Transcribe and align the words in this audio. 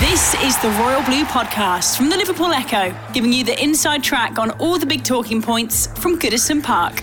This 0.00 0.34
is 0.44 0.56
the 0.62 0.70
Royal 0.78 1.02
Blue 1.02 1.24
Podcast 1.24 1.96
from 1.96 2.08
the 2.08 2.16
Liverpool 2.16 2.52
Echo, 2.52 2.96
giving 3.12 3.32
you 3.32 3.42
the 3.42 3.60
inside 3.60 4.04
track 4.04 4.38
on 4.38 4.52
all 4.60 4.78
the 4.78 4.86
big 4.86 5.02
talking 5.02 5.42
points 5.42 5.88
from 5.98 6.16
Goodison 6.20 6.62
Park. 6.62 7.00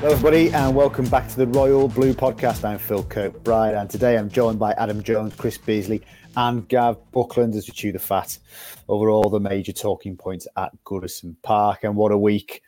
Hello, 0.00 0.12
everybody, 0.12 0.52
and 0.52 0.76
welcome 0.76 1.06
back 1.08 1.26
to 1.30 1.36
the 1.36 1.46
Royal 1.46 1.88
Blue 1.88 2.12
Podcast. 2.12 2.66
I'm 2.66 2.78
Phil 2.78 3.02
Kirkbride, 3.02 3.80
and 3.80 3.88
today 3.88 4.18
I'm 4.18 4.28
joined 4.28 4.58
by 4.58 4.72
Adam 4.72 5.02
Jones, 5.02 5.34
Chris 5.36 5.56
Beesley, 5.56 6.02
and 6.36 6.68
Gav 6.68 6.98
Buckland 7.12 7.54
as 7.54 7.66
we 7.66 7.72
chew 7.72 7.90
the 7.90 7.98
fat 7.98 8.38
over 8.88 9.08
all 9.08 9.30
the 9.30 9.40
major 9.40 9.72
talking 9.72 10.18
points 10.18 10.46
at 10.58 10.72
Goodison 10.84 11.34
Park. 11.42 11.82
And 11.82 11.96
what 11.96 12.12
a 12.12 12.18
week! 12.18 12.62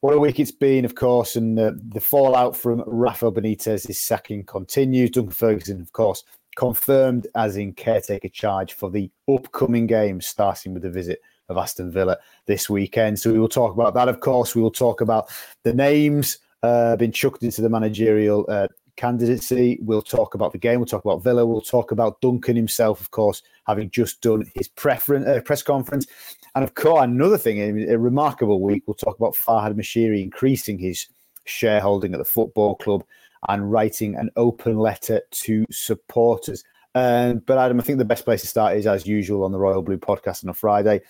What 0.00 0.14
a 0.14 0.18
week 0.18 0.40
it's 0.40 0.50
been, 0.50 0.86
of 0.86 0.94
course, 0.94 1.36
and 1.36 1.58
the, 1.58 1.78
the 1.92 2.00
fallout 2.00 2.56
from 2.56 2.82
Rafa 2.86 3.30
Benitez's 3.30 4.00
sacking 4.00 4.44
continues. 4.44 5.10
Duncan 5.10 5.30
Ferguson, 5.30 5.82
of 5.82 5.92
course, 5.92 6.24
confirmed 6.56 7.26
as 7.34 7.56
in 7.56 7.72
caretaker 7.72 8.28
charge 8.28 8.72
for 8.74 8.90
the 8.90 9.10
upcoming 9.28 9.86
games, 9.86 10.26
starting 10.26 10.74
with 10.74 10.82
the 10.82 10.90
visit 10.90 11.20
of 11.48 11.56
Aston 11.56 11.90
Villa 11.90 12.16
this 12.46 12.70
weekend. 12.70 13.18
So 13.18 13.32
we 13.32 13.38
will 13.38 13.48
talk 13.48 13.74
about 13.74 13.94
that, 13.94 14.08
of 14.08 14.20
course. 14.20 14.54
We 14.54 14.62
will 14.62 14.70
talk 14.70 15.00
about 15.00 15.28
the 15.64 15.74
names 15.74 16.38
uh, 16.62 16.96
been 16.96 17.12
chucked 17.12 17.42
into 17.42 17.62
the 17.62 17.68
managerial 17.68 18.44
uh, 18.48 18.68
candidacy. 18.96 19.78
We'll 19.80 20.02
talk 20.02 20.34
about 20.34 20.52
the 20.52 20.58
game. 20.58 20.78
We'll 20.78 20.86
talk 20.86 21.04
about 21.04 21.22
Villa. 21.22 21.46
We'll 21.46 21.60
talk 21.62 21.90
about 21.90 22.20
Duncan 22.20 22.56
himself, 22.56 23.00
of 23.00 23.10
course, 23.10 23.42
having 23.66 23.90
just 23.90 24.20
done 24.20 24.50
his 24.54 24.68
preference, 24.68 25.26
uh, 25.26 25.40
press 25.42 25.62
conference. 25.62 26.06
And 26.54 26.62
of 26.64 26.74
course, 26.74 27.04
another 27.04 27.38
thing, 27.38 27.88
a 27.88 27.98
remarkable 27.98 28.60
week, 28.60 28.82
we'll 28.86 28.94
talk 28.94 29.16
about 29.18 29.34
Farhad 29.34 29.74
Moshiri 29.74 30.22
increasing 30.22 30.78
his 30.78 31.08
shareholding 31.44 32.12
at 32.12 32.18
the 32.18 32.24
football 32.24 32.76
club 32.76 33.04
and 33.48 33.70
writing 33.70 34.16
an 34.16 34.30
open 34.36 34.78
letter 34.78 35.20
to 35.30 35.64
supporters. 35.70 36.64
Um, 36.94 37.42
but 37.46 37.58
Adam, 37.58 37.80
I 37.80 37.82
think 37.82 37.98
the 37.98 38.04
best 38.04 38.24
place 38.24 38.40
to 38.42 38.46
start 38.46 38.76
is 38.76 38.86
as 38.86 39.06
usual 39.06 39.44
on 39.44 39.52
the 39.52 39.58
Royal 39.58 39.82
Blue 39.82 39.98
podcast 39.98 40.44
on 40.44 40.50
a 40.50 40.54
Friday. 40.54 41.00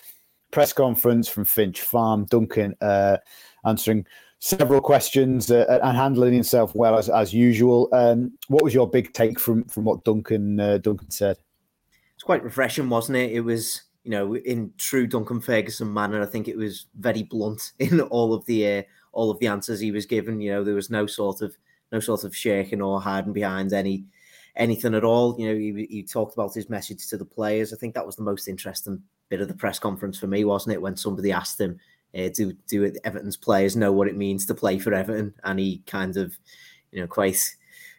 Press 0.51 0.73
conference 0.73 1.29
from 1.29 1.45
Finch 1.45 1.81
Farm. 1.83 2.27
Duncan 2.27 2.75
uh, 2.81 3.19
answering 3.65 4.05
several 4.41 4.81
questions 4.81 5.51
uh, 5.51 5.79
and 5.83 5.97
handling 5.97 6.33
himself 6.33 6.75
well 6.75 6.99
as, 6.99 7.09
as 7.09 7.33
usual. 7.33 7.89
Um, 7.93 8.33
what 8.49 8.63
was 8.63 8.75
your 8.75 8.89
big 8.89 9.13
take 9.13 9.39
from 9.39 9.65
from 9.65 9.85
what 9.85 10.05
Duncan 10.05 10.59
uh, 10.59 10.79
Duncan 10.79 11.11
said? 11.11 11.39
It's 12.15 12.25
quite 12.25 12.43
refreshing, 12.43 12.89
wasn't 12.91 13.19
it? 13.19 13.33
It 13.33 13.41
was 13.41 13.83
you 14.03 14.11
know 14.11 14.37
in 14.37 14.73
true 14.77 15.07
Duncan 15.07 15.41
Ferguson 15.41 15.93
manner. 15.93 16.21
I 16.21 16.27
think 16.27 16.49
it 16.49 16.57
was 16.57 16.87
very 16.99 17.23
blunt 17.23 17.73
in 17.79 18.01
all 18.01 18.35
of 18.35 18.45
the 18.47 18.79
uh, 18.79 18.83
all 19.13 19.31
of 19.31 19.39
the 19.39 19.47
answers 19.47 19.81
he 19.81 19.93
was 19.93 20.07
given. 20.07 20.41
You 20.41 20.53
know, 20.53 20.65
there 20.65 20.75
was 20.75 20.91
no 20.91 21.07
sort 21.07 21.43
of 21.43 21.57
no 21.93 22.01
sort 22.01 22.25
of 22.25 22.37
shaking 22.37 22.83
or 22.83 23.01
hiding 23.01 23.33
behind 23.33 23.73
any 23.73 24.05
anything 24.57 24.95
at 24.95 25.05
all. 25.05 25.37
You 25.39 25.49
know, 25.49 25.55
he, 25.55 25.87
he 25.91 26.03
talked 26.03 26.35
about 26.35 26.55
his 26.55 26.69
message 26.69 27.07
to 27.09 27.17
the 27.17 27.25
players. 27.25 27.73
I 27.73 27.77
think 27.77 27.95
that 27.95 28.07
was 28.07 28.17
the 28.17 28.23
most 28.23 28.49
interesting 28.49 29.03
bit 29.29 29.41
of 29.41 29.49
the 29.49 29.55
press 29.55 29.79
conference 29.79 30.19
for 30.19 30.27
me, 30.27 30.45
wasn't 30.45 30.75
it? 30.75 30.83
When 30.83 30.97
somebody 30.97 31.33
asked 31.33 31.61
him, 31.61 31.79
uh, 32.17 32.29
"Do 32.35 32.53
do 32.69 32.93
Everton's 33.05 33.37
players 33.37 33.77
know 33.77 33.93
what 33.93 34.09
it 34.09 34.17
means 34.17 34.47
to 34.47 34.55
play 34.55 34.79
for 34.79 34.93
Everton?" 34.93 35.35
And 35.45 35.59
he 35.59 35.83
kind 35.87 36.17
of, 36.17 36.37
you 36.93 37.01
know, 37.01 37.07
quite 37.07 37.57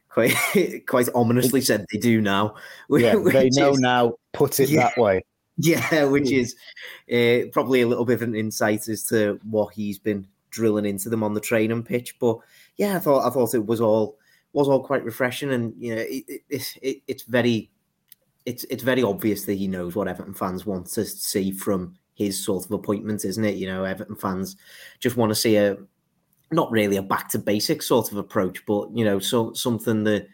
quite 0.10 0.34
quite 0.88 1.10
ominously 1.16 1.62
said 1.62 1.86
they 1.92 2.00
do 2.00 2.22
now. 2.22 2.56
Yeah, 2.90 3.16
they 3.16 3.50
know 3.50 3.72
is, 3.72 3.80
now. 3.80 4.14
Put 4.34 4.60
it 4.60 4.70
yeah, 4.70 4.90
that 4.90 4.98
way. 4.98 5.24
Yeah, 5.58 6.06
which 6.06 6.30
hmm. 6.30 6.36
is 6.36 6.56
uh, 7.12 7.50
probably 7.52 7.82
a 7.82 7.88
little 7.88 8.06
bit 8.06 8.16
of 8.16 8.22
an 8.24 8.36
insight 8.36 8.88
as 8.88 9.04
to 9.06 9.40
what 9.44 9.74
he's 9.74 10.00
been 10.00 10.26
drilling 10.50 10.86
into 10.86 11.10
them 11.10 11.24
on 11.24 11.34
the 11.34 11.42
training 11.42 11.84
pitch. 11.84 12.18
But 12.20 12.38
yeah, 12.82 12.96
I 12.96 13.00
thought 13.00 13.28
I 13.28 13.30
thought 13.30 13.54
it 13.54 13.68
was 13.68 13.80
all 13.80 14.18
was 14.54 14.68
all 14.68 14.84
quite 14.84 15.06
refreshing, 15.06 15.52
and 15.54 15.72
you 15.78 15.96
know, 15.96 16.02
it, 16.02 16.42
it, 16.50 16.78
it, 16.82 17.04
it's 17.08 17.22
very 17.22 17.70
it's 18.48 18.64
it's 18.72 18.82
very 18.82 19.04
obvious 19.04 19.46
that 19.46 19.54
he 19.54 19.68
knows 19.68 19.96
what 19.96 20.08
Everton 20.08 20.34
fans 20.34 20.66
want 20.66 20.88
to 20.88 21.06
see 21.06 21.52
from 21.52 21.96
his 22.16 22.44
sort 22.44 22.66
of 22.66 22.72
appointment, 22.72 23.24
isn't 23.24 23.46
it? 23.46 23.58
You 23.58 23.68
know, 23.68 23.84
Everton 23.84 24.16
fans 24.16 24.56
just 25.00 25.16
want 25.16 25.30
to 25.30 25.36
see 25.36 25.58
a 25.58 25.78
not 26.52 26.72
really 26.72 26.98
a 26.98 27.04
back 27.04 27.30
to 27.30 27.38
basics 27.38 27.86
sort 27.86 28.12
of 28.12 28.18
approach, 28.18 28.66
but 28.66 28.90
you 28.96 29.06
know, 29.06 29.20
so 29.20 29.54
something 29.54 30.04
that 30.06 30.28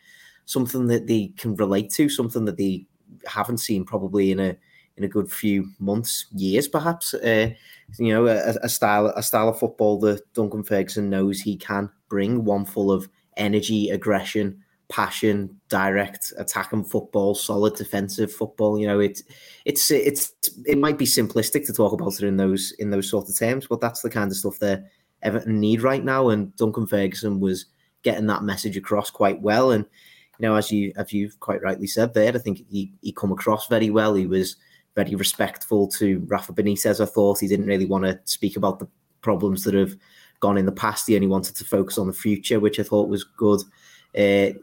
something 0.45 0.87
that 0.87 1.05
they 1.05 1.33
can 1.37 1.53
relate 1.57 1.89
to, 1.95 2.07
something 2.07 2.45
that 2.45 2.55
they 2.55 2.85
haven't 3.25 3.57
seen 3.57 3.83
probably 3.83 4.31
in 4.31 4.39
a 4.39 4.55
in 4.95 5.03
a 5.03 5.09
good 5.09 5.29
few 5.29 5.67
months, 5.79 6.27
years 6.31 6.69
perhaps. 6.69 7.13
Uh, 7.13 7.49
you 7.99 8.13
know, 8.13 8.25
a, 8.25 8.55
a, 8.63 8.69
style 8.69 9.07
a 9.17 9.21
style 9.21 9.49
of 9.49 9.59
football 9.59 9.99
that 9.99 10.33
Duncan 10.33 10.63
Ferguson 10.63 11.09
knows 11.09 11.41
he 11.41 11.57
can 11.57 11.89
bring, 12.09 12.43
one 12.43 12.65
full 12.65 12.91
of 12.91 13.09
energy, 13.35 13.89
aggression, 13.89 14.63
passion, 14.89 15.59
direct 15.69 16.31
attack 16.37 16.67
attacking 16.67 16.83
football, 16.83 17.35
solid 17.35 17.75
defensive 17.75 18.31
football. 18.31 18.79
You 18.79 18.87
know, 18.87 18.99
it's 18.99 19.23
it's 19.65 19.91
it's 19.91 20.33
it 20.65 20.77
might 20.77 20.97
be 20.97 21.05
simplistic 21.05 21.65
to 21.65 21.73
talk 21.73 21.93
about 21.93 22.13
it 22.13 22.23
in 22.23 22.37
those 22.37 22.73
in 22.79 22.89
those 22.89 23.09
sort 23.09 23.29
of 23.29 23.37
terms, 23.37 23.67
but 23.67 23.81
that's 23.81 24.01
the 24.01 24.09
kind 24.09 24.31
of 24.31 24.37
stuff 24.37 24.59
that 24.59 24.85
Everton 25.21 25.59
need 25.59 25.81
right 25.81 26.03
now. 26.03 26.29
And 26.29 26.55
Duncan 26.55 26.87
Ferguson 26.87 27.39
was 27.39 27.65
getting 28.03 28.27
that 28.27 28.43
message 28.43 28.77
across 28.77 29.09
quite 29.09 29.41
well. 29.41 29.71
And 29.71 29.85
you 30.39 30.47
know, 30.47 30.55
as 30.55 30.71
you 30.71 30.93
as 30.95 31.11
you've 31.11 31.39
quite 31.39 31.61
rightly 31.61 31.87
said 31.87 32.13
there, 32.13 32.33
I 32.33 32.37
think 32.37 32.63
he 32.69 32.93
he 33.01 33.11
come 33.11 33.31
across 33.31 33.67
very 33.67 33.89
well. 33.89 34.13
He 34.13 34.27
was 34.27 34.55
very 34.95 35.15
respectful 35.15 35.87
to 35.87 36.19
Rafa 36.27 36.53
Benitez. 36.53 37.01
I 37.01 37.05
thought 37.05 37.39
he 37.39 37.47
didn't 37.47 37.67
really 37.67 37.85
want 37.85 38.05
to 38.05 38.19
speak 38.25 38.57
about 38.57 38.79
the 38.79 38.87
problems 39.21 39.63
that 39.63 39.73
have 39.73 39.95
gone 40.39 40.57
in 40.57 40.65
the 40.65 40.71
past. 40.71 41.07
He 41.07 41.15
only 41.15 41.27
wanted 41.27 41.55
to 41.55 41.65
focus 41.65 41.97
on 41.97 42.07
the 42.07 42.13
future, 42.13 42.59
which 42.59 42.79
I 42.79 42.83
thought 42.83 43.09
was 43.09 43.23
good. 43.23 43.61
Uh, 44.15 44.53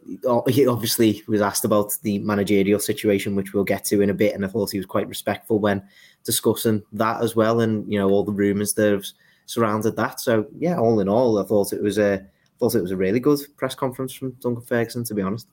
he 0.49 0.67
obviously 0.67 1.23
was 1.29 1.41
asked 1.41 1.65
about 1.65 1.97
the 2.03 2.19
managerial 2.21 2.81
situation, 2.81 3.37
which 3.37 3.53
we'll 3.53 3.63
get 3.63 3.85
to 3.85 4.01
in 4.01 4.11
a 4.11 4.15
bit, 4.15 4.35
and 4.35 4.45
I 4.45 4.49
thought 4.49 4.71
he 4.71 4.79
was 4.79 4.87
quite 4.87 5.09
respectful 5.09 5.61
when 5.61 5.83
discussing 6.25 6.83
that 6.93 7.23
as 7.23 7.37
well, 7.37 7.61
and 7.61 7.91
you 7.91 7.99
know 7.99 8.09
all 8.09 8.25
the 8.25 8.33
rumours 8.33 8.73
that 8.75 8.91
have 8.91 9.07
surrounded 9.47 9.97
that. 9.97 10.21
So 10.21 10.47
yeah, 10.59 10.79
all 10.79 11.01
in 11.01 11.09
all, 11.09 11.39
I 11.39 11.45
thought 11.45 11.73
it 11.73 11.83
was 11.83 11.99
a 11.99 12.27
thought 12.59 12.75
it 12.75 12.83
was 12.83 12.91
a 12.91 12.97
really 12.97 13.21
good 13.21 13.41
press 13.57 13.75
conference 13.75 14.13
from 14.13 14.33
Duncan 14.41 14.65
Ferguson, 14.65 15.05
to 15.05 15.15
be 15.15 15.23
honest. 15.23 15.47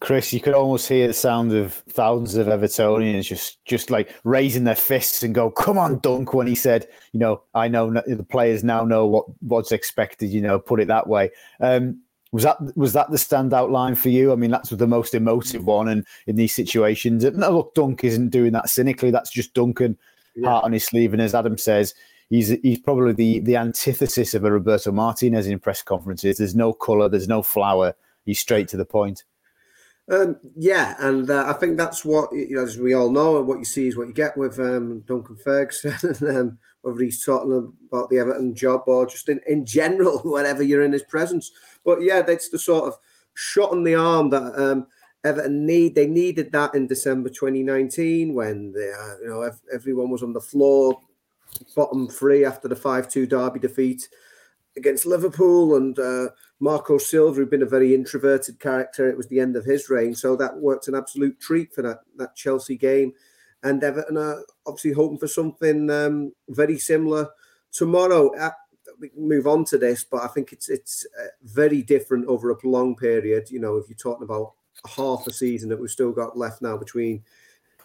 Chris, 0.00 0.32
you 0.32 0.40
could 0.40 0.54
almost 0.54 0.88
hear 0.88 1.06
the 1.06 1.12
sound 1.12 1.52
of 1.52 1.74
thousands 1.90 2.34
of 2.34 2.48
Evertonians 2.48 3.22
just 3.22 3.64
just 3.64 3.88
like 3.88 4.12
raising 4.24 4.64
their 4.64 4.74
fists 4.74 5.22
and 5.22 5.32
go, 5.32 5.48
"Come 5.48 5.78
on, 5.78 6.00
Dunk!" 6.00 6.34
When 6.34 6.48
he 6.48 6.56
said, 6.56 6.88
"You 7.12 7.20
know, 7.20 7.42
I 7.54 7.68
know 7.68 7.90
the 7.90 8.26
players 8.28 8.64
now 8.64 8.84
know 8.84 9.06
what 9.06 9.26
what's 9.42 9.70
expected." 9.70 10.30
You 10.30 10.40
know, 10.40 10.58
put 10.58 10.80
it 10.80 10.88
that 10.88 11.06
way. 11.06 11.30
Um, 11.60 12.00
was 12.32 12.42
that 12.44 12.56
was 12.76 12.94
that 12.94 13.10
the 13.10 13.16
standout 13.16 13.70
line 13.70 13.94
for 13.94 14.08
you? 14.08 14.32
I 14.32 14.36
mean, 14.36 14.50
that's 14.50 14.70
the 14.70 14.86
most 14.86 15.14
emotive 15.14 15.66
one, 15.66 15.86
and 15.86 16.04
in 16.26 16.34
these 16.34 16.54
situations, 16.54 17.24
no, 17.24 17.50
look, 17.50 17.74
Dunk 17.74 18.02
isn't 18.02 18.30
doing 18.30 18.52
that 18.52 18.70
cynically. 18.70 19.10
That's 19.10 19.30
just 19.30 19.54
Duncan 19.54 19.96
yeah. 20.34 20.48
heart 20.48 20.64
on 20.64 20.72
his 20.72 20.84
sleeve, 20.84 21.12
and 21.12 21.22
as 21.22 21.34
Adam 21.34 21.58
says, 21.58 21.94
he's 22.30 22.48
he's 22.48 22.80
probably 22.80 23.12
the 23.12 23.40
the 23.40 23.56
antithesis 23.56 24.34
of 24.34 24.44
a 24.44 24.50
Roberto 24.50 24.90
Martinez 24.90 25.46
in 25.46 25.60
press 25.60 25.82
conferences. 25.82 26.38
There's 26.38 26.56
no 26.56 26.72
colour, 26.72 27.08
there's 27.08 27.28
no 27.28 27.42
flower. 27.42 27.94
He's 28.24 28.40
straight 28.40 28.68
to 28.68 28.76
the 28.76 28.84
point. 28.84 29.24
Um, 30.12 30.36
yeah, 30.56 30.94
and 30.98 31.30
uh, 31.30 31.44
I 31.46 31.54
think 31.54 31.78
that's 31.78 32.04
what 32.04 32.30
you 32.32 32.56
know, 32.56 32.64
as 32.64 32.76
we 32.76 32.92
all 32.92 33.10
know, 33.10 33.40
what 33.40 33.58
you 33.58 33.64
see 33.64 33.88
is 33.88 33.96
what 33.96 34.08
you 34.08 34.12
get 34.12 34.36
with 34.36 34.60
um, 34.60 35.00
Duncan 35.06 35.36
Ferguson, 35.36 35.94
um, 36.28 36.58
whether 36.82 37.02
he's 37.02 37.24
talking 37.24 37.72
about 37.90 38.10
the 38.10 38.18
Everton 38.18 38.54
job 38.54 38.82
or 38.86 39.06
just 39.06 39.30
in, 39.30 39.40
in 39.46 39.64
general, 39.64 40.18
whenever 40.24 40.62
you're 40.62 40.84
in 40.84 40.92
his 40.92 41.04
presence. 41.04 41.50
But 41.82 42.02
yeah, 42.02 42.20
that's 42.20 42.50
the 42.50 42.58
sort 42.58 42.88
of 42.88 42.98
shot 43.32 43.72
in 43.72 43.84
the 43.84 43.94
arm 43.94 44.28
that 44.30 44.52
um, 44.60 44.86
Everton 45.24 45.64
need. 45.64 45.94
They 45.94 46.06
needed 46.06 46.52
that 46.52 46.74
in 46.74 46.86
December 46.86 47.30
2019 47.30 48.34
when 48.34 48.72
they, 48.72 48.92
uh, 48.92 49.16
you 49.22 49.28
know 49.30 49.50
everyone 49.72 50.10
was 50.10 50.22
on 50.22 50.34
the 50.34 50.42
floor, 50.42 51.00
bottom 51.74 52.06
three 52.06 52.44
after 52.44 52.68
the 52.68 52.76
5-2 52.76 53.30
Derby 53.30 53.60
defeat 53.60 54.06
against 54.76 55.06
Liverpool 55.06 55.76
and. 55.76 55.98
Uh, 55.98 56.28
Marco 56.62 56.96
Silva, 56.96 57.40
who'd 57.40 57.50
been 57.50 57.62
a 57.62 57.66
very 57.66 57.92
introverted 57.92 58.60
character, 58.60 59.10
it 59.10 59.16
was 59.16 59.26
the 59.26 59.40
end 59.40 59.56
of 59.56 59.64
his 59.64 59.90
reign. 59.90 60.14
So 60.14 60.36
that 60.36 60.56
worked 60.56 60.86
an 60.86 60.94
absolute 60.94 61.40
treat 61.40 61.74
for 61.74 61.82
that, 61.82 62.02
that 62.18 62.36
Chelsea 62.36 62.76
game. 62.76 63.14
And 63.64 63.82
Everton 63.82 64.16
are 64.16 64.44
obviously 64.64 64.92
hoping 64.92 65.18
for 65.18 65.26
something 65.26 65.90
um, 65.90 66.32
very 66.48 66.78
similar 66.78 67.30
tomorrow. 67.72 68.32
Uh, 68.36 68.50
we 69.00 69.08
can 69.08 69.28
move 69.28 69.48
on 69.48 69.64
to 69.66 69.78
this, 69.78 70.04
but 70.04 70.22
I 70.22 70.28
think 70.28 70.52
it's 70.52 70.68
it's 70.68 71.04
uh, 71.20 71.28
very 71.42 71.82
different 71.82 72.26
over 72.26 72.50
a 72.50 72.56
long 72.62 72.94
period. 72.94 73.50
You 73.50 73.58
know, 73.58 73.76
if 73.76 73.88
you're 73.88 73.96
talking 73.96 74.24
about 74.24 74.52
half 74.96 75.26
a 75.26 75.32
season 75.32 75.68
that 75.70 75.80
we've 75.80 75.90
still 75.90 76.12
got 76.12 76.38
left 76.38 76.62
now 76.62 76.76
between 76.76 77.24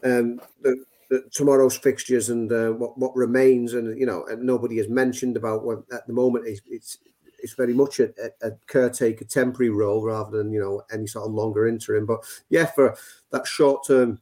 um, 0.03 0.39
the, 0.61 0.85
the, 0.96 0.96
tomorrow's 1.31 1.77
fixtures 1.77 2.29
and 2.29 2.51
uh, 2.51 2.71
what 2.71 2.97
what 2.97 3.15
remains, 3.15 3.73
and 3.73 3.97
you 3.99 4.05
know, 4.05 4.25
and 4.25 4.43
nobody 4.43 4.77
has 4.77 4.89
mentioned 4.89 5.37
about 5.37 5.63
what 5.65 5.79
at 5.91 6.05
the 6.07 6.13
moment 6.13 6.47
it's 6.47 6.61
it's, 6.67 6.97
it's 7.39 7.53
very 7.53 7.73
much 7.73 7.99
a, 7.99 8.11
a, 8.41 8.51
caretaker 8.67 9.25
temporary 9.25 9.69
role 9.69 10.03
rather 10.03 10.37
than 10.37 10.51
you 10.51 10.59
know 10.59 10.81
any 10.91 11.07
sort 11.07 11.27
of 11.27 11.33
longer 11.33 11.67
interim. 11.67 12.05
But 12.05 12.23
yeah, 12.49 12.65
for 12.65 12.95
that 13.31 13.47
short 13.47 13.85
term 13.85 14.19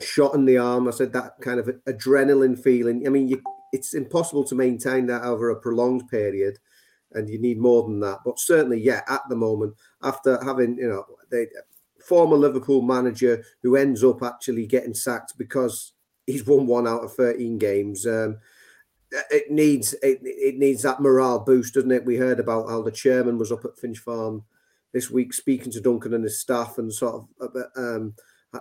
shot 0.00 0.34
in 0.34 0.44
the 0.44 0.58
arm, 0.58 0.88
I 0.88 0.92
said 0.92 1.12
that 1.12 1.40
kind 1.40 1.60
of 1.60 1.66
adrenaline 1.86 2.58
feeling. 2.58 3.06
I 3.06 3.10
mean, 3.10 3.28
you, 3.28 3.42
it's 3.72 3.94
impossible 3.94 4.44
to 4.44 4.54
maintain 4.54 5.06
that 5.06 5.22
over 5.22 5.50
a 5.50 5.60
prolonged 5.60 6.08
period 6.08 6.58
and 7.12 7.28
you 7.28 7.38
need 7.38 7.58
more 7.58 7.82
than 7.84 8.00
that. 8.00 8.18
But 8.24 8.38
certainly, 8.38 8.80
yeah, 8.80 9.02
at 9.08 9.22
the 9.28 9.36
moment, 9.36 9.74
after 10.02 10.42
having 10.44 10.76
you 10.76 10.88
know 10.88 11.04
the 11.30 11.48
former 12.04 12.36
Liverpool 12.36 12.82
manager 12.82 13.44
who 13.62 13.76
ends 13.76 14.04
up 14.04 14.22
actually 14.22 14.66
getting 14.66 14.94
sacked 14.94 15.36
because 15.36 15.92
he's 16.28 16.46
won 16.46 16.66
one 16.66 16.86
out 16.86 17.04
of 17.04 17.14
thirteen 17.14 17.58
games. 17.58 18.06
Um, 18.06 18.38
it 19.30 19.50
needs 19.50 19.94
it, 19.94 20.20
it 20.22 20.56
needs 20.56 20.82
that 20.82 21.00
morale 21.00 21.40
boost, 21.40 21.74
doesn't 21.74 21.90
it? 21.90 22.04
We 22.04 22.16
heard 22.16 22.40
about 22.40 22.68
how 22.68 22.82
the 22.82 22.90
chairman 22.92 23.38
was 23.38 23.50
up 23.50 23.64
at 23.64 23.78
Finch 23.78 23.98
Farm 23.98 24.44
this 24.92 25.10
week 25.10 25.32
speaking 25.34 25.72
to 25.72 25.80
Duncan 25.80 26.14
and 26.14 26.24
his 26.24 26.40
staff 26.40 26.78
and 26.78 26.92
sort 26.92 27.24
of 27.40 27.56
um, 27.76 28.14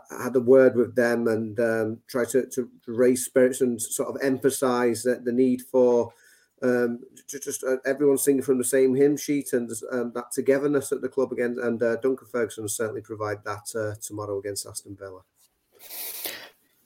had 0.10 0.36
a 0.36 0.42
word 0.42 0.76
with 0.76 0.96
them 0.96 1.28
and 1.28 1.60
um, 1.60 2.00
try 2.08 2.26
to, 2.26 2.46
to 2.48 2.70
raise 2.88 3.26
spirits 3.26 3.62
and 3.62 3.82
sort 3.82 4.10
of 4.10 4.22
emphasize 4.22 5.04
the, 5.04 5.22
the 5.24 5.32
need 5.32 5.62
for 5.72 6.12
um, 6.62 7.00
just, 7.30 7.44
just 7.46 7.64
uh, 7.64 7.78
everyone 7.86 8.18
singing 8.18 8.42
from 8.42 8.58
the 8.58 8.64
same 8.64 8.96
hymn 8.96 9.16
sheet 9.16 9.54
and 9.54 9.72
um, 9.92 10.12
that 10.16 10.32
togetherness 10.34 10.92
at 10.92 11.02
the 11.02 11.10
club 11.10 11.32
again. 11.32 11.58
And 11.62 11.82
uh, 11.82 11.96
Duncan 11.98 12.28
Ferguson 12.28 12.64
will 12.64 12.70
certainly 12.70 13.02
provide 13.02 13.44
that 13.46 13.66
uh, 13.76 13.96
tomorrow 14.02 14.40
against 14.40 14.68
Aston 14.68 14.98
Villa. 15.00 15.22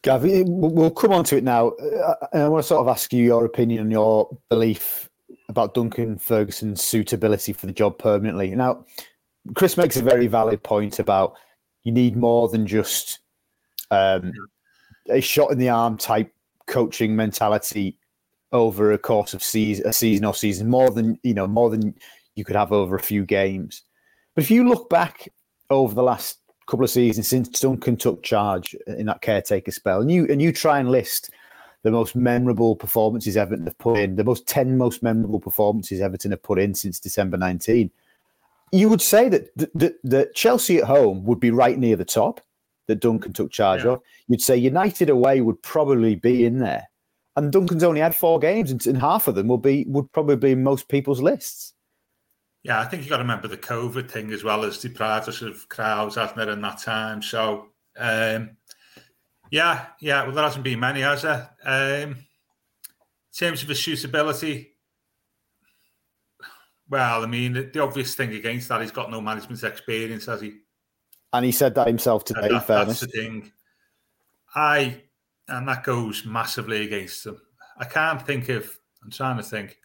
Gav, 0.03 0.23
we'll 0.23 0.89
come 0.91 1.13
on 1.13 1.23
to 1.25 1.37
it 1.37 1.43
now. 1.43 1.69
Uh, 1.69 2.15
I 2.33 2.47
want 2.47 2.63
to 2.63 2.67
sort 2.67 2.81
of 2.81 2.87
ask 2.87 3.13
you 3.13 3.23
your 3.23 3.45
opinion 3.45 3.81
and 3.81 3.91
your 3.91 4.35
belief 4.49 5.09
about 5.47 5.73
Duncan 5.73 6.17
Ferguson's 6.17 6.81
suitability 6.81 7.53
for 7.53 7.67
the 7.67 7.73
job 7.73 7.99
permanently. 7.99 8.55
Now, 8.55 8.85
Chris 9.53 9.77
makes 9.77 9.97
a 9.97 10.03
very 10.03 10.27
valid 10.27 10.63
point 10.63 10.97
about 10.99 11.35
you 11.83 11.91
need 11.91 12.15
more 12.15 12.47
than 12.47 12.65
just 12.65 13.19
um, 13.91 14.31
a 15.09 15.21
shot 15.21 15.51
in 15.51 15.59
the 15.59 15.69
arm 15.69 15.97
type 15.97 16.33
coaching 16.67 17.15
mentality 17.15 17.97
over 18.51 18.91
a 18.91 18.97
course 18.97 19.33
of 19.33 19.43
season, 19.43 19.87
a 19.87 19.93
season 19.93 20.25
or 20.25 20.33
season, 20.33 20.69
more 20.69 20.89
than 20.89 21.19
you 21.23 21.33
know, 21.33 21.47
more 21.47 21.69
than 21.69 21.93
you 22.35 22.43
could 22.43 22.55
have 22.55 22.71
over 22.71 22.95
a 22.95 23.01
few 23.01 23.25
games. 23.25 23.83
But 24.35 24.43
if 24.43 24.51
you 24.51 24.67
look 24.67 24.89
back 24.89 25.29
over 25.69 25.93
the 25.93 26.03
last 26.03 26.39
couple 26.71 26.83
of 26.83 26.89
seasons 26.89 27.27
since 27.27 27.49
Duncan 27.59 27.97
took 27.97 28.23
charge 28.23 28.75
in 28.87 29.05
that 29.07 29.21
caretaker 29.21 29.71
spell, 29.71 30.01
and 30.01 30.09
you 30.09 30.25
and 30.29 30.41
you 30.41 30.51
try 30.51 30.79
and 30.79 30.89
list 30.89 31.29
the 31.83 31.91
most 31.91 32.15
memorable 32.15 32.75
performances 32.75 33.35
Everton 33.35 33.65
have 33.65 33.77
put 33.77 33.97
in, 33.97 34.15
the 34.15 34.23
most 34.23 34.47
ten 34.47 34.77
most 34.77 35.03
memorable 35.03 35.39
performances 35.39 35.99
Everton 35.99 36.31
have 36.31 36.41
put 36.43 36.59
in 36.59 36.73
since 36.73 36.99
December 36.99 37.37
nineteen, 37.37 37.91
you 38.71 38.89
would 38.89 39.01
say 39.01 39.29
that 39.29 39.55
that, 39.75 39.95
that 40.03 40.33
Chelsea 40.33 40.77
at 40.77 40.85
home 40.85 41.25
would 41.25 41.39
be 41.39 41.51
right 41.51 41.77
near 41.77 41.95
the 41.95 42.05
top 42.05 42.41
that 42.87 43.01
Duncan 43.01 43.33
took 43.33 43.51
charge 43.51 43.83
yeah. 43.83 43.91
of. 43.91 44.01
You'd 44.27 44.41
say 44.41 44.55
United 44.55 45.09
away 45.09 45.41
would 45.41 45.61
probably 45.61 46.15
be 46.15 46.45
in 46.45 46.59
there 46.59 46.87
and 47.35 47.51
Duncan's 47.51 47.83
only 47.83 48.01
had 48.01 48.15
four 48.15 48.39
games, 48.39 48.71
and, 48.71 48.85
and 48.85 48.97
half 48.97 49.27
of 49.27 49.35
them 49.35 49.47
will 49.47 49.57
be 49.57 49.85
would 49.87 50.11
probably 50.11 50.35
be 50.35 50.51
in 50.51 50.63
most 50.63 50.89
people's 50.89 51.21
lists. 51.21 51.73
Yeah, 52.63 52.79
I 52.79 52.85
think 52.85 53.03
you 53.03 53.09
got 53.09 53.17
to 53.17 53.23
remember 53.23 53.47
the 53.47 53.57
COVID 53.57 54.09
thing 54.09 54.31
as 54.31 54.43
well 54.43 54.63
as 54.63 54.77
deprived 54.77 55.27
us 55.27 55.41
of 55.41 55.67
crowds, 55.69 56.15
hasn't 56.15 56.39
it, 56.39 56.47
in 56.47 56.61
that 56.61 56.79
time? 56.79 57.21
So, 57.21 57.69
um, 57.97 58.51
yeah, 59.49 59.87
yeah, 59.99 60.23
well, 60.23 60.33
there 60.33 60.43
hasn't 60.43 60.63
been 60.63 60.79
many, 60.79 61.01
has 61.01 61.23
there? 61.23 61.49
Um, 61.65 62.11
in 62.11 62.17
terms 63.35 63.63
of 63.63 63.69
his 63.69 63.83
suitability, 63.83 64.75
well, 66.87 67.23
I 67.23 67.25
mean, 67.25 67.53
the, 67.53 67.63
the 67.63 67.81
obvious 67.81 68.13
thing 68.13 68.33
against 68.33 68.69
that, 68.69 68.81
he's 68.81 68.91
got 68.91 69.09
no 69.09 69.21
management 69.21 69.63
experience, 69.63 70.25
has 70.27 70.41
he? 70.41 70.57
And 71.33 71.45
he 71.45 71.51
said 71.51 71.73
that 71.75 71.87
himself 71.87 72.25
today. 72.25 72.49
That, 72.49 72.67
that's 72.67 72.99
the 72.99 73.07
thing. 73.07 73.51
I 74.53 75.01
and 75.47 75.67
that 75.67 75.83
goes 75.83 76.25
massively 76.25 76.83
against 76.85 77.25
him. 77.25 77.39
I 77.77 77.85
can't 77.85 78.21
think 78.21 78.49
of. 78.49 78.69
I'm 79.03 79.11
trying 79.11 79.37
to 79.37 79.43
think. 79.43 79.77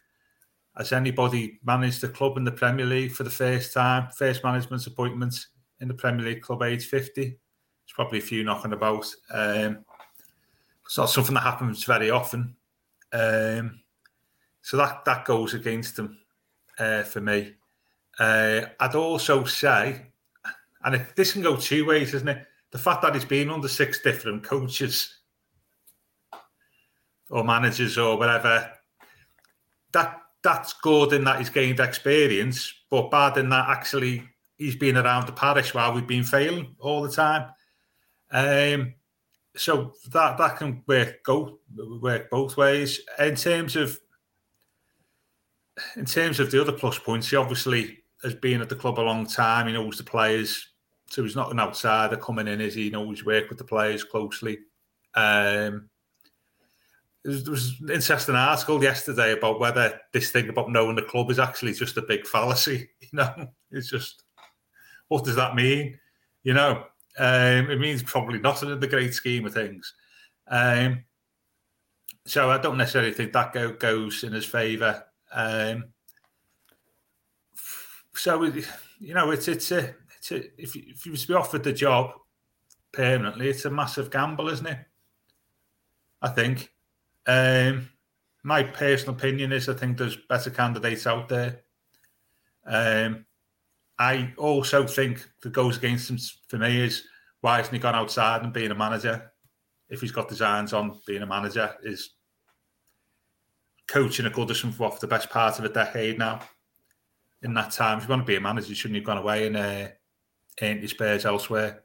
Has 0.77 0.91
anybody 0.91 1.59
managed 1.65 2.03
a 2.03 2.07
club 2.07 2.37
in 2.37 2.43
the 2.43 2.51
Premier 2.51 2.85
League 2.85 3.11
for 3.11 3.23
the 3.23 3.31
first 3.31 3.73
time, 3.73 4.09
first 4.15 4.43
management 4.43 4.85
appointment 4.85 5.47
in 5.79 5.87
the 5.87 5.93
Premier 5.95 6.23
League 6.23 6.43
club 6.43 6.61
age 6.61 6.85
50? 6.85 7.21
There's 7.23 7.37
probably 7.95 8.19
a 8.19 8.21
few 8.21 8.43
knocking 8.43 8.73
about. 8.73 9.07
Um, 9.31 9.83
it's 10.85 10.97
not 10.97 11.09
something 11.09 11.33
that 11.33 11.41
happens 11.41 11.83
very 11.83 12.11
often. 12.11 12.55
Um, 13.11 13.79
so 14.61 14.77
that, 14.77 15.03
that 15.05 15.25
goes 15.25 15.55
against 15.55 15.95
them 15.95 16.19
uh, 16.77 17.01
for 17.03 17.21
me. 17.21 17.55
Uh, 18.19 18.61
I'd 18.79 18.95
also 18.95 19.45
say, 19.45 20.07
and 20.83 21.07
this 21.15 21.33
can 21.33 21.41
go 21.41 21.55
two 21.55 21.85
ways, 21.85 22.13
isn't 22.13 22.27
it? 22.27 22.45
The 22.71 22.77
fact 22.77 23.01
that 23.01 23.15
he's 23.15 23.25
been 23.25 23.49
under 23.49 23.67
six 23.67 24.01
different 24.03 24.43
coaches 24.43 25.21
or 27.31 27.43
managers 27.43 27.97
or 27.97 28.17
whatever. 28.17 28.71
That 29.93 30.21
that's 30.47 30.71
good 30.71 31.11
in 31.11 31.25
that 31.25 31.39
he's 31.39 31.49
gained 31.49 31.81
experience, 31.81 32.73
but 32.89 33.11
bad 33.11 33.35
in 33.35 33.49
that 33.49 33.67
actually 33.67 34.23
he's 34.55 34.77
been 34.77 34.95
around 34.95 35.27
the 35.27 35.33
parish 35.33 35.73
while 35.73 35.93
we've 35.93 36.07
been 36.07 36.23
failing 36.23 36.73
all 36.79 37.01
the 37.01 37.11
time. 37.11 37.49
Um, 38.31 38.93
so 39.57 39.93
that 40.11 40.37
that 40.37 40.55
can 40.55 40.83
work 40.87 41.21
go 41.23 41.59
work 42.01 42.29
both 42.29 42.55
ways. 42.55 43.01
In 43.19 43.35
terms 43.35 43.75
of 43.75 43.99
in 45.97 46.05
terms 46.05 46.39
of 46.39 46.49
the 46.49 46.61
other 46.61 46.71
plus 46.71 46.97
points, 46.97 47.29
he 47.29 47.35
obviously 47.35 47.97
has 48.23 48.33
been 48.33 48.61
at 48.61 48.69
the 48.69 48.75
club 48.75 48.99
a 48.99 49.01
long 49.01 49.25
time. 49.27 49.67
He 49.67 49.73
knows 49.73 49.97
the 49.97 50.03
players, 50.05 50.69
so 51.09 51.23
he's 51.23 51.35
not 51.35 51.51
an 51.51 51.59
outsider 51.59 52.15
coming 52.15 52.47
in. 52.47 52.61
Is 52.61 52.73
he? 52.73 52.83
he 52.83 52.89
knows 52.89 53.25
work 53.25 53.49
with 53.49 53.57
the 53.57 53.65
players 53.65 54.05
closely. 54.05 54.59
Um, 55.13 55.89
there 57.27 57.51
was 57.51 57.77
an 57.81 57.89
interesting 57.89 58.35
article 58.35 58.81
yesterday 58.81 59.33
about 59.33 59.59
whether 59.59 59.99
this 60.13 60.31
thing 60.31 60.47
about 60.47 60.71
knowing 60.71 60.95
the 60.95 61.01
club 61.01 61.29
is 61.29 61.39
actually 61.39 61.73
just 61.73 61.97
a 61.97 62.01
big 62.01 62.25
fallacy. 62.25 62.89
You 63.01 63.19
know, 63.19 63.47
it's 63.71 63.89
just 63.89 64.23
what 65.07 65.23
does 65.23 65.35
that 65.37 65.55
mean? 65.55 65.97
You 66.43 66.53
know, 66.53 66.83
um, 67.17 67.69
it 67.69 67.79
means 67.79 68.03
probably 68.03 68.39
nothing 68.39 68.69
in 68.69 68.79
the 68.79 68.87
great 68.87 69.13
scheme 69.13 69.45
of 69.45 69.53
things. 69.53 69.93
Um, 70.47 71.03
so 72.25 72.49
I 72.49 72.57
don't 72.57 72.77
necessarily 72.77 73.13
think 73.13 73.31
that 73.33 73.53
go, 73.53 73.71
goes 73.71 74.23
in 74.23 74.33
his 74.33 74.45
favour. 74.45 75.05
Um, 75.33 75.85
so 78.13 78.43
you 78.99 79.13
know, 79.13 79.31
it's 79.31 79.47
it's 79.47 79.71
a 79.71 79.95
it's 80.17 80.31
a 80.31 80.61
if 80.61 80.75
you, 80.75 80.83
if 80.87 81.05
you 81.05 81.11
was 81.11 81.21
to 81.23 81.27
be 81.29 81.33
offered 81.33 81.63
the 81.63 81.73
job 81.73 82.11
permanently, 82.91 83.49
it's 83.49 83.65
a 83.65 83.69
massive 83.69 84.11
gamble, 84.11 84.49
isn't 84.49 84.67
it? 84.67 84.79
I 86.21 86.29
think. 86.29 86.71
Um, 87.27 87.89
my 88.43 88.63
personal 88.63 89.15
opinion 89.15 89.51
is 89.51 89.67
I 89.67 89.73
think 89.73 89.97
there's 89.97 90.15
better 90.15 90.49
candidates 90.49 91.05
out 91.05 91.27
there. 91.27 91.61
Um, 92.65 93.25
I 93.99 94.33
also 94.37 94.87
think 94.87 95.27
that 95.41 95.51
goes 95.51 95.77
against 95.77 96.09
him 96.09 96.17
for 96.47 96.57
me 96.57 96.81
is 96.81 97.03
why 97.41 97.57
hasn't 97.57 97.73
he 97.73 97.79
gone 97.79 97.95
outside 97.95 98.43
and 98.43 98.53
being 98.53 98.71
a 98.71 98.75
manager? 98.75 99.31
If 99.89 100.01
he's 100.01 100.11
got 100.11 100.29
designs 100.29 100.73
on 100.73 100.99
being 101.05 101.21
a 101.21 101.25
manager, 101.25 101.75
is 101.83 102.11
coaching 103.87 104.25
at 104.25 104.33
Goodison 104.33 104.73
for 104.73 104.91
for 104.91 104.99
the 104.99 105.07
best 105.07 105.29
part 105.29 105.57
of 105.59 105.65
a 105.65 105.69
decade 105.69 106.19
now. 106.19 106.41
In 107.41 107.53
that 107.53 107.71
time, 107.71 107.97
if 107.97 108.03
you 108.03 108.09
want 108.09 108.23
to 108.23 108.25
be 108.25 108.35
a 108.35 108.41
manager, 108.41 108.67
you 108.69 108.75
shouldn't 108.75 108.95
have 108.95 109.05
gone 109.05 109.17
away 109.17 109.47
and 109.47 109.55
uh, 109.55 109.87
earned 110.61 110.81
your 110.81 110.89
spares 110.89 111.25
elsewhere. 111.25 111.83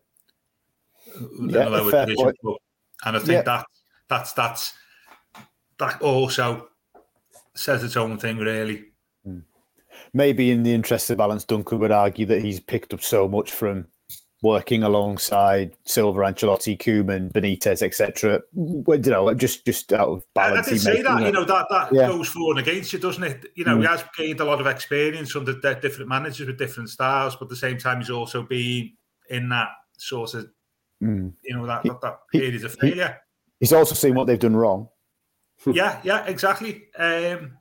Yeah, 1.40 1.66
and 3.04 3.16
I 3.16 3.18
think 3.18 3.28
yeah. 3.28 3.42
that 3.42 3.66
that's 4.08 4.32
that's 4.32 4.72
that 5.82 6.00
also 6.00 6.68
says 7.54 7.82
its 7.82 7.96
own 7.96 8.18
thing, 8.18 8.38
really. 8.38 8.84
Hmm. 9.24 9.40
Maybe 10.12 10.50
in 10.50 10.62
the 10.62 10.74
interest 10.74 11.10
of 11.10 11.18
balance, 11.18 11.44
Duncan 11.44 11.78
would 11.80 11.92
argue 11.92 12.26
that 12.26 12.42
he's 12.42 12.60
picked 12.60 12.94
up 12.94 13.02
so 13.02 13.28
much 13.28 13.50
from 13.50 13.86
working 14.42 14.82
alongside 14.82 15.76
Silva, 15.84 16.20
Ancelotti, 16.20 16.76
Koeman, 16.78 17.32
Benitez, 17.32 17.82
etc. 17.82 18.40
You 18.54 18.84
know, 18.86 19.34
just 19.34 19.64
just 19.64 19.92
out 19.92 20.08
of 20.08 20.24
balance. 20.34 20.68
I, 20.68 20.70
did 20.70 20.80
say 20.80 21.02
that. 21.02 21.22
You 21.22 21.32
know 21.32 21.44
that 21.44 21.66
that 21.70 21.92
yeah. 21.92 22.08
goes 22.08 22.28
for 22.28 22.52
and 22.52 22.60
against 22.60 22.92
you, 22.92 22.98
doesn't 22.98 23.22
it? 23.22 23.46
You 23.54 23.64
know, 23.64 23.76
mm. 23.76 23.80
he 23.80 23.86
has 23.86 24.04
gained 24.16 24.40
a 24.40 24.44
lot 24.44 24.60
of 24.60 24.66
experience 24.66 25.34
under 25.34 25.54
different 25.74 26.08
managers 26.08 26.46
with 26.46 26.58
different 26.58 26.90
styles, 26.90 27.36
but 27.36 27.46
at 27.46 27.50
the 27.50 27.56
same 27.56 27.78
time, 27.78 27.98
he's 27.98 28.10
also 28.10 28.42
been 28.42 28.92
in 29.30 29.48
that 29.48 29.68
sort 29.96 30.34
of, 30.34 30.50
mm. 31.02 31.32
you 31.42 31.56
know, 31.56 31.66
that 31.66 31.82
that, 31.84 32.00
that 32.00 32.18
period 32.30 32.64
of 32.64 32.74
failure. 32.74 33.18
He's 33.60 33.72
also 33.72 33.94
seen 33.94 34.14
what 34.14 34.26
they've 34.26 34.38
done 34.38 34.56
wrong 34.56 34.88
yeah, 35.72 36.00
yeah, 36.02 36.24
exactly. 36.26 36.88
Um, 36.98 37.58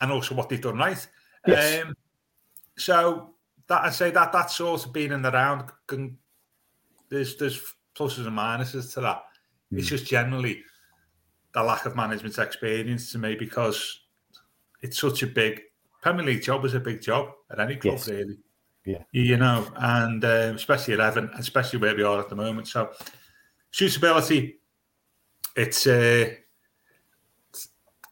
and 0.00 0.12
also 0.12 0.34
what 0.34 0.48
they've 0.48 0.60
done 0.60 0.78
right. 0.78 1.06
Yes. 1.46 1.84
Um, 1.84 1.96
so 2.76 3.34
that 3.68 3.82
I 3.82 3.90
say 3.90 4.10
that 4.10 4.32
that 4.32 4.50
sort 4.50 4.84
of 4.84 4.92
been 4.92 5.12
in 5.12 5.22
the 5.22 5.30
round 5.30 5.70
can 5.86 6.18
there's 7.08 7.36
there's 7.36 7.60
pluses 7.94 8.26
and 8.26 8.36
minuses 8.36 8.92
to 8.94 9.00
that. 9.02 9.22
Mm. 9.72 9.78
It's 9.78 9.88
just 9.88 10.06
generally 10.06 10.62
the 11.52 11.62
lack 11.62 11.86
of 11.86 11.96
management 11.96 12.38
experience 12.38 13.12
to 13.12 13.18
me 13.18 13.34
because 13.36 14.00
it's 14.82 14.98
such 14.98 15.22
a 15.22 15.26
big 15.26 15.62
Premier 16.02 16.24
League 16.24 16.42
job 16.42 16.64
is 16.64 16.74
a 16.74 16.80
big 16.80 17.00
job 17.00 17.30
at 17.50 17.60
any 17.60 17.76
club, 17.76 17.94
yes. 17.94 18.08
really. 18.08 18.36
Yeah, 18.84 19.02
you 19.12 19.38
know, 19.38 19.66
and 19.76 20.22
uh, 20.22 20.52
especially 20.54 20.92
at 20.92 21.00
Everton, 21.00 21.30
especially 21.38 21.78
where 21.78 21.96
we 21.96 22.02
are 22.02 22.20
at 22.20 22.28
the 22.28 22.36
moment. 22.36 22.68
So, 22.68 22.90
suitability, 23.70 24.58
it's 25.56 25.86
uh, 25.86 26.34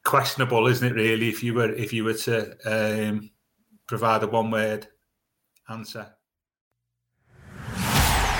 questionable, 0.04 0.66
isn't 0.66 0.86
it? 0.86 0.94
Really, 0.94 1.28
if 1.28 1.42
you 1.42 1.54
were 1.54 1.72
if 1.72 1.92
you 1.92 2.04
were 2.04 2.14
to 2.14 2.56
um, 3.10 3.30
provide 3.86 4.22
a 4.22 4.26
one 4.26 4.50
word 4.50 4.88
answer. 5.68 6.06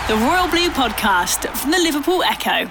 The 0.08 0.16
Royal 0.16 0.48
Blue 0.48 0.68
Podcast 0.70 1.48
from 1.56 1.70
the 1.70 1.78
Liverpool 1.78 2.22
Echo. 2.22 2.70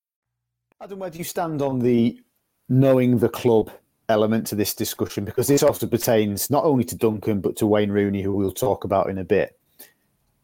Adam, 0.81 0.97
where 0.97 1.11
do 1.11 1.19
you 1.19 1.23
stand 1.23 1.61
on 1.61 1.77
the 1.77 2.19
knowing 2.67 3.19
the 3.19 3.29
club 3.29 3.69
element 4.09 4.47
to 4.47 4.55
this 4.55 4.73
discussion? 4.73 5.23
Because 5.23 5.47
this 5.47 5.61
also 5.61 5.85
pertains 5.85 6.49
not 6.49 6.63
only 6.63 6.83
to 6.85 6.95
Duncan, 6.95 7.39
but 7.39 7.55
to 7.57 7.67
Wayne 7.67 7.91
Rooney, 7.91 8.23
who 8.23 8.33
we'll 8.33 8.51
talk 8.51 8.83
about 8.83 9.07
in 9.07 9.19
a 9.19 9.23
bit. 9.23 9.59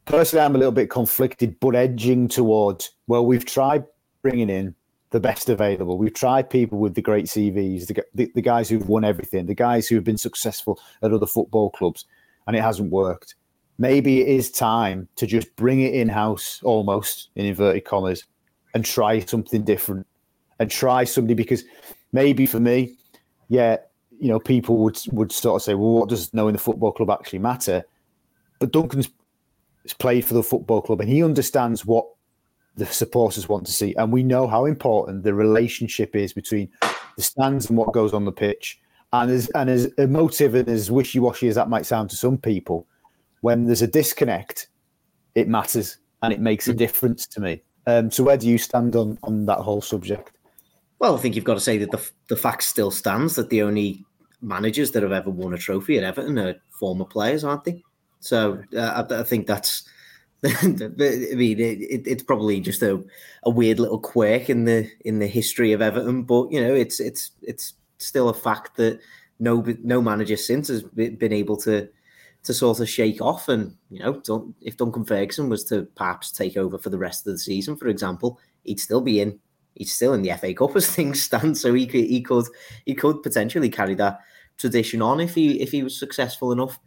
Personally, 0.06 0.46
I'm 0.46 0.53
a 0.53 0.60
little 0.60 0.72
bit 0.72 0.91
conflicted, 0.91 1.60
but 1.60 1.74
edging 1.74 2.27
towards, 2.27 2.91
well, 3.08 3.25
we've 3.25 3.46
tried 3.46 3.84
bringing 4.22 4.51
in 4.51 4.75
the 5.10 5.20
best 5.20 5.50
available. 5.50 5.98
We've 5.98 6.13
tried 6.13 6.51
people 6.51 6.77
with 6.77 6.94
the 6.94 7.01
great 7.01 7.25
CVs, 7.25 7.88
the, 7.88 8.03
the, 8.13 8.32
the 8.36 8.41
guys 8.41 8.70
who've 8.70 8.88
won 8.88 9.03
everything, 9.03 9.48
the 9.48 9.56
guys 9.56 9.88
who 9.88 9.96
have 9.96 10.03
been 10.03 10.20
successful 10.20 10.79
at 11.01 11.12
other 11.12 11.25
football 11.25 11.72
clubs, 11.72 12.06
and 12.46 12.56
it 12.56 12.62
hasn't 12.62 12.91
worked. 12.91 13.34
Maybe 13.79 14.22
it 14.22 14.27
is 14.27 14.51
time 14.51 15.08
to 15.15 15.25
just 15.25 15.56
bring 15.56 15.82
it 15.82 15.96
in 15.96 16.10
house, 16.10 16.62
almost 16.62 17.32
in 17.36 17.48
inverted 17.48 17.86
commas, 17.86 18.24
and 18.75 18.86
try 18.86 19.20
something 19.22 19.63
different 19.63 20.06
and 20.60 20.70
try 20.70 21.04
somebody 21.04 21.34
because 21.34 21.64
maybe 22.12 22.46
for 22.46 22.60
me, 22.60 22.96
yeah, 23.50 23.78
you 24.20 24.30
know, 24.30 24.40
people 24.40 24.78
would 24.78 25.00
would 25.12 25.32
sort 25.32 25.62
of 25.62 25.64
say, 25.64 25.74
well, 25.74 25.92
what 25.92 26.10
does 26.10 26.34
knowing 26.34 26.54
the 26.54 26.60
football 26.60 26.92
club 26.92 27.10
actually 27.10 27.40
matter? 27.40 27.84
But 28.60 28.72
Duncan's 28.72 29.10
played 30.00 30.26
for 30.26 30.34
the 30.34 30.44
football 30.44 30.82
club 30.82 31.02
and 31.02 31.10
he 31.10 31.24
understands 31.24 31.86
what 31.86 32.06
the 32.76 32.86
supporters 32.86 33.50
want 33.50 33.66
to 33.66 33.72
see, 33.72 33.96
and 33.96 34.12
we 34.12 34.24
know 34.24 34.48
how 34.48 34.66
important 34.66 35.24
the 35.24 35.34
relationship 35.34 36.16
is 36.16 36.34
between 36.34 36.70
the 37.16 37.24
stands 37.24 37.70
and 37.70 37.78
what 37.78 37.94
goes 37.94 38.14
on 38.14 38.26
the 38.26 38.32
pitch. 38.32 38.80
And 39.14 39.32
as 39.32 39.50
and 39.56 39.70
as 39.70 39.86
emotive 39.98 40.54
and 40.54 40.68
as 40.68 40.92
wishy 40.92 41.20
washy 41.20 41.48
as 41.48 41.56
that 41.56 41.70
might 41.70 41.86
sound 41.86 42.10
to 42.10 42.16
some 42.16 42.38
people, 42.38 42.86
when 43.42 43.66
there's 43.66 43.82
a 43.82 43.88
disconnect, 43.88 44.68
it 45.34 45.48
matters 45.48 45.98
and 46.22 46.34
it 46.34 46.40
makes 46.40 46.68
a 46.68 46.74
difference 46.74 47.26
to 47.28 47.40
me. 47.40 47.62
Um, 47.86 48.12
so 48.12 48.24
where 48.24 48.38
do 48.38 48.48
you 48.48 48.58
stand 48.58 48.96
on 48.96 49.18
on 49.24 49.46
that 49.46 49.60
whole 49.60 49.82
subject? 49.82 50.37
Well, 51.00 51.16
I 51.16 51.20
think 51.20 51.36
you've 51.36 51.46
got 51.46 51.56
to 51.56 51.60
say 51.60 51.77
that 51.77 51.92
the 51.92 52.10
the 52.27 52.36
fact 52.36 52.63
still 52.63 52.92
stands 52.92 53.36
that 53.36 53.50
the 53.50 53.62
only 53.62 54.06
managers 54.42 54.92
that 54.92 55.04
have 55.04 55.12
ever 55.12 55.30
won 55.30 55.54
a 55.54 55.58
trophy 55.58 55.98
at 55.98 56.04
Everton 56.04 56.38
are 56.39 56.56
former 56.72 57.06
players, 57.06 57.44
aren't 57.44 57.63
they? 57.63 57.84
So 58.20 58.62
uh, 58.75 59.06
I, 59.10 59.20
I, 59.20 59.24
think 59.24 59.48
that's. 59.48 59.88
I 60.46 60.68
mean, 60.68 61.60
it, 61.60 62.08
it's 62.08 62.24
probably 62.24 62.60
just 62.60 62.82
a, 62.82 63.04
a 63.44 63.50
weird 63.50 63.80
little 63.80 64.00
quirk 64.00 64.50
in 64.50 64.66
the 64.66 64.89
in 65.06 65.20
the 65.20 65.27
history 65.27 65.72
of 65.74 65.82
Everton, 65.82 66.24
but 66.24 66.51
you 66.51 66.62
know, 66.62 66.74
it's 66.74 67.00
it's 67.00 67.32
it's 67.42 67.74
still 67.98 68.30
a 68.30 68.34
fact 68.34 68.77
that 68.77 69.00
no 69.39 69.63
no 69.84 70.01
manager 70.01 70.38
since 70.38 70.68
has 70.68 70.84
been 70.84 71.34
able 71.34 71.58
to 71.58 71.89
to 72.44 72.54
sort 72.54 72.80
of 72.80 72.89
shake 72.89 73.22
off. 73.22 73.50
And 73.50 73.75
you 73.89 74.00
know, 74.00 74.54
if 74.62 74.77
Duncan 74.77 75.06
Ferguson 75.06 75.50
was 75.50 75.63
to 75.66 75.84
perhaps 75.96 76.32
take 76.32 76.58
over 76.58 76.77
for 76.77 76.89
the 76.89 76.98
rest 76.98 77.25
of 77.25 77.34
the 77.34 77.39
season, 77.39 77.75
for 77.75 77.88
example, 77.88 78.39
he'd 78.63 78.80
still 78.80 79.01
be 79.01 79.20
in 79.20 79.39
he's 79.77 79.93
still 79.93 80.13
in 80.13 80.22
the 80.22 80.31
FA 80.34 80.53
Cup 80.53 80.75
as 80.75 80.89
things 80.96 81.22
stand, 81.22 81.57
so 81.57 81.74
he 81.74 81.86
could 81.86 82.05
he 82.05 82.22
could 82.22 82.46
he 82.86 82.93
could 82.93 83.24
potentially 83.24 83.69
carry 83.69 83.96
that 83.96 84.19
tradition 84.57 85.01
on 85.01 85.19
if 85.19 85.36
he 85.36 85.62
if 85.62 85.72
he 85.72 85.84
was 85.84 85.98
successful 85.98 86.51
enough. 86.51 86.79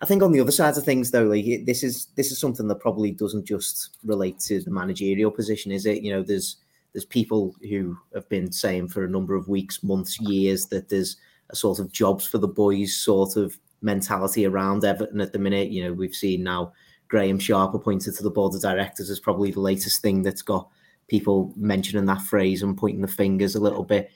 I 0.00 0.06
think 0.06 0.22
on 0.22 0.32
the 0.32 0.40
other 0.40 0.52
side 0.52 0.76
of 0.76 0.84
things, 0.84 1.12
though, 1.12 1.24
like 1.24 1.64
this 1.64 1.82
is 1.82 2.06
this 2.16 2.30
is 2.30 2.38
something 2.38 2.68
that 2.68 2.80
probably 2.80 3.12
doesn't 3.12 3.46
just 3.46 3.96
relate 4.04 4.38
to 4.40 4.60
the 4.60 4.70
managerial 4.70 5.30
position, 5.30 5.72
is 5.72 5.86
it? 5.86 6.02
You 6.02 6.12
know, 6.12 6.22
there's 6.22 6.56
there's 6.92 7.04
people 7.04 7.54
who 7.68 7.96
have 8.14 8.28
been 8.28 8.52
saying 8.52 8.88
for 8.88 9.04
a 9.04 9.10
number 9.10 9.34
of 9.34 9.48
weeks, 9.48 9.82
months, 9.82 10.20
years 10.20 10.66
that 10.66 10.88
there's 10.88 11.16
a 11.50 11.56
sort 11.56 11.78
of 11.78 11.92
jobs 11.92 12.26
for 12.26 12.38
the 12.38 12.48
boys 12.48 12.96
sort 12.96 13.36
of 13.36 13.58
mentality 13.82 14.46
around 14.46 14.84
Everton 14.84 15.20
at 15.20 15.32
the 15.32 15.38
minute. 15.38 15.70
You 15.70 15.84
know, 15.84 15.92
we've 15.92 16.14
seen 16.14 16.42
now 16.42 16.72
Graeme 17.08 17.38
Sharp 17.38 17.74
appointed 17.74 18.14
to 18.14 18.22
the 18.22 18.30
board 18.30 18.54
of 18.54 18.62
directors 18.62 19.10
is 19.10 19.20
probably 19.20 19.50
the 19.50 19.60
latest 19.60 20.02
thing 20.02 20.22
that's 20.22 20.42
got 20.42 20.68
people 21.08 21.52
mentioning 21.56 22.06
that 22.06 22.22
phrase 22.22 22.62
and 22.62 22.76
pointing 22.76 23.02
the 23.02 23.08
fingers 23.08 23.54
a 23.54 23.60
little 23.60 23.84
bit. 23.84 24.10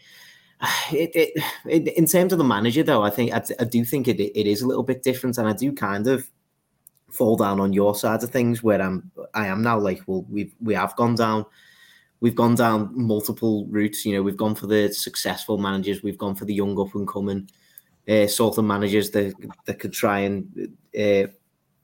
It, 0.91 1.11
it, 1.15 1.45
it, 1.67 1.97
in 1.97 2.07
terms 2.07 2.33
of 2.33 2.39
the 2.39 2.45
manager, 2.45 2.83
though, 2.83 3.05
I 3.05 3.11
think 3.11 3.33
I, 3.33 3.43
I 3.61 3.65
do 3.65 3.85
think 3.85 4.09
it, 4.09 4.19
it 4.21 4.47
is 4.47 4.61
a 4.61 4.67
little 4.67 4.83
bit 4.83 5.05
different, 5.05 5.39
and 5.39 5.47
I 5.47 5.53
do 5.53 5.73
kind 5.73 6.09
of 6.09 6.29
fall 7.11 7.37
down 7.37 7.61
on 7.61 7.73
your 7.73 7.95
side 7.95 8.23
of 8.23 8.31
things 8.31 8.63
where 8.63 8.81
I'm 8.81 9.11
I 9.35 9.47
am 9.47 9.63
now 9.63 9.79
like 9.79 10.03
well 10.07 10.27
we've 10.29 10.55
we 10.61 10.75
have 10.75 10.95
gone 10.97 11.15
down 11.15 11.47
we've 12.21 12.35
gone 12.35 12.55
down 12.55 12.91
multiple 12.95 13.67
routes 13.71 14.05
you 14.05 14.15
know 14.15 14.23
we've 14.23 14.37
gone 14.37 14.55
for 14.55 14.67
the 14.67 14.93
successful 14.93 15.59
managers 15.59 16.03
we've 16.03 16.19
gone 16.19 16.35
for 16.35 16.45
the 16.45 16.55
young 16.55 16.79
up 16.79 16.95
and 16.95 17.09
coming 17.09 17.49
uh, 18.09 18.27
sort 18.27 18.59
of 18.59 18.65
managers 18.65 19.11
that 19.11 19.35
that 19.65 19.79
could 19.79 19.93
try 19.93 20.21
and 20.21 20.69
uh, 20.95 21.27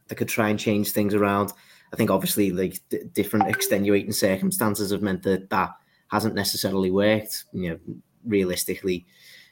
that 0.08 0.16
could 0.16 0.28
try 0.28 0.48
and 0.50 0.58
change 0.58 0.90
things 0.90 1.14
around 1.14 1.52
I 1.94 1.96
think 1.96 2.10
obviously 2.10 2.50
like 2.50 2.80
d- 2.88 3.04
different 3.12 3.48
extenuating 3.48 4.10
circumstances 4.10 4.90
have 4.90 5.00
meant 5.00 5.22
that 5.22 5.48
that 5.50 5.70
hasn't 6.08 6.34
necessarily 6.34 6.90
worked. 6.90 7.44
You 7.52 7.70
know, 7.70 7.78
realistically, 8.26 9.06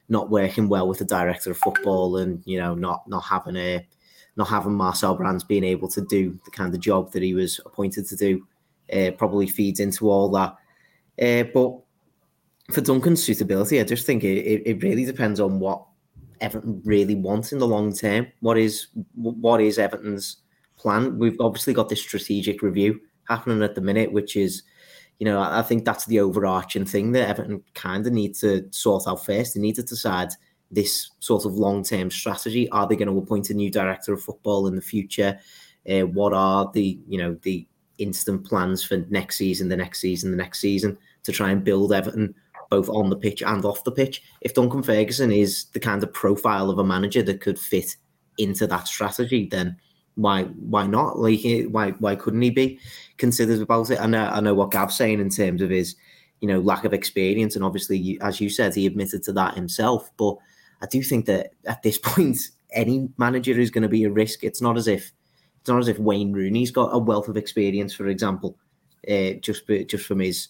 not 0.08 0.28
working 0.28 0.68
well 0.68 0.88
with 0.88 0.99
the 0.99 1.04
director 1.04 1.52
of 1.52 1.58
football, 1.58 2.16
and 2.16 2.42
you 2.44 2.58
know, 2.58 2.75
not 2.75 3.08
not 3.08 3.20
having 3.20 3.54
a 3.54 3.87
not 4.34 4.49
having 4.49 4.75
Marcel 4.75 5.14
Brands 5.14 5.44
being 5.44 5.62
able 5.62 5.87
to 5.90 6.00
do 6.00 6.37
the 6.44 6.50
kind 6.50 6.75
of 6.75 6.80
job 6.80 7.12
that 7.12 7.22
he 7.22 7.32
was 7.32 7.61
appointed 7.64 8.08
to 8.08 8.16
do 8.16 8.44
uh, 8.92 9.12
probably 9.12 9.46
feeds 9.46 9.78
into 9.78 10.11
all 10.11 10.28
that. 10.30 10.56
Uh, 11.22 11.44
but 11.54 11.78
for 12.75 12.80
Duncan's 12.80 13.22
suitability, 13.22 13.78
I 13.78 13.84
just 13.84 14.04
think 14.04 14.25
it, 14.25 14.62
it 14.66 14.82
really 14.82 15.04
depends 15.04 15.38
on 15.38 15.61
what 15.61 15.87
Everton 16.40 16.82
really 16.84 17.14
wants 17.14 17.52
in 17.52 17.61
the 17.61 17.68
long 17.68 17.92
term. 17.92 18.26
What 18.40 18.58
is 18.58 18.88
what 19.14 19.61
is 19.61 19.78
Everton's 19.78 20.38
plan. 20.82 21.18
We've 21.18 21.40
obviously 21.40 21.72
got 21.72 21.88
this 21.88 22.00
strategic 22.00 22.60
review 22.60 23.00
happening 23.28 23.62
at 23.62 23.74
the 23.74 23.80
minute, 23.80 24.12
which 24.12 24.36
is, 24.36 24.64
you 25.18 25.24
know, 25.24 25.40
I 25.40 25.62
think 25.62 25.84
that's 25.84 26.06
the 26.06 26.20
overarching 26.20 26.84
thing 26.84 27.12
that 27.12 27.28
Everton 27.28 27.62
kind 27.74 28.06
of 28.06 28.12
need 28.12 28.34
to 28.36 28.66
sort 28.72 29.04
out 29.06 29.24
first. 29.24 29.54
They 29.54 29.60
need 29.60 29.76
to 29.76 29.82
decide 29.82 30.30
this 30.70 31.10
sort 31.20 31.44
of 31.44 31.54
long 31.54 31.84
term 31.84 32.10
strategy. 32.10 32.68
Are 32.70 32.88
they 32.88 32.96
going 32.96 33.08
to 33.08 33.18
appoint 33.18 33.50
a 33.50 33.54
new 33.54 33.70
director 33.70 34.12
of 34.12 34.22
football 34.22 34.66
in 34.66 34.74
the 34.74 34.82
future? 34.82 35.38
Uh, 35.88 36.00
what 36.00 36.32
are 36.32 36.70
the, 36.72 36.98
you 37.06 37.18
know, 37.18 37.38
the 37.42 37.66
instant 37.98 38.44
plans 38.44 38.84
for 38.84 38.98
next 39.10 39.36
season, 39.36 39.68
the 39.68 39.76
next 39.76 40.00
season, 40.00 40.30
the 40.30 40.36
next 40.36 40.60
season 40.60 40.98
to 41.22 41.32
try 41.32 41.50
and 41.50 41.64
build 41.64 41.92
Everton 41.92 42.34
both 42.70 42.88
on 42.88 43.10
the 43.10 43.16
pitch 43.16 43.42
and 43.42 43.64
off 43.64 43.84
the 43.84 43.92
pitch? 43.92 44.22
If 44.40 44.54
Duncan 44.54 44.82
Ferguson 44.82 45.30
is 45.30 45.66
the 45.66 45.80
kind 45.80 46.02
of 46.02 46.12
profile 46.12 46.70
of 46.70 46.78
a 46.78 46.84
manager 46.84 47.22
that 47.22 47.40
could 47.40 47.58
fit 47.58 47.96
into 48.38 48.66
that 48.66 48.88
strategy, 48.88 49.46
then 49.50 49.76
why 50.14 50.45
why 50.45 50.87
not? 50.87 51.19
Like 51.19 51.40
why 51.69 51.90
why 51.92 52.16
couldn't 52.16 52.42
he 52.42 52.50
be 52.50 52.78
considered 53.19 53.61
about 53.61 53.90
it? 53.90 54.00
I 54.00 54.07
know 54.07 54.25
I 54.26 54.40
know 54.40 54.54
what 54.54 54.71
Gav's 54.71 54.97
saying 54.97 55.21
in 55.21 55.31
terms 55.31 55.62
of 55.62 55.71
his 55.71 55.97
you 56.40 56.49
know 56.49 56.61
lack 56.61 56.85
of 56.85 56.92
experience, 56.92 57.57
and 57.57 57.64
obviously 57.64 58.19
as 58.21 58.40
you 58.40 58.49
said, 58.49 58.75
he 58.75 58.87
admitted 58.87 59.23
to 59.25 59.33
that 59.35 59.54
himself. 59.54 60.11
But 60.16 60.37
I 60.83 60.87
do 60.87 61.02
think 61.02 61.26
that 61.26 61.52
at 61.66 61.83
this 61.83 61.99
point, 62.02 62.38
any 62.73 63.09
manager 63.16 63.59
is 63.59 63.71
going 63.71 63.83
to 63.83 63.88
be 63.88 64.04
a 64.04 64.11
risk. 64.11 64.45
It's 64.45 64.61
not 64.61 64.76
as 64.76 64.88
if 64.88 65.12
it's 65.61 65.69
not 65.69 65.78
as 65.78 65.88
if 65.88 65.99
Wayne 65.99 66.33
Rooney's 66.33 66.73
got 66.73 66.90
a 66.92 66.99
wealth 66.99 67.28
of 67.28 67.37
experience, 67.37 67.95
for 67.95 68.09
example, 68.09 68.59
uh, 69.09 69.33
just 69.40 69.66
just 69.87 70.07
from 70.07 70.21
his 70.21 70.49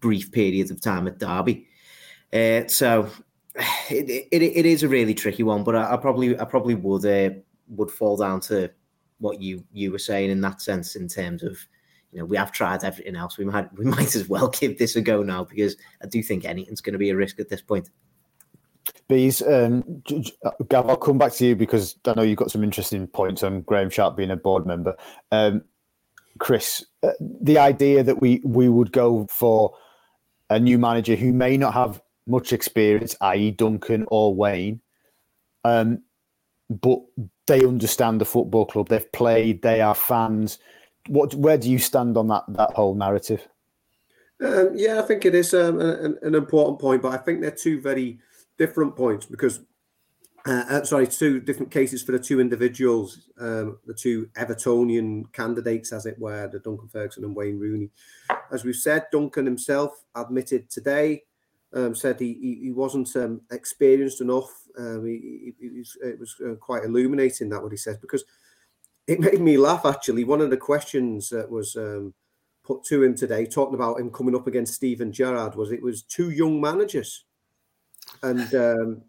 brief 0.00 0.30
period 0.30 0.70
of 0.70 0.80
time 0.80 1.06
at 1.08 1.18
Derby. 1.18 1.66
Uh, 2.32 2.66
so 2.68 3.08
it, 3.90 4.28
it, 4.30 4.42
it 4.42 4.66
is 4.66 4.82
a 4.82 4.88
really 4.88 5.14
tricky 5.14 5.42
one, 5.42 5.64
but 5.64 5.74
I, 5.74 5.94
I 5.94 5.96
probably 5.96 6.38
I 6.38 6.44
probably 6.44 6.74
would 6.74 7.06
uh, 7.06 7.34
would 7.68 7.90
fall 7.90 8.16
down 8.16 8.40
to 8.40 8.70
what 9.18 9.40
you 9.40 9.64
you 9.72 9.92
were 9.92 9.98
saying 9.98 10.30
in 10.30 10.40
that 10.42 10.60
sense, 10.60 10.96
in 10.96 11.08
terms 11.08 11.42
of 11.42 11.58
you 12.12 12.18
know 12.18 12.24
we 12.24 12.36
have 12.36 12.52
tried 12.52 12.84
everything 12.84 13.16
else. 13.16 13.38
We 13.38 13.44
might 13.44 13.72
we 13.76 13.84
might 13.96 14.14
as 14.14 14.28
well 14.28 14.48
give 14.48 14.78
this 14.78 14.96
a 14.96 15.00
go 15.00 15.22
now 15.22 15.44
because 15.44 15.76
I 16.02 16.06
do 16.06 16.22
think 16.22 16.44
anything's 16.44 16.80
going 16.80 16.94
to 16.94 16.98
be 16.98 17.10
a 17.10 17.16
risk 17.16 17.40
at 17.40 17.48
this 17.48 17.62
point. 17.62 17.90
Bees, 19.08 19.42
um, 19.42 20.02
Gav, 20.68 20.88
I'll 20.88 20.96
come 20.96 21.18
back 21.18 21.32
to 21.34 21.46
you 21.46 21.56
because 21.56 21.96
I 22.06 22.14
know 22.14 22.22
you've 22.22 22.38
got 22.38 22.50
some 22.50 22.64
interesting 22.64 23.06
points 23.06 23.42
on 23.42 23.62
Graeme 23.62 23.90
Sharp 23.90 24.16
being 24.16 24.30
a 24.30 24.36
board 24.36 24.66
member. 24.66 24.96
Um, 25.32 25.62
Chris, 26.38 26.84
uh, 27.02 27.12
the 27.20 27.58
idea 27.58 28.02
that 28.02 28.20
we 28.20 28.40
we 28.44 28.68
would 28.68 28.92
go 28.92 29.26
for 29.30 29.74
a 30.50 30.60
new 30.60 30.78
manager 30.78 31.16
who 31.16 31.32
may 31.32 31.56
not 31.56 31.74
have 31.74 32.00
much 32.26 32.52
experience, 32.52 33.16
i.e., 33.20 33.50
Duncan 33.52 34.04
or 34.08 34.34
Wayne, 34.34 34.80
um, 35.64 36.02
but 36.68 37.00
they 37.46 37.64
understand 37.64 38.20
the 38.20 38.24
football 38.24 38.66
club. 38.66 38.88
They've 38.88 39.12
played. 39.12 39.62
They 39.62 39.80
are 39.80 39.94
fans. 39.94 40.58
What? 41.08 41.34
Where 41.34 41.58
do 41.58 41.70
you 41.70 41.78
stand 41.78 42.16
on 42.16 42.28
that 42.28 42.44
that 42.48 42.72
whole 42.72 42.94
narrative? 42.94 43.46
Um, 44.42 44.72
yeah, 44.74 45.00
I 45.00 45.02
think 45.02 45.24
it 45.24 45.34
is 45.34 45.54
um, 45.54 45.80
an, 45.80 46.18
an, 46.20 46.34
important 46.34 46.78
point, 46.78 47.00
but 47.00 47.14
I 47.14 47.16
think 47.16 47.40
they're 47.40 47.50
two 47.50 47.80
very 47.80 48.18
different 48.58 48.94
points 48.94 49.24
because, 49.24 49.60
uh, 50.46 50.64
uh, 50.68 50.84
sorry, 50.84 51.06
two 51.06 51.40
different 51.40 51.70
cases 51.70 52.02
for 52.02 52.12
the 52.12 52.18
two 52.18 52.38
individuals, 52.38 53.30
um, 53.40 53.78
the 53.86 53.94
two 53.94 54.28
Evertonian 54.36 55.32
candidates, 55.32 55.90
as 55.90 56.04
it 56.04 56.18
were, 56.18 56.48
the 56.48 56.58
Duncan 56.58 56.88
Ferguson 56.88 57.24
and 57.24 57.34
Wayne 57.34 57.58
Rooney. 57.58 57.88
As 58.52 58.62
we've 58.62 58.76
said, 58.76 59.06
Duncan 59.10 59.46
himself 59.46 60.04
admitted 60.14 60.68
today 60.68 61.22
um, 61.74 61.94
said 61.94 62.18
he, 62.20 62.34
he, 62.34 62.58
he 62.64 62.72
wasn't 62.72 63.14
um, 63.16 63.40
experienced 63.50 64.20
enough. 64.20 64.50
Um, 64.78 65.06
he, 65.06 65.54
he, 65.58 65.78
was, 65.78 65.96
it 66.02 66.18
was 66.18 66.34
uh, 66.46 66.54
quite 66.54 66.84
illuminating 66.84 67.48
that 67.50 67.62
what 67.62 67.72
he 67.72 67.78
said 67.78 68.00
because 68.00 68.24
it 69.06 69.20
made 69.20 69.40
me 69.40 69.56
laugh. 69.56 69.84
Actually, 69.84 70.24
one 70.24 70.40
of 70.40 70.50
the 70.50 70.56
questions 70.56 71.28
that 71.30 71.50
was 71.50 71.76
um, 71.76 72.14
put 72.64 72.84
to 72.84 73.02
him 73.02 73.14
today, 73.14 73.46
talking 73.46 73.74
about 73.74 74.00
him 74.00 74.10
coming 74.10 74.34
up 74.34 74.46
against 74.46 74.74
Steven 74.74 75.12
Gerrard, 75.12 75.54
was 75.54 75.72
it 75.72 75.82
was 75.82 76.02
two 76.02 76.30
young 76.30 76.60
managers, 76.60 77.24
and 78.22 78.54
um, 78.54 79.02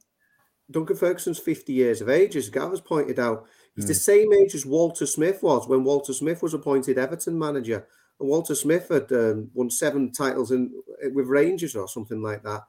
Duncan 0.70 0.96
Ferguson's 0.96 1.40
fifty 1.40 1.74
years 1.74 2.02
of 2.02 2.10
age, 2.10 2.36
as 2.36 2.50
Gav 2.50 2.72
has 2.72 2.82
pointed 2.82 3.20
out. 3.20 3.46
He's 3.76 3.86
mm. 3.86 3.90
the 3.90 3.94
same 3.96 4.34
age 4.34 4.56
as 4.56 4.66
Walter 4.66 5.06
Smith 5.06 5.42
was 5.44 5.68
when 5.68 5.84
Walter 5.84 6.14
Smith 6.14 6.42
was 6.42 6.54
appointed 6.54 6.98
Everton 6.98 7.38
manager. 7.38 7.88
Walter 8.20 8.56
Smith 8.56 8.90
had 8.90 9.12
um, 9.12 9.50
won 9.54 9.70
seven 9.70 10.12
titles 10.12 10.52
in 10.52 10.72
with 11.14 11.28
Rangers 11.28 11.76
or 11.76 11.88
something 11.88 12.22
like 12.22 12.44
that. 12.44 12.64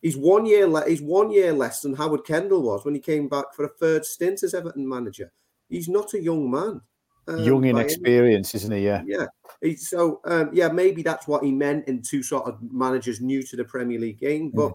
He's 0.00 0.16
one 0.16 0.46
year 0.46 0.66
le- 0.66 0.88
he's 0.88 1.02
one 1.02 1.30
year 1.30 1.52
less 1.52 1.80
than 1.80 1.94
Howard 1.94 2.24
Kendall 2.24 2.62
was 2.62 2.84
when 2.84 2.94
he 2.94 3.00
came 3.00 3.28
back 3.28 3.54
for 3.54 3.64
a 3.64 3.68
third 3.68 4.04
stint 4.04 4.42
as 4.42 4.54
Everton 4.54 4.88
manager. 4.88 5.32
He's 5.68 5.88
not 5.88 6.14
a 6.14 6.22
young 6.22 6.50
man. 6.50 6.80
Um, 7.28 7.38
young 7.40 7.64
in 7.64 7.76
experience, 7.76 8.54
isn't 8.54 8.72
he? 8.72 8.84
Yeah. 8.84 9.02
Yeah. 9.04 9.26
He's, 9.60 9.88
so 9.88 10.20
um, 10.24 10.50
yeah, 10.52 10.68
maybe 10.68 11.02
that's 11.02 11.26
what 11.26 11.42
he 11.42 11.50
meant 11.50 11.88
in 11.88 12.02
two 12.02 12.22
sort 12.22 12.46
of 12.46 12.58
managers 12.62 13.20
new 13.20 13.42
to 13.42 13.56
the 13.56 13.64
Premier 13.64 13.98
League 13.98 14.20
game. 14.20 14.50
But 14.54 14.68
mm. 14.68 14.74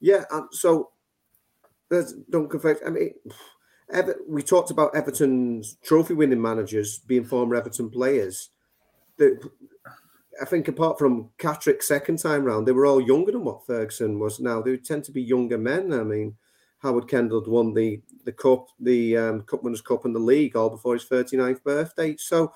yeah, 0.00 0.24
um, 0.30 0.48
so 0.52 0.90
there's 1.88 2.14
don't 2.30 2.48
confess. 2.48 2.78
I 2.86 2.90
mean, 2.90 3.14
Ever- 3.90 4.20
we 4.28 4.42
talked 4.42 4.70
about 4.70 4.94
Everton's 4.94 5.76
trophy 5.82 6.14
winning 6.14 6.42
managers 6.42 6.98
being 6.98 7.24
former 7.24 7.56
Everton 7.56 7.90
players 7.90 8.50
the, 9.18 9.50
I 10.40 10.44
think 10.44 10.68
apart 10.68 10.98
from 10.98 11.30
Catterick's 11.38 11.88
second 11.88 12.18
time 12.18 12.44
round, 12.44 12.66
they 12.66 12.72
were 12.72 12.86
all 12.86 13.00
younger 13.00 13.32
than 13.32 13.44
what 13.44 13.66
Ferguson 13.66 14.18
was 14.18 14.40
now. 14.40 14.62
They 14.62 14.76
tend 14.76 15.04
to 15.04 15.12
be 15.12 15.22
younger 15.22 15.58
men. 15.58 15.92
I 15.92 16.04
mean, 16.04 16.36
Howard 16.78 17.08
Kendall 17.08 17.44
won 17.46 17.74
the 17.74 18.00
the 18.24 18.32
cup, 18.32 18.68
the 18.78 19.16
um, 19.16 19.42
Cup 19.42 19.62
Winners' 19.62 19.80
Cup, 19.80 20.04
and 20.04 20.14
the 20.14 20.20
league 20.20 20.56
all 20.56 20.70
before 20.70 20.94
his 20.94 21.06
39th 21.06 21.62
birthday. 21.64 22.16
So, 22.16 22.52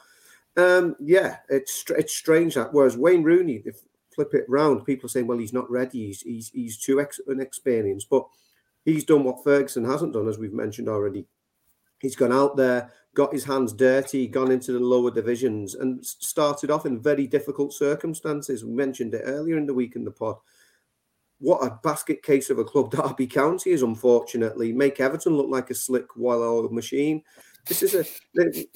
um, 0.56 0.96
yeah, 1.00 1.38
it's 1.48 1.84
it's 1.90 2.16
strange 2.16 2.54
that. 2.54 2.72
Whereas 2.72 2.96
Wayne 2.96 3.22
Rooney, 3.22 3.62
if 3.64 3.80
flip 4.14 4.34
it 4.34 4.44
round, 4.48 4.84
people 4.84 5.06
are 5.06 5.08
saying, 5.08 5.26
well, 5.26 5.38
he's 5.38 5.52
not 5.52 5.70
ready. 5.70 6.06
He's 6.06 6.20
he's 6.20 6.50
he's 6.50 6.78
too 6.78 7.00
ex- 7.00 7.20
inexperienced, 7.28 8.08
but 8.08 8.26
he's 8.84 9.04
done 9.04 9.24
what 9.24 9.42
Ferguson 9.42 9.84
hasn't 9.84 10.12
done, 10.12 10.28
as 10.28 10.38
we've 10.38 10.52
mentioned 10.52 10.88
already. 10.88 11.26
He's 11.98 12.16
gone 12.16 12.32
out 12.32 12.56
there, 12.56 12.92
got 13.14 13.32
his 13.32 13.44
hands 13.44 13.72
dirty, 13.72 14.26
gone 14.26 14.50
into 14.50 14.72
the 14.72 14.80
lower 14.80 15.10
divisions, 15.10 15.74
and 15.74 16.04
started 16.04 16.70
off 16.70 16.86
in 16.86 17.00
very 17.00 17.26
difficult 17.26 17.72
circumstances. 17.72 18.64
We 18.64 18.72
mentioned 18.72 19.14
it 19.14 19.22
earlier 19.24 19.58
in 19.58 19.66
the 19.66 19.74
week 19.74 19.96
in 19.96 20.04
the 20.04 20.10
pod. 20.10 20.36
What 21.38 21.64
a 21.64 21.78
basket 21.82 22.22
case 22.22 22.50
of 22.50 22.58
a 22.58 22.64
club 22.64 22.90
Derby 22.90 23.26
County 23.26 23.70
is, 23.70 23.82
unfortunately. 23.82 24.72
Make 24.72 25.00
Everton 25.00 25.36
look 25.36 25.50
like 25.50 25.70
a 25.70 25.74
slick, 25.74 26.06
well-oiled 26.16 26.72
machine. 26.72 27.22
This 27.68 27.82
is 27.82 27.94
a 27.94 28.04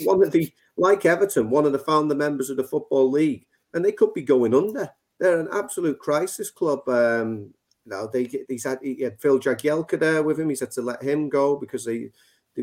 one 0.05 0.23
of 0.23 0.33
the 0.33 0.53
like 0.77 1.07
Everton, 1.07 1.51
one 1.51 1.65
of 1.65 1.73
the 1.73 1.79
founder 1.79 2.15
members 2.15 2.51
of 2.51 2.57
the 2.57 2.65
football 2.65 3.11
league, 3.11 3.47
and 3.75 3.85
they 3.85 3.93
could 3.93 4.15
be 4.15 4.23
going 4.23 4.55
under. 4.55 4.91
They're 5.19 5.41
an 5.41 5.49
absolute 5.53 5.99
crisis 5.99 6.51
club. 6.51 6.89
Um, 6.89 7.55
know, 7.87 8.09
they 8.13 8.29
he's 8.49 8.65
had, 8.65 8.79
he 8.83 9.03
had 9.03 9.21
Phil 9.21 9.39
Jagielka 9.39 9.99
there 9.99 10.23
with 10.23 10.39
him. 10.39 10.49
He's 10.49 10.61
had 10.61 10.71
to 10.73 10.83
let 10.83 11.03
him 11.03 11.29
go 11.29 11.57
because 11.57 11.85
they 11.85 12.11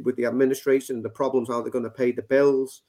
with 0.01 0.15
the 0.15 0.25
administration 0.25 1.01
the 1.01 1.09
problems 1.09 1.49
how 1.49 1.61
they're 1.61 1.71
going 1.71 1.83
to 1.83 1.89
pay 1.89 2.11
the 2.11 2.21
bills. 2.21 2.81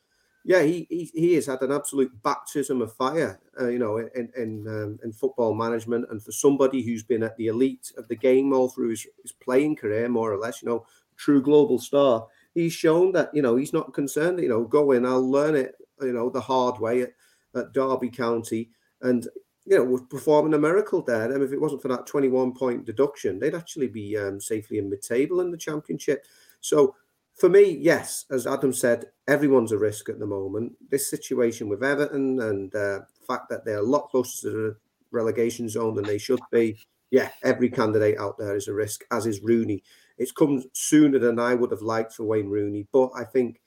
Yeah, 0.47 0.62
he 0.62 0.87
he, 0.90 1.11
he 1.14 1.35
has 1.35 1.47
had 1.47 1.62
an 1.62 1.73
absolute 1.73 2.11
baptism 2.23 2.83
of 2.83 2.93
fire, 2.93 3.40
uh, 3.59 3.69
you 3.69 3.79
know, 3.79 3.97
in 3.97 4.31
in, 4.37 4.69
um, 4.69 4.99
in 5.03 5.12
football 5.12 5.55
management, 5.55 6.07
and 6.11 6.23
for 6.23 6.33
somebody 6.33 6.83
who's 6.83 7.03
been 7.03 7.23
at 7.23 7.37
the 7.38 7.47
elite 7.47 7.93
of 7.97 8.09
the 8.09 8.17
game 8.17 8.53
all 8.53 8.69
through 8.69 8.90
his, 8.90 9.07
his 9.23 9.33
playing 9.33 9.77
career, 9.77 10.09
more 10.09 10.33
or 10.33 10.38
less, 10.38 10.62
you 10.62 10.69
know, 10.69 10.85
true 11.17 11.40
global 11.40 11.79
star. 11.79 12.27
He's 12.55 12.73
shown 12.73 13.12
that 13.12 13.31
you 13.33 13.40
know 13.40 13.57
he's 13.57 13.73
not 13.73 13.95
concerned. 13.95 14.38
You 14.38 14.49
know, 14.49 14.64
go 14.64 14.93
in, 14.93 15.07
I'll 15.07 15.29
learn 15.29 15.57
it, 15.57 15.77
you 16.03 16.12
know, 16.12 16.29
the 16.29 16.43
hard 16.43 16.79
way 16.79 17.03
at, 17.03 17.12
at 17.57 17.73
Derby 17.73 18.11
County, 18.11 18.69
and 19.01 19.27
you 19.67 19.79
know, 19.79 19.85
was 19.85 20.03
performing 20.11 20.55
a 20.55 20.59
miracle 20.59 21.03
there. 21.03 21.33
And 21.33 21.43
if 21.43 21.53
it 21.53 21.61
wasn't 21.61 21.83
for 21.83 21.88
that 21.88 22.07
21 22.07 22.53
point 22.53 22.85
deduction, 22.85 23.38
they'd 23.38 23.55
actually 23.55 23.88
be 23.88 24.17
um, 24.17 24.40
safely 24.40 24.79
in 24.79 24.90
mid 24.90 25.03
table 25.03 25.40
in 25.40 25.51
the 25.51 25.57
championship. 25.57 26.27
So 26.64 26.94
for 27.35 27.50
me, 27.50 27.77
yes, 27.79 28.24
as 28.31 28.46
Adam 28.46 28.72
said, 28.72 29.07
everyone's 29.29 29.72
a 29.72 29.79
risk 29.79 30.09
at 30.09 30.18
the 30.18 30.27
moment. 30.27 30.72
This 30.90 31.11
situation 31.11 31.68
with 31.68 31.85
Everton 31.85 32.40
and 32.40 32.74
uh, 32.74 33.00
the 33.00 33.27
fact 33.27 33.50
that 33.50 33.66
they're 33.66 33.79
a 33.79 33.83
lot 33.83 34.09
closer 34.09 34.48
to 34.48 34.50
the 34.50 34.77
relegation 35.11 35.68
zone 35.68 35.94
than 35.94 36.07
they 36.07 36.16
should 36.16 36.40
be. 36.50 36.79
Yeah, 37.11 37.29
every 37.42 37.68
candidate 37.68 38.18
out 38.18 38.38
there 38.38 38.57
is 38.57 38.66
a 38.68 38.72
risk, 38.72 39.05
as 39.12 39.27
is 39.27 39.42
Rooney. 39.42 39.83
It's 40.16 40.33
come 40.33 40.64
sooner 40.72 41.18
than 41.18 41.38
I 41.38 41.55
would 41.55 41.70
have 41.70 41.83
liked 41.83 42.14
for 42.14 42.24
Wayne 42.24 42.48
Rooney, 42.48 42.87
but 42.92 43.11
I 43.14 43.24
think 43.24 43.61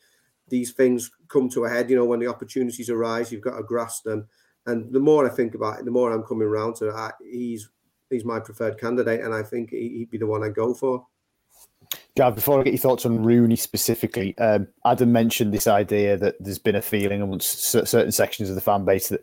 these 0.47 0.71
things 0.71 1.11
come 1.27 1.49
to 1.49 1.65
a 1.65 1.69
head. 1.69 1.89
You 1.89 1.97
know, 1.97 2.05
when 2.05 2.19
the 2.19 2.27
opportunities 2.27 2.89
arise, 2.89 3.31
you've 3.31 3.41
got 3.41 3.57
to 3.57 3.63
grasp 3.63 4.05
them. 4.05 4.27
And 4.65 4.91
the 4.91 4.99
more 4.99 5.25
I 5.25 5.29
think 5.29 5.53
about 5.53 5.79
it, 5.79 5.85
the 5.85 5.91
more 5.91 6.11
I'm 6.11 6.23
coming 6.23 6.47
around 6.47 6.77
to 6.77 6.89
it. 6.89 7.13
He's 7.31 7.69
he's 8.09 8.25
my 8.25 8.39
preferred 8.39 8.79
candidate, 8.79 9.21
and 9.21 9.35
I 9.35 9.43
think 9.43 9.69
he'd 9.69 10.09
be 10.09 10.17
the 10.17 10.25
one 10.25 10.43
I 10.43 10.49
go 10.49 10.73
for. 10.73 11.05
Gav, 12.17 12.33
before 12.33 12.59
I 12.59 12.63
get 12.63 12.73
your 12.73 12.79
thoughts 12.79 13.05
on 13.05 13.23
Rooney 13.23 13.55
specifically, 13.55 14.35
um, 14.39 14.67
Adam 14.83 15.11
mentioned 15.11 15.53
this 15.53 15.67
idea 15.67 16.17
that 16.17 16.35
there's 16.39 16.57
been 16.57 16.75
a 16.75 16.81
feeling 16.81 17.21
amongst 17.21 17.63
certain 17.63 18.11
sections 18.11 18.49
of 18.49 18.55
the 18.55 18.61
fan 18.61 18.85
base 18.85 19.09
that 19.09 19.21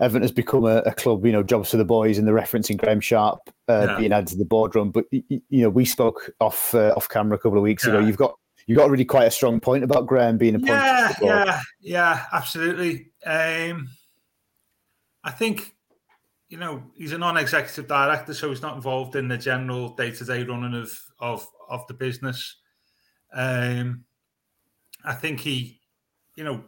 Everton 0.00 0.22
has 0.22 0.32
become 0.32 0.64
a, 0.64 0.78
a 0.78 0.94
club, 0.94 1.26
you 1.26 1.32
know, 1.32 1.42
jobs 1.42 1.70
for 1.70 1.76
the 1.76 1.84
boys, 1.84 2.16
and 2.16 2.26
the 2.26 2.32
referencing 2.32 2.78
Graeme 2.78 3.00
Sharp 3.00 3.40
uh, 3.68 3.88
yeah. 3.88 3.98
being 3.98 4.12
added 4.12 4.28
to 4.28 4.36
the 4.36 4.46
boardroom. 4.46 4.90
But 4.90 5.04
you 5.10 5.42
know, 5.50 5.68
we 5.68 5.84
spoke 5.84 6.30
off 6.40 6.74
uh, 6.74 6.94
off 6.96 7.10
camera 7.10 7.36
a 7.36 7.38
couple 7.38 7.58
of 7.58 7.62
weeks 7.62 7.84
yeah. 7.84 7.92
ago. 7.92 8.06
You've 8.06 8.16
got 8.16 8.34
you 8.66 8.74
got 8.74 8.88
really 8.88 9.04
quite 9.04 9.26
a 9.26 9.30
strong 9.30 9.60
point 9.60 9.84
about 9.84 10.06
Graeme 10.06 10.38
being 10.38 10.54
appointed. 10.54 10.72
Yeah, 10.72 11.14
yeah, 11.20 11.60
yeah, 11.82 12.24
absolutely. 12.32 13.10
Um, 13.26 13.90
I 15.22 15.30
think 15.30 15.74
you 16.48 16.56
know 16.56 16.84
he's 16.96 17.12
a 17.12 17.18
non-executive 17.18 17.86
director, 17.86 18.32
so 18.32 18.48
he's 18.48 18.62
not 18.62 18.76
involved 18.76 19.14
in 19.14 19.28
the 19.28 19.36
general 19.36 19.90
day-to-day 19.90 20.44
running 20.44 20.72
of 20.72 20.98
of 21.18 21.46
of 21.70 21.86
the 21.86 21.94
business. 21.94 22.56
Um, 23.32 24.04
I 25.04 25.14
think 25.14 25.40
he, 25.40 25.80
you 26.36 26.44
know, 26.44 26.64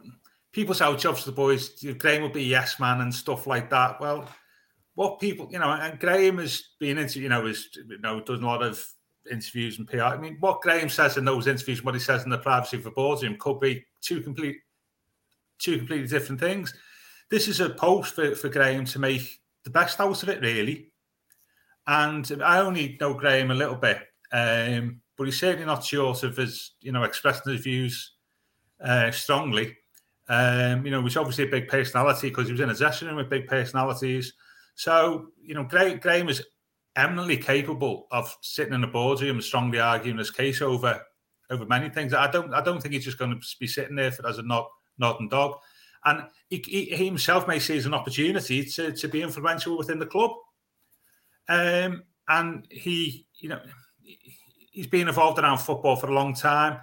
people 0.51 0.73
say, 0.73 0.85
oh, 0.85 0.95
jobs 0.95 1.23
to 1.23 1.31
the 1.31 1.35
boys, 1.35 1.69
"Graeme 1.99 2.21
will 2.21 2.29
be 2.29 2.43
yes 2.43 2.79
man 2.79 3.01
and 3.01 3.13
stuff 3.13 3.45
like 3.45 3.69
that. 3.69 3.99
Well, 3.99 4.27
what 4.95 5.19
people, 5.19 5.47
you 5.51 5.59
know, 5.59 5.69
and 5.69 5.99
Graeme 5.99 6.37
has 6.37 6.63
been 6.79 6.97
into, 6.97 7.19
you 7.19 7.29
know, 7.29 7.45
is, 7.45 7.69
you 7.75 7.99
know 7.99 8.21
does 8.21 8.39
a 8.39 8.45
lot 8.45 8.63
of 8.63 8.83
interviews 9.31 9.79
and 9.79 9.87
PR. 9.87 10.03
I 10.03 10.17
mean, 10.17 10.37
what 10.39 10.61
Graeme 10.61 10.89
says 10.89 11.17
in 11.17 11.25
those 11.25 11.47
interviews, 11.47 11.83
what 11.83 11.95
he 11.95 11.99
says 11.99 12.23
in 12.23 12.29
the 12.29 12.37
privacy 12.37 12.77
of 12.77 12.83
the 12.83 12.91
boardroom, 12.91 13.37
could 13.39 13.59
be 13.59 13.83
two 14.01 14.21
complete, 14.21 14.57
two 15.59 15.77
completely 15.77 16.07
different 16.07 16.39
things. 16.39 16.73
This 17.29 17.47
is 17.47 17.59
a 17.59 17.69
post 17.69 18.15
for, 18.15 18.35
for 18.35 18.49
Graeme 18.49 18.85
to 18.85 18.99
make 18.99 19.41
the 19.63 19.69
best 19.69 19.99
out 19.99 20.21
of 20.21 20.29
it, 20.29 20.41
really. 20.41 20.91
And 21.87 22.41
I 22.43 22.59
only 22.59 22.97
know 22.99 23.13
Graham 23.13 23.51
a 23.51 23.55
little 23.55 23.75
bit, 23.75 23.99
um, 24.33 24.99
but 25.15 25.25
he's 25.25 25.39
certainly 25.39 25.65
not 25.65 25.85
short 25.85 26.23
of 26.23 26.35
his, 26.35 26.71
you 26.81 26.91
know, 26.91 27.03
expressing 27.03 27.53
his 27.53 27.61
views 27.61 28.13
uh, 28.83 29.11
strongly. 29.11 29.77
Um, 30.27 30.85
you 30.85 30.91
know, 30.91 31.01
he's 31.03 31.17
obviously 31.17 31.45
a 31.45 31.51
big 31.51 31.67
personality 31.67 32.29
because 32.29 32.47
he 32.47 32.53
was 32.53 32.61
in 32.61 32.69
a 32.69 32.75
dressing 32.75 33.07
room 33.07 33.17
with 33.17 33.29
big 33.29 33.47
personalities. 33.47 34.33
So, 34.75 35.27
you 35.41 35.53
know, 35.53 35.63
Graeme 35.63 36.29
is 36.29 36.43
eminently 36.95 37.37
capable 37.37 38.07
of 38.11 38.35
sitting 38.41 38.73
in 38.73 38.83
a 38.83 38.87
boardroom 38.87 39.37
and 39.37 39.43
strongly 39.43 39.79
arguing 39.79 40.17
his 40.17 40.31
case 40.31 40.61
over 40.61 41.01
over 41.49 41.65
many 41.65 41.89
things. 41.89 42.13
I 42.13 42.31
don't 42.31 42.53
I 42.53 42.61
don't 42.61 42.81
think 42.81 42.93
he's 42.93 43.05
just 43.05 43.19
going 43.19 43.31
to 43.31 43.47
be 43.59 43.67
sitting 43.67 43.95
there 43.95 44.11
for, 44.11 44.27
as 44.27 44.39
a 44.39 44.43
nod, 44.43 44.65
nodding 44.97 45.29
dog. 45.29 45.57
And 46.05 46.23
he, 46.49 46.63
he, 46.65 46.85
he, 46.85 47.05
himself 47.05 47.47
may 47.47 47.59
see 47.59 47.77
as 47.77 47.85
an 47.85 47.93
opportunity 47.93 48.65
to, 48.65 48.91
to 48.91 49.07
be 49.07 49.21
influential 49.21 49.77
within 49.77 49.99
the 49.99 50.05
club. 50.05 50.31
Um, 51.47 52.03
and 52.27 52.67
he, 52.69 53.25
you 53.35 53.49
know, 53.49 53.61
he's 54.71 54.87
been 54.87 55.07
involved 55.07 55.39
around 55.39 55.59
football 55.59 55.95
for 55.95 56.07
a 56.07 56.13
long 56.13 56.33
time. 56.33 56.79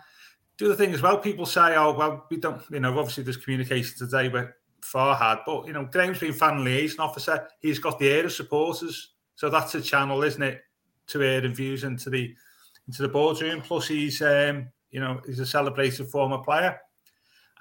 Do 0.57 0.69
the 0.69 0.77
thing 0.77 0.93
as 0.93 1.03
well, 1.03 1.19
people 1.19 1.47
say, 1.47 1.75
oh, 1.77 1.93
well, 1.93 2.27
we 2.31 2.37
don't, 2.37 2.63
you 2.71 2.81
know, 2.81 2.99
obviously 2.99 3.25
there's 3.25 3.37
communication 3.37 3.97
today 3.97 4.29
with 4.29 4.49
Farhad, 4.83 5.41
but, 5.47 5.67
you 5.67 5.73
know, 5.73 5.87
Graeme's 5.87 6.19
been 6.19 6.33
fan 6.33 6.63
liaison 6.63 7.01
officer. 7.01 7.49
He's 7.61 7.79
got 7.79 7.99
the 7.99 8.09
air 8.09 8.27
of 8.27 8.33
supporters. 8.33 9.15
So 9.35 9.49
that's 9.49 9.75
a 9.75 9.81
channel, 9.81 10.23
isn't 10.23 10.43
it, 10.43 10.61
to 11.09 11.23
air 11.23 11.45
and 11.45 11.57
views 11.57 11.85
into 11.85 12.11
the 12.11 12.35
into 12.87 13.03
the 13.03 13.09
boardroom. 13.09 13.63
Plus, 13.63 13.89
he's, 13.89 14.21
um, 14.21 14.69
you 14.91 15.01
know, 15.01 15.21
he's 15.27 15.41
a 15.41 15.47
celebrated 15.47 16.09
former 16.09 16.39
player. 16.39 16.79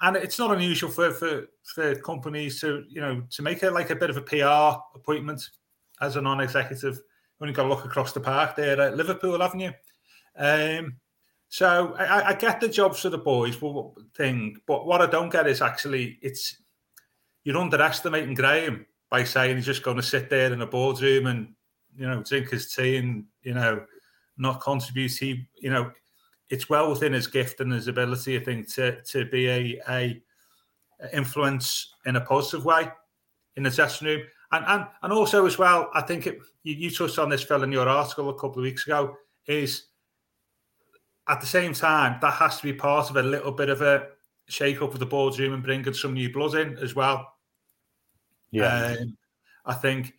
And 0.02 0.16
it's 0.16 0.38
not 0.38 0.54
unusual 0.54 0.90
for, 0.90 1.10
for, 1.10 1.46
for 1.74 1.94
companies 1.96 2.60
to, 2.60 2.84
you 2.88 3.00
know, 3.00 3.22
to 3.30 3.42
make 3.42 3.62
it 3.62 3.72
like 3.72 3.90
a 3.90 3.96
bit 3.96 4.10
of 4.10 4.16
a 4.16 4.22
PR 4.22 4.80
appointment 4.94 5.42
as 6.00 6.16
a 6.16 6.20
non-executive. 6.20 7.00
You 7.40 7.52
got 7.52 7.62
to 7.62 7.68
look 7.68 7.84
across 7.84 8.12
the 8.12 8.20
park 8.20 8.54
there 8.54 8.80
at 8.80 8.96
Liverpool, 8.96 9.40
haven't 9.40 9.60
you? 9.60 9.72
Um, 10.36 10.96
so 11.48 11.94
I, 11.98 12.28
I, 12.28 12.34
get 12.34 12.60
the 12.60 12.68
jobs 12.68 13.00
for 13.00 13.08
the 13.08 13.18
boys 13.18 13.56
thing, 14.14 14.56
but 14.66 14.86
what 14.86 15.00
I 15.00 15.06
don't 15.06 15.32
get 15.32 15.48
is 15.48 15.60
actually 15.62 16.18
it's 16.22 16.56
you're 17.42 17.56
underestimating 17.56 18.34
Graeme 18.34 18.86
by 19.10 19.24
saying 19.24 19.56
he's 19.56 19.66
just 19.66 19.82
going 19.82 19.96
to 19.96 20.02
sit 20.02 20.30
there 20.30 20.52
in 20.52 20.62
a 20.62 20.66
boardroom 20.66 21.26
and 21.26 21.54
you 21.96 22.06
know 22.06 22.22
drink 22.22 22.50
his 22.50 22.72
tea 22.72 22.98
and 22.98 23.24
you 23.42 23.54
know 23.54 23.84
not 24.36 24.60
contribute. 24.60 25.16
He 25.16 25.48
you 25.56 25.70
know 25.70 25.90
it's 26.50 26.68
well 26.68 26.90
within 26.90 27.12
his 27.12 27.26
gift 27.26 27.60
and 27.60 27.72
his 27.72 27.88
ability, 27.88 28.36
I 28.36 28.44
think, 28.44 28.72
to 28.74 29.02
to 29.02 29.24
be 29.24 29.48
a 29.48 29.82
a 29.88 30.22
influence 31.12 31.94
in 32.06 32.16
a 32.16 32.20
positive 32.20 32.64
way 32.64 32.88
in 33.56 33.64
the 33.64 33.70
dressing 33.70 34.06
room. 34.06 34.22
And, 34.52 34.64
and 34.66 34.86
and 35.02 35.12
also 35.12 35.46
as 35.46 35.58
well, 35.58 35.90
I 35.94 36.00
think 36.00 36.26
it, 36.26 36.38
you, 36.64 36.74
you 36.74 36.90
touched 36.90 37.18
on 37.18 37.28
this, 37.28 37.42
Phil, 37.42 37.62
in 37.62 37.72
your 37.72 37.88
article 37.88 38.28
a 38.30 38.34
couple 38.34 38.58
of 38.58 38.64
weeks 38.64 38.86
ago. 38.86 39.16
Is 39.46 39.84
at 41.28 41.40
the 41.40 41.46
same 41.46 41.72
time, 41.72 42.18
that 42.20 42.34
has 42.34 42.58
to 42.58 42.62
be 42.62 42.72
part 42.72 43.10
of 43.10 43.16
a 43.16 43.22
little 43.22 43.52
bit 43.52 43.68
of 43.68 43.82
a 43.82 44.08
shake 44.48 44.82
up 44.82 44.92
of 44.92 44.98
the 45.00 45.06
boardroom 45.06 45.54
and 45.54 45.62
bringing 45.62 45.94
some 45.94 46.14
new 46.14 46.32
blood 46.32 46.54
in 46.54 46.76
as 46.78 46.94
well. 46.94 47.32
Yeah. 48.50 48.96
Um, 49.00 49.16
I 49.64 49.74
think 49.74 50.14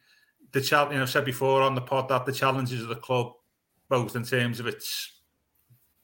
the 0.54 0.62
challenge, 0.62 0.94
you 0.94 0.98
know, 0.98 1.04
I 1.04 1.08
said 1.08 1.26
before 1.26 1.62
on 1.62 1.76
the 1.76 1.82
pod 1.82 2.08
that 2.10 2.26
the 2.26 2.32
challenges 2.32 2.82
of 2.82 2.88
the 2.88 2.96
club, 2.96 3.34
both 3.90 4.16
in 4.16 4.24
terms 4.24 4.60
of 4.60 4.68
its, 4.68 5.22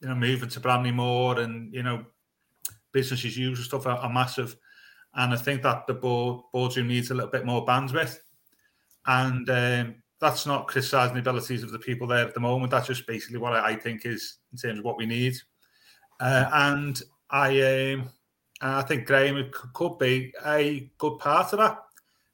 you 0.02 0.10
know, 0.10 0.16
moving 0.16 0.50
to 0.50 0.60
Bramley-Moore 0.60 1.40
and, 1.40 1.74
you 1.74 1.84
know, 1.84 2.06
business 2.92 3.24
as 3.26 3.38
usual 3.38 3.63
stuff 3.63 3.88
are, 3.88 3.98
are 3.98 4.12
massive. 4.12 4.58
And 5.17 5.34
I 5.34 5.38
think 5.38 5.63
that 5.63 5.88
the 5.88 5.95
board 5.95 6.43
boardroom 6.53 6.88
needs 6.88 7.12
a 7.12 7.15
little 7.15 7.32
bit 7.32 7.45
more 7.45 7.65
bandwidth. 7.65 8.19
And 9.08 9.49
um, 9.49 9.95
that's 10.21 10.45
not 10.45 10.67
criticising 10.67 11.15
the 11.15 11.21
abilities 11.21 11.63
of 11.63 11.71
the 11.71 11.80
people 11.80 12.08
there 12.08 12.25
at 12.25 12.36
the 12.36 12.39
moment. 12.39 12.71
That's 12.71 12.88
just 12.88 13.08
basically 13.08 13.39
what 13.39 13.53
I, 13.53 13.69
I 13.69 13.75
think 13.75 14.06
is 14.06 14.38
in 14.51 14.58
terms 14.60 14.80
of 14.80 14.86
what 14.86 14.97
we 14.97 15.08
need. 15.08 15.36
Uh, 16.19 16.49
and 16.53 17.01
I, 17.32 17.91
um, 17.91 18.10
I 18.62 18.84
think 18.84 19.08
Graeme 19.08 19.51
could 19.73 19.97
be 19.97 20.34
a 20.45 20.91
good 20.99 21.17
part 21.17 21.51
of 21.51 21.60
that. 21.60 21.80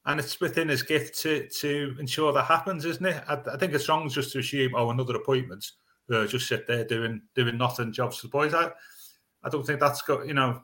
And 0.06 0.20
it's 0.20 0.42
within 0.42 0.68
his 0.68 0.84
gift 0.84 1.18
to 1.22 1.48
to 1.62 1.96
ensure 1.98 2.34
that 2.34 2.44
happens, 2.44 2.84
isn't 2.84 3.06
it? 3.06 3.24
I, 3.30 3.36
I 3.54 3.58
think 3.58 3.74
it's 3.74 3.88
wrong 3.88 4.10
just 4.10 4.34
to 4.34 4.40
assume, 4.40 4.76
oh, 4.76 4.90
another 4.90 5.16
appointment, 5.16 5.66
uh, 6.14 6.28
just 6.28 6.50
sit 6.50 6.68
there 6.68 6.84
doing 6.84 7.22
doing 7.36 7.58
nothing 7.58 7.94
jobs 7.94 8.18
for 8.18 8.28
the 8.28 8.32
boys. 8.32 8.54
I, 8.54 8.72
I 9.46 9.50
don't 9.50 9.66
think 9.66 9.80
that's 9.80 10.02
got 10.02 10.28
you 10.28 10.34
know 10.34 10.62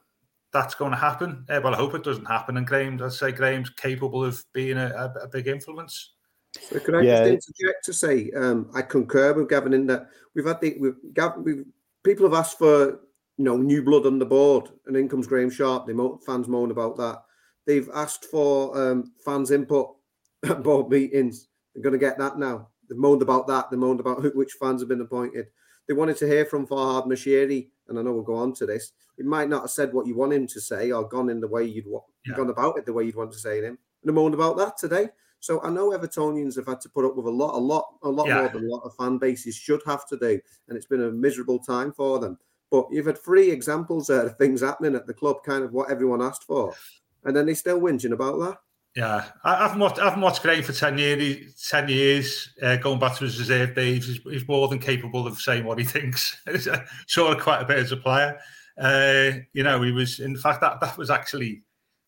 that's 0.51 0.75
going 0.75 0.91
to 0.91 0.97
happen. 0.97 1.45
Uh, 1.49 1.61
well, 1.63 1.73
I 1.73 1.77
hope 1.77 1.93
it 1.93 2.03
doesn't 2.03 2.25
happen. 2.25 2.57
And 2.57 2.65
Graeme, 2.65 3.01
I'd 3.01 3.13
say, 3.13 3.31
Graeme's 3.31 3.69
capable 3.69 4.23
of 4.23 4.43
being 4.53 4.77
a, 4.77 4.87
a, 4.87 5.23
a 5.23 5.27
big 5.27 5.47
influence. 5.47 6.13
So 6.57 6.79
can 6.79 6.95
I 6.95 7.01
yeah. 7.01 7.17
just 7.19 7.51
interject 7.51 7.85
to 7.85 7.93
say 7.93 8.31
um, 8.31 8.71
I 8.73 8.81
concur 8.81 9.33
with 9.33 9.49
Gavin 9.49 9.73
in 9.73 9.85
that 9.87 10.09
we've 10.33 10.45
had 10.45 10.59
the 10.61 10.77
we've, 10.79 10.95
Gavin, 11.13 11.43
we've 11.43 11.65
people 12.03 12.25
have 12.27 12.37
asked 12.37 12.57
for 12.57 13.01
you 13.37 13.45
know 13.45 13.57
new 13.57 13.83
blood 13.83 14.05
on 14.05 14.17
the 14.17 14.25
board, 14.25 14.69
and 14.87 14.97
in 14.97 15.07
comes 15.07 15.27
Graeme 15.27 15.51
Sharp. 15.51 15.85
The 15.85 15.93
mo- 15.93 16.19
fans 16.25 16.47
moan 16.47 16.71
about 16.71 16.97
that. 16.97 17.23
They've 17.67 17.89
asked 17.93 18.25
for 18.25 18.75
um, 18.75 19.13
fans' 19.23 19.51
input 19.51 19.95
at 20.49 20.63
board 20.63 20.89
meetings. 20.89 21.47
They're 21.73 21.83
going 21.83 21.93
to 21.93 21.99
get 21.99 22.17
that 22.17 22.39
now. 22.39 22.69
They've 22.89 22.97
moaned 22.97 23.21
about 23.21 23.47
that. 23.47 23.69
They 23.69 23.77
moaned 23.77 23.99
about 23.99 24.21
who, 24.21 24.31
which 24.31 24.53
fans 24.59 24.81
have 24.81 24.89
been 24.89 25.01
appointed. 25.01 25.47
They 25.89 25.95
wanted 25.95 26.17
to 26.17 26.27
hear 26.27 26.45
from 26.45 26.67
Farhad 26.67 27.07
Moshiri, 27.07 27.67
and 27.87 27.97
I 27.97 28.03
know 28.03 28.13
we'll 28.13 28.21
go 28.21 28.35
on 28.35 28.53
to 28.53 28.67
this. 28.67 28.91
He 29.17 29.23
might 29.23 29.49
not 29.49 29.61
have 29.61 29.71
said 29.71 29.91
what 29.91 30.05
you 30.05 30.15
want 30.15 30.33
him 30.33 30.45
to 30.45 30.61
say 30.61 30.91
or 30.91 31.09
gone 31.09 31.31
in 31.31 31.41
the 31.41 31.47
way 31.47 31.65
you'd 31.65 31.87
want, 31.87 32.03
yeah. 32.27 32.35
gone 32.35 32.51
about 32.51 32.77
it 32.77 32.85
the 32.85 32.93
way 32.93 33.05
you'd 33.05 33.15
want 33.15 33.31
to 33.31 33.39
say 33.39 33.57
it 33.57 33.63
him. 33.63 33.79
And 34.03 34.09
they 34.09 34.13
moaned 34.13 34.35
about 34.35 34.55
that 34.57 34.77
today. 34.77 35.09
So 35.39 35.63
I 35.63 35.71
know 35.71 35.89
Evertonians 35.89 36.55
have 36.57 36.67
had 36.67 36.79
to 36.81 36.89
put 36.89 37.05
up 37.05 37.15
with 37.15 37.25
a 37.25 37.31
lot, 37.31 37.55
a 37.55 37.57
lot, 37.57 37.87
a 38.03 38.09
lot 38.09 38.27
yeah. 38.27 38.35
more 38.35 38.49
than 38.49 38.65
a 38.65 38.67
lot 38.67 38.83
of 38.83 38.93
fan 38.97 39.17
bases 39.17 39.55
should 39.55 39.81
have 39.87 40.07
to 40.09 40.17
do, 40.17 40.39
and 40.67 40.77
it's 40.77 40.85
been 40.85 41.01
a 41.01 41.11
miserable 41.11 41.57
time 41.57 41.91
for 41.91 42.19
them. 42.19 42.37
But 42.69 42.85
you've 42.91 43.07
had 43.07 43.17
three 43.17 43.49
examples 43.49 44.07
there 44.07 44.27
of 44.27 44.37
things 44.37 44.61
happening 44.61 44.93
at 44.93 45.07
the 45.07 45.13
club, 45.15 45.37
kind 45.43 45.63
of 45.63 45.73
what 45.73 45.89
everyone 45.89 46.21
asked 46.21 46.43
for, 46.43 46.75
and 47.23 47.35
then 47.35 47.47
they 47.47 47.55
still 47.55 47.81
whinging 47.81 48.11
about 48.11 48.39
that. 48.41 48.59
Yeah, 48.95 49.29
I, 49.43 49.67
haven't 49.67 49.79
watched 49.79 49.99
I 49.99 50.05
haven't 50.05 50.21
watched 50.21 50.41
Graeme 50.41 50.63
for 50.63 50.73
ten 50.73 50.97
years. 50.97 51.67
Ten 51.69 51.87
years, 51.87 52.49
uh, 52.61 52.77
going 52.77 52.99
back 52.99 53.15
to 53.17 53.25
his 53.25 53.39
reserve 53.39 53.75
days, 53.75 54.07
he's, 54.07 54.19
he's, 54.23 54.47
more 54.47 54.67
than 54.67 54.79
capable 54.79 55.27
of 55.27 55.39
saying 55.39 55.63
what 55.63 55.77
he 55.77 55.85
thinks. 55.85 56.35
sure, 57.07 57.35
quite 57.35 57.61
a 57.61 57.65
bit 57.65 57.77
as 57.77 57.91
a 57.91 57.97
player. 57.97 58.39
Uh, 58.77 59.31
you 59.53 59.63
know, 59.63 59.81
he 59.83 59.91
was. 59.91 60.19
In 60.19 60.35
fact, 60.35 60.61
that 60.61 60.81
that 60.81 60.97
was 60.97 61.09
actually 61.09 61.61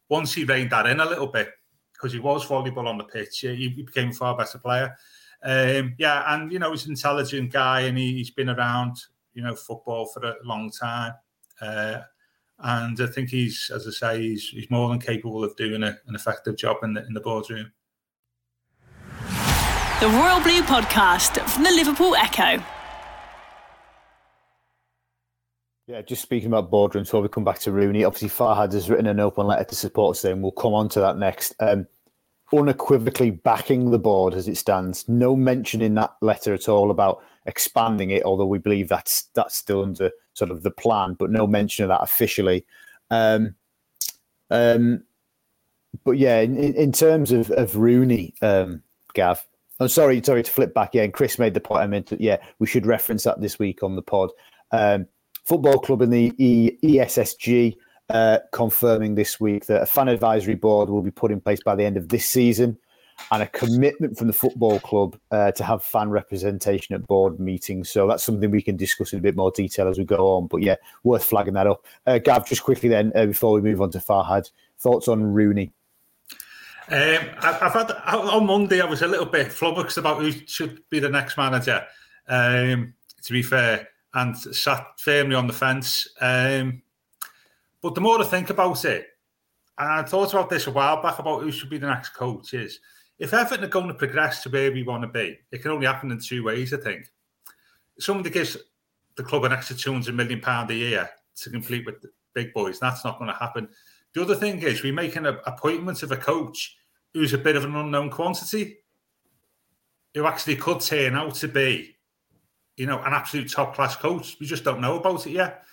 once 0.10 0.34
he 0.34 0.44
reined 0.44 0.72
that 0.72 0.88
in 0.88 1.00
a 1.00 1.06
little 1.06 1.28
bit 1.28 1.50
because 1.94 2.14
he 2.14 2.20
was 2.20 2.46
volleyball 2.46 2.88
on 2.88 2.98
the 2.98 3.04
pitch. 3.04 3.40
He, 3.40 3.56
he 3.56 3.84
became 3.84 4.10
a 4.10 4.14
far 4.14 4.36
better 4.36 4.58
player. 4.58 4.96
Um, 5.44 5.96
yeah, 5.98 6.34
and 6.34 6.52
you 6.52 6.60
know 6.60 6.72
he's 6.72 6.86
an 6.86 6.92
intelligent 6.92 7.52
guy, 7.52 7.82
and 7.82 7.98
he, 7.98 8.18
has 8.20 8.32
been 8.32 8.50
around 8.50 8.98
you 9.34 9.44
know 9.44 9.56
football 9.56 10.08
for 10.08 10.24
a 10.26 10.36
long 10.44 10.72
time. 10.72 11.14
Uh, 11.60 12.02
and 12.64 13.00
I 13.02 13.08
think 13.08 13.30
he's, 13.30 13.72
as 13.74 13.88
I 13.88 13.92
say, 13.92 14.22
he's, 14.22 14.50
he's 14.50 14.70
more 14.70 14.90
than 14.90 15.00
capable 15.00 15.44
of 15.44 15.56
doing 15.56 15.84
a, 15.84 15.98
an 16.08 16.16
effective 16.16 16.58
job 16.58 16.78
in 16.84 16.94
the 16.94 17.06
in 17.06 17.14
the 17.14 17.22
boardroom. 17.22 17.72
The 20.00 20.08
Royal 20.08 20.42
Blue 20.42 20.64
Podcast 20.64 21.40
from 21.50 21.64
the 21.64 21.72
Liverpool 21.72 22.16
Echo. 22.16 22.64
Yeah, 25.88 26.02
just 26.02 26.22
speaking 26.22 26.48
about 26.48 26.72
boardroom, 26.72 27.06
so 27.06 27.20
we 27.20 27.28
come 27.28 27.44
back 27.44 27.60
to 27.60 27.72
Rooney. 27.72 28.04
Obviously, 28.04 28.30
Farhad 28.30 28.74
has 28.74 28.90
written 28.90 29.08
an 29.08 29.20
open 29.20 29.46
letter 29.46 29.66
to 29.66 29.76
supporters, 29.76 30.24
and 30.26 30.42
we'll 30.42 30.54
come 30.54 30.74
on 30.74 30.90
to 30.90 31.00
that 31.02 31.18
next. 31.18 31.54
Um, 31.60 31.86
unequivocally 32.54 33.32
backing 33.32 33.92
the 33.92 34.00
board 34.00 34.34
as 34.34 34.48
it 34.48 34.58
stands. 34.58 35.08
No 35.08 35.36
mention 35.36 35.82
in 35.82 35.96
that 35.96 36.16
letter 36.22 36.54
at 36.54 36.70
all 36.70 36.92
about 36.92 37.24
expanding 37.46 38.12
it, 38.12 38.24
although 38.24 38.46
we 38.46 38.58
believe 38.58 38.90
that's 38.90 39.30
that's 39.34 39.56
still 39.56 39.84
under 39.84 40.12
sort 40.34 40.52
of 40.52 40.64
the 40.64 40.72
plan, 40.72 41.14
but 41.14 41.32
no 41.32 41.48
mention 41.48 41.84
of 41.84 41.90
that 41.90 42.02
officially. 42.02 42.66
Um, 43.10 43.56
um, 44.50 45.04
but 46.04 46.18
yeah, 46.18 46.40
in, 46.40 46.58
in 46.58 46.92
terms 46.92 47.32
of, 47.32 47.52
of 47.52 47.76
Rooney, 47.76 48.34
um, 48.42 48.82
Gav, 49.14 49.46
I'm 49.80 49.88
sorry, 49.88 50.22
sorry 50.24 50.44
to 50.44 50.52
flip 50.52 50.74
back. 50.74 50.94
Yeah, 50.94 51.08
Chris 51.08 51.40
made 51.40 51.54
the 51.54 51.60
point. 51.60 51.84
I 51.84 51.88
meant, 51.88 52.12
yeah, 52.20 52.38
we 52.60 52.68
should 52.68 52.86
reference 52.86 53.24
that 53.24 53.42
this 53.42 53.60
week 53.60 53.84
on 53.84 53.96
the 53.96 54.02
pod. 54.02 54.30
Um, 54.72 55.08
Football 55.44 55.80
Club 55.80 56.02
and 56.02 56.14
the 56.14 56.34
e- 56.38 56.78
ESSG 56.84 57.76
uh, 58.10 58.40
confirming 58.52 59.16
this 59.16 59.40
week 59.40 59.66
that 59.66 59.82
a 59.82 59.86
fan 59.86 60.08
advisory 60.08 60.56
board 60.56 60.90
will 60.90 61.02
be 61.02 61.12
put 61.12 61.32
in 61.32 61.42
place 61.42 61.62
by 61.64 61.76
the 61.76 61.84
end 61.84 61.98
of 61.98 62.10
this 62.10 62.26
season 62.26 62.78
and 63.32 63.44
a 63.44 63.48
commitment 63.48 64.18
from 64.18 64.28
the 64.28 64.34
football 64.34 64.80
club 64.80 65.18
uh, 65.32 65.52
to 65.52 65.64
have 65.64 65.84
fan 65.84 66.10
representation 66.10 66.96
at 66.96 67.08
board 67.08 67.40
meetings. 67.40 67.90
So 67.90 68.08
that's 68.08 68.24
something 68.24 68.52
we 68.52 68.62
can 68.62 68.78
discuss 68.78 69.14
in 69.14 69.20
a 69.20 69.22
bit 69.22 69.36
more 69.36 69.52
detail 69.52 69.88
as 69.88 69.98
we 69.98 70.06
go 70.06 70.36
on. 70.36 70.48
But 70.48 70.64
yeah, 70.64 70.76
worth 71.04 71.24
flagging 71.24 71.54
that 71.54 71.68
up. 71.68 71.86
Uh, 72.06 72.20
Gav, 72.20 72.48
just 72.48 72.64
quickly 72.64 72.90
then, 72.90 73.12
uh, 73.16 73.26
before 73.26 73.54
we 73.54 73.62
move 73.62 73.82
on 73.82 73.92
to 73.92 74.00
Farhad, 74.00 74.50
thoughts 74.80 75.08
on 75.08 75.24
Rooney? 75.24 75.72
Um, 76.90 77.20
I've 77.42 77.74
had 77.74 77.92
on 77.92 78.46
Monday. 78.46 78.82
I 78.82 78.86
was 78.86 79.02
a 79.02 79.08
little 79.08 79.26
bit 79.26 79.52
flummoxed 79.52 79.98
about 79.98 80.22
who 80.22 80.32
should 80.32 80.82
be 80.90 81.00
the 81.00 81.10
next 81.10 81.38
manager. 81.38 81.86
Um, 82.28 82.94
to 83.24 83.34
be 83.34 83.44
fair, 83.44 83.88
and 84.14 84.38
sat 84.38 85.00
firmly 85.00 85.36
on 85.36 85.48
the 85.48 85.54
fence. 85.54 86.08
Um, 86.20 86.82
but 87.82 87.96
the 87.96 88.02
more 88.02 88.22
I 88.22 88.26
think 88.26 88.50
about 88.50 88.84
it, 88.86 89.08
and 89.78 89.90
I 89.90 90.04
thought 90.04 90.34
about 90.34 90.50
this 90.50 90.68
a 90.68 90.72
while 90.72 91.02
back 91.02 91.20
about 91.20 91.42
who 91.42 91.52
should 91.52 91.70
be 91.70 91.78
the 91.78 91.88
next 91.88 92.10
coach 92.10 92.54
is 92.54 92.80
if 93.22 93.36
Everton 93.36 93.64
are 93.64 93.68
going 93.68 93.88
to 93.88 93.94
progress 93.94 94.42
to 94.42 94.50
where 94.50 94.72
we 94.72 94.82
want 94.82 95.04
to 95.04 95.08
be, 95.08 95.38
it 95.52 95.62
can 95.62 95.70
only 95.70 95.86
happen 95.86 96.10
in 96.10 96.20
two 96.20 96.44
ways, 96.44 96.74
I 96.74 96.78
think. 96.78 97.06
Somebody 98.00 98.32
gives 98.32 98.58
the 99.16 99.22
club 99.22 99.44
an 99.44 99.52
extra 99.52 99.76
£200 99.76 100.12
million 100.16 100.42
a 100.44 100.74
year 100.74 101.08
to 101.36 101.50
compete 101.52 101.86
with 101.86 102.02
the 102.02 102.10
big 102.34 102.52
boys. 102.52 102.80
That's 102.80 103.06
not 103.06 103.20
going 103.20 103.32
to 103.32 103.38
happen. 103.38 103.70
The 104.16 104.24
other 104.24 104.34
thing 104.34 104.60
is 104.64 104.82
we 104.82 104.92
make 104.92 105.16
an 105.18 105.28
appointment 105.28 106.02
of 106.02 106.12
a 106.12 106.18
coach 106.18 106.76
who's 107.14 107.34
a 107.34 107.38
bit 107.38 107.56
of 107.56 107.64
an 107.64 107.76
unknown 107.76 108.10
quantity, 108.10 108.80
who 110.16 110.26
actually 110.26 110.56
could 110.56 110.82
turn 110.82 111.14
out 111.14 111.36
to 111.36 111.48
be 111.48 111.96
you 112.76 112.88
know, 112.88 113.04
an 113.04 113.14
absolute 113.14 113.52
top 113.52 113.76
class 113.76 113.96
coach. 113.96 114.38
We 114.40 114.48
just 114.48 114.64
don't 114.64 114.82
know 114.82 114.98
about 114.98 115.28
it 115.28 115.34
yet. 115.34 115.64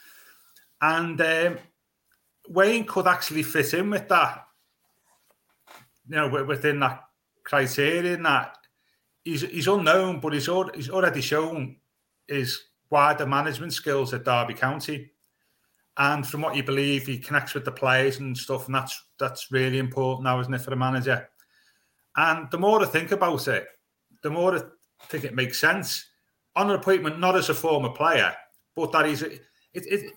and 0.83 1.19
um, 1.19 1.59
Wayne 2.47 2.85
could 2.85 3.07
actually 3.07 3.43
fit 3.43 3.73
in 3.73 3.89
with 3.89 4.07
that. 4.09 4.45
You 6.11 6.17
know, 6.17 6.45
within 6.45 6.81
that 6.81 7.08
criterion 7.49 8.23
that 8.25 8.57
he's 9.25 9.43
he's 9.43 9.67
unknown, 9.67 10.21
but 10.21 10.33
he's 10.33 10.49
he's 10.75 10.91
already 10.91 11.21
shown 11.21 11.77
his 12.27 12.61
wider 12.91 13.27
management 13.27 13.73
skills 13.73 14.15
at 14.15 14.25
Derby 14.25 14.55
County. 14.55 15.11
And 15.97 16.25
from 16.27 16.43
what 16.43 16.55
you 16.55 16.63
believe, 16.63 17.07
he 17.07 17.19
connects 17.19 17.55
with 17.55 17.65
the 17.65 17.73
players 17.73 18.19
and 18.19 18.37
stuff, 18.37 18.67
and 18.67 18.75
that's 18.75 19.03
that's 19.19 19.51
really 19.51 19.79
important 19.79 20.25
now, 20.25 20.39
isn't 20.41 20.55
it, 20.55 20.61
for 20.61 20.73
a 20.73 20.77
manager? 20.77 21.29
And 22.17 22.51
the 22.51 22.59
more 22.59 22.83
I 22.83 22.87
think 22.87 23.11
about 23.13 23.49
it, 23.49 23.67
the 24.23 24.31
more 24.31 24.55
I 24.55 24.63
think 25.07 25.25
it 25.25 25.35
makes 25.35 25.59
sense. 25.59 26.05
On 26.57 26.69
an 26.69 26.77
appointment, 26.77 27.21
not 27.21 27.37
as 27.37 27.51
a 27.51 27.55
former 27.55 27.91
player, 27.91 28.35
but 28.75 28.93
that 28.93 29.07
he's 29.07 29.23
it, 29.23 29.43
it, 29.75 30.13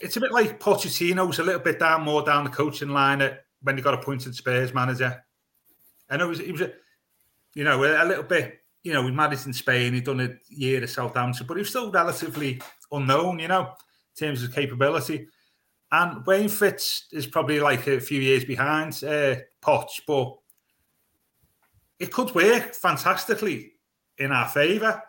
it's 0.00 0.16
a 0.16 0.20
bit 0.20 0.32
like 0.32 0.60
Pochettino's 0.60 1.38
a 1.38 1.44
little 1.44 1.60
bit 1.60 1.78
down 1.78 2.02
more 2.02 2.22
down 2.22 2.44
the 2.44 2.50
coaching 2.50 2.88
line 2.88 3.22
at, 3.22 3.44
when 3.62 3.76
he 3.76 3.82
got 3.82 3.94
appointed 3.94 4.34
Spurs 4.34 4.74
manager. 4.74 5.22
I 6.08 6.16
it 6.16 6.28
was, 6.28 6.38
he 6.38 6.52
was 6.52 6.60
a, 6.60 6.72
you 7.54 7.64
know, 7.64 7.82
a, 7.82 8.04
little 8.04 8.24
bit, 8.24 8.60
you 8.82 8.92
know, 8.92 9.02
managed 9.10 9.46
in 9.46 9.52
Spain, 9.52 9.94
he'd 9.94 10.04
done 10.04 10.20
a 10.20 10.36
year 10.48 10.82
at 10.82 10.88
Southampton, 10.88 11.46
but 11.46 11.56
he 11.56 11.60
was 11.60 11.70
still 11.70 11.90
relatively 11.90 12.60
unknown, 12.92 13.38
you 13.38 13.48
know, 13.48 13.62
in 13.62 14.26
terms 14.26 14.42
of 14.42 14.54
capability. 14.54 15.26
And 15.90 16.24
Wayne 16.26 16.48
Fitz 16.48 17.06
is 17.12 17.26
probably 17.26 17.60
like 17.60 17.86
a 17.86 18.00
few 18.00 18.20
years 18.20 18.44
behind 18.44 18.92
uh, 19.04 19.36
Poch, 19.62 20.00
but 20.06 20.36
it 21.98 22.12
could 22.12 22.34
work 22.34 22.74
fantastically 22.74 23.72
in 24.18 24.32
our 24.32 24.48
favour 24.48 25.02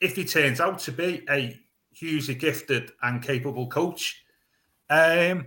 if 0.00 0.16
he 0.16 0.24
turns 0.24 0.60
out 0.60 0.78
to 0.80 0.92
be 0.92 1.24
a 1.30 1.56
hugely 1.92 2.34
gifted 2.34 2.90
and 3.02 3.22
capable 3.22 3.68
coach. 3.68 4.24
Um, 4.90 5.46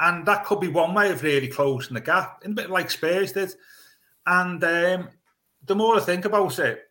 and 0.00 0.26
that 0.26 0.44
could 0.44 0.60
be 0.60 0.68
one 0.68 0.94
way 0.94 1.10
of 1.10 1.22
really 1.22 1.48
closing 1.48 1.94
the 1.94 2.00
gap, 2.00 2.42
a 2.44 2.48
bit 2.48 2.70
like 2.70 2.90
Spurs 2.90 3.32
did. 3.32 3.54
And 4.26 4.62
um, 4.62 5.08
the 5.64 5.74
more 5.74 5.96
I 5.96 6.00
think 6.00 6.24
about 6.24 6.58
it, 6.58 6.82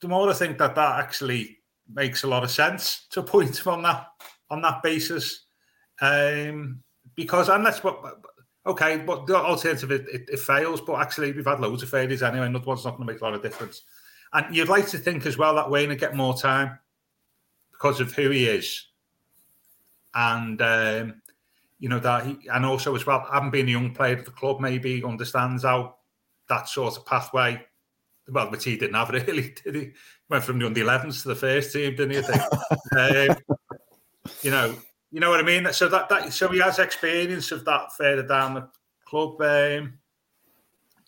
the 0.00 0.08
more 0.08 0.30
I 0.30 0.32
think 0.32 0.58
that 0.58 0.74
that 0.74 0.98
actually 1.00 1.58
makes 1.92 2.22
a 2.22 2.28
lot 2.28 2.44
of 2.44 2.50
sense 2.50 3.06
to 3.10 3.22
point 3.22 3.66
on 3.66 3.82
that 3.82 4.08
on 4.50 4.62
that 4.62 4.82
basis. 4.82 5.46
Um, 6.00 6.82
because 7.14 7.48
unless 7.48 7.84
what 7.84 8.00
okay, 8.66 8.98
but 8.98 9.26
the 9.26 9.36
alternative 9.36 9.90
it, 9.90 10.06
it, 10.08 10.28
it, 10.30 10.38
fails, 10.38 10.80
but 10.80 11.00
actually 11.00 11.32
we've 11.32 11.46
had 11.46 11.60
loads 11.60 11.82
of 11.82 11.90
failures 11.90 12.22
anyway, 12.22 12.46
and 12.46 12.64
one's 12.64 12.84
not 12.84 12.96
going 12.96 13.06
to 13.06 13.12
make 13.12 13.20
a 13.20 13.24
lot 13.24 13.34
of 13.34 13.42
difference. 13.42 13.82
And 14.32 14.54
you'd 14.54 14.68
like 14.68 14.88
to 14.88 14.98
think 14.98 15.26
as 15.26 15.36
well 15.36 15.54
that 15.56 15.70
Wayne 15.70 15.88
would 15.88 15.98
get 15.98 16.14
more 16.14 16.36
time 16.36 16.78
because 17.72 18.00
of 18.00 18.12
who 18.12 18.30
he 18.30 18.46
is, 18.46 18.86
and 20.14 20.60
um, 20.62 21.22
you 21.78 21.88
know 21.88 21.98
that 21.98 22.26
he, 22.26 22.38
and 22.52 22.64
also 22.64 22.94
as 22.94 23.06
well, 23.06 23.26
having 23.30 23.50
been 23.50 23.68
a 23.68 23.72
young 23.72 23.92
player 23.92 24.16
at 24.16 24.24
the 24.24 24.30
club, 24.30 24.60
maybe 24.60 25.02
understands 25.04 25.64
how 25.64 25.96
that 26.50 26.68
sort 26.68 26.98
of 26.98 27.06
pathway. 27.06 27.64
Well, 28.28 28.50
which 28.50 28.64
he 28.64 28.76
didn't 28.76 28.94
have 28.94 29.08
really, 29.26 29.54
did 29.64 29.74
he? 29.74 29.92
Went 30.28 30.44
from 30.44 30.58
the 30.58 30.66
under 30.66 30.84
11s 30.84 31.22
to 31.22 31.28
the 31.28 31.34
first 31.34 31.72
team, 31.72 31.96
didn't 31.96 32.22
he? 32.22 32.98
um, 32.98 33.36
you 34.42 34.50
know, 34.50 34.76
you 35.10 35.18
know 35.18 35.30
what 35.30 35.40
I 35.40 35.42
mean. 35.42 35.72
So 35.72 35.88
that 35.88 36.08
that 36.10 36.32
so 36.32 36.48
he 36.48 36.60
has 36.60 36.78
experience 36.78 37.50
of 37.50 37.64
that 37.64 37.92
further 37.96 38.22
down 38.22 38.54
the 38.54 38.68
club. 39.06 39.40
Um, 39.40 39.94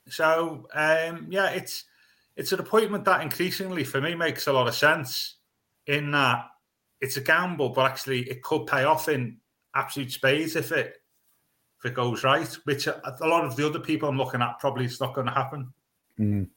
so 0.08 0.66
um, 0.74 1.26
yeah, 1.30 1.50
it's 1.50 1.84
it's 2.36 2.52
an 2.52 2.60
appointment 2.60 3.04
that 3.04 3.20
increasingly 3.20 3.84
for 3.84 4.00
me 4.00 4.14
makes 4.14 4.46
a 4.46 4.52
lot 4.52 4.66
of 4.66 4.74
sense. 4.74 5.36
In 5.86 6.12
that 6.12 6.46
it's 7.00 7.16
a 7.16 7.20
gamble, 7.20 7.70
but 7.70 7.90
actually 7.90 8.20
it 8.30 8.42
could 8.42 8.66
pay 8.66 8.84
off 8.84 9.08
in 9.08 9.38
absolute 9.74 10.12
spades 10.12 10.56
if 10.56 10.72
it 10.72 11.01
if 11.82 11.90
it 11.90 11.94
goes 11.94 12.22
right. 12.24 12.48
Which 12.64 12.86
a, 12.86 13.00
lot 13.22 13.44
of 13.44 13.56
the 13.56 13.66
other 13.66 13.80
people 13.80 14.08
I'm 14.08 14.18
looking 14.18 14.42
at 14.42 14.58
probably 14.58 14.84
it's 14.84 15.00
not 15.00 15.14
going 15.14 15.26
to 15.26 15.32
happen. 15.32 15.72
Mm. 16.18 16.48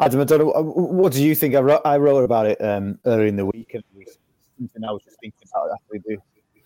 Adam, 0.00 0.20
I 0.20 0.24
don't 0.24 0.38
know. 0.40 0.62
What 0.62 1.12
do 1.12 1.24
you 1.24 1.34
think? 1.34 1.54
I 1.54 1.60
wrote, 1.60 1.82
I 1.84 1.96
wrote 1.96 2.24
about 2.24 2.46
it 2.46 2.60
um, 2.62 2.98
earlier 3.06 3.26
in 3.26 3.36
the 3.36 3.46
week, 3.46 3.70
and 3.72 3.82
it 3.94 3.98
was 4.06 4.18
something 4.58 4.84
I 4.84 4.92
was 4.92 5.02
just 5.04 5.16
thinking 5.20 5.48
about 5.50 5.70
after 5.72 5.98
the 6.06 6.18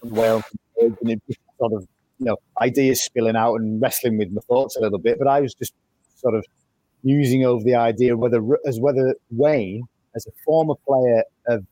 Wales 0.02 0.42
and 0.80 1.11
it 1.11 1.22
sort 1.59 1.72
of 1.74 1.87
you 2.18 2.26
know 2.26 2.37
ideas 2.61 3.04
spilling 3.04 3.37
out 3.37 3.56
and 3.56 3.80
wrestling 3.80 4.18
with 4.18 4.33
my 4.33 4.40
thoughts 4.42 4.76
a 4.76 4.80
little 4.80 4.98
bit. 4.98 5.18
But 5.18 5.28
I 5.28 5.40
was 5.40 5.54
just 5.54 5.74
sort 6.16 6.35
of 6.35 6.44
musing 7.04 7.44
over 7.44 7.62
the 7.62 7.76
idea 7.76 8.16
whether 8.16 8.42
as 8.66 8.80
whether 8.80 9.14
Wayne, 9.30 9.85
as 10.16 10.26
a 10.26 10.30
former 10.44 10.74
player 10.87 11.22
of, 11.46 11.64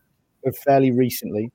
of 0.45 0.57
fairly 0.59 0.93
recently, 0.93 1.51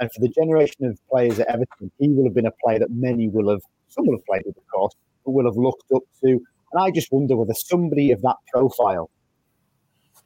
and 0.00 0.10
for 0.12 0.20
the 0.20 0.28
generation 0.28 0.86
of 0.86 0.98
players 1.10 1.38
at 1.38 1.48
Everton, 1.48 1.90
he 1.98 2.08
will 2.08 2.24
have 2.24 2.34
been 2.34 2.46
a 2.46 2.52
player 2.64 2.78
that 2.78 2.90
many 2.90 3.28
will 3.28 3.50
have, 3.50 3.60
some 3.90 4.06
will 4.06 4.16
have 4.16 4.26
played 4.26 4.42
with, 4.46 4.56
of 4.56 4.66
course, 4.72 4.94
but 5.24 5.32
will 5.32 5.46
have 5.46 5.56
looked 5.56 5.90
up 5.94 6.02
to. 6.24 6.30
And 6.72 6.82
I 6.82 6.90
just 6.90 7.10
wonder 7.12 7.36
whether 7.36 7.54
somebody 7.54 8.12
of 8.12 8.22
that 8.22 8.36
profile 8.52 9.10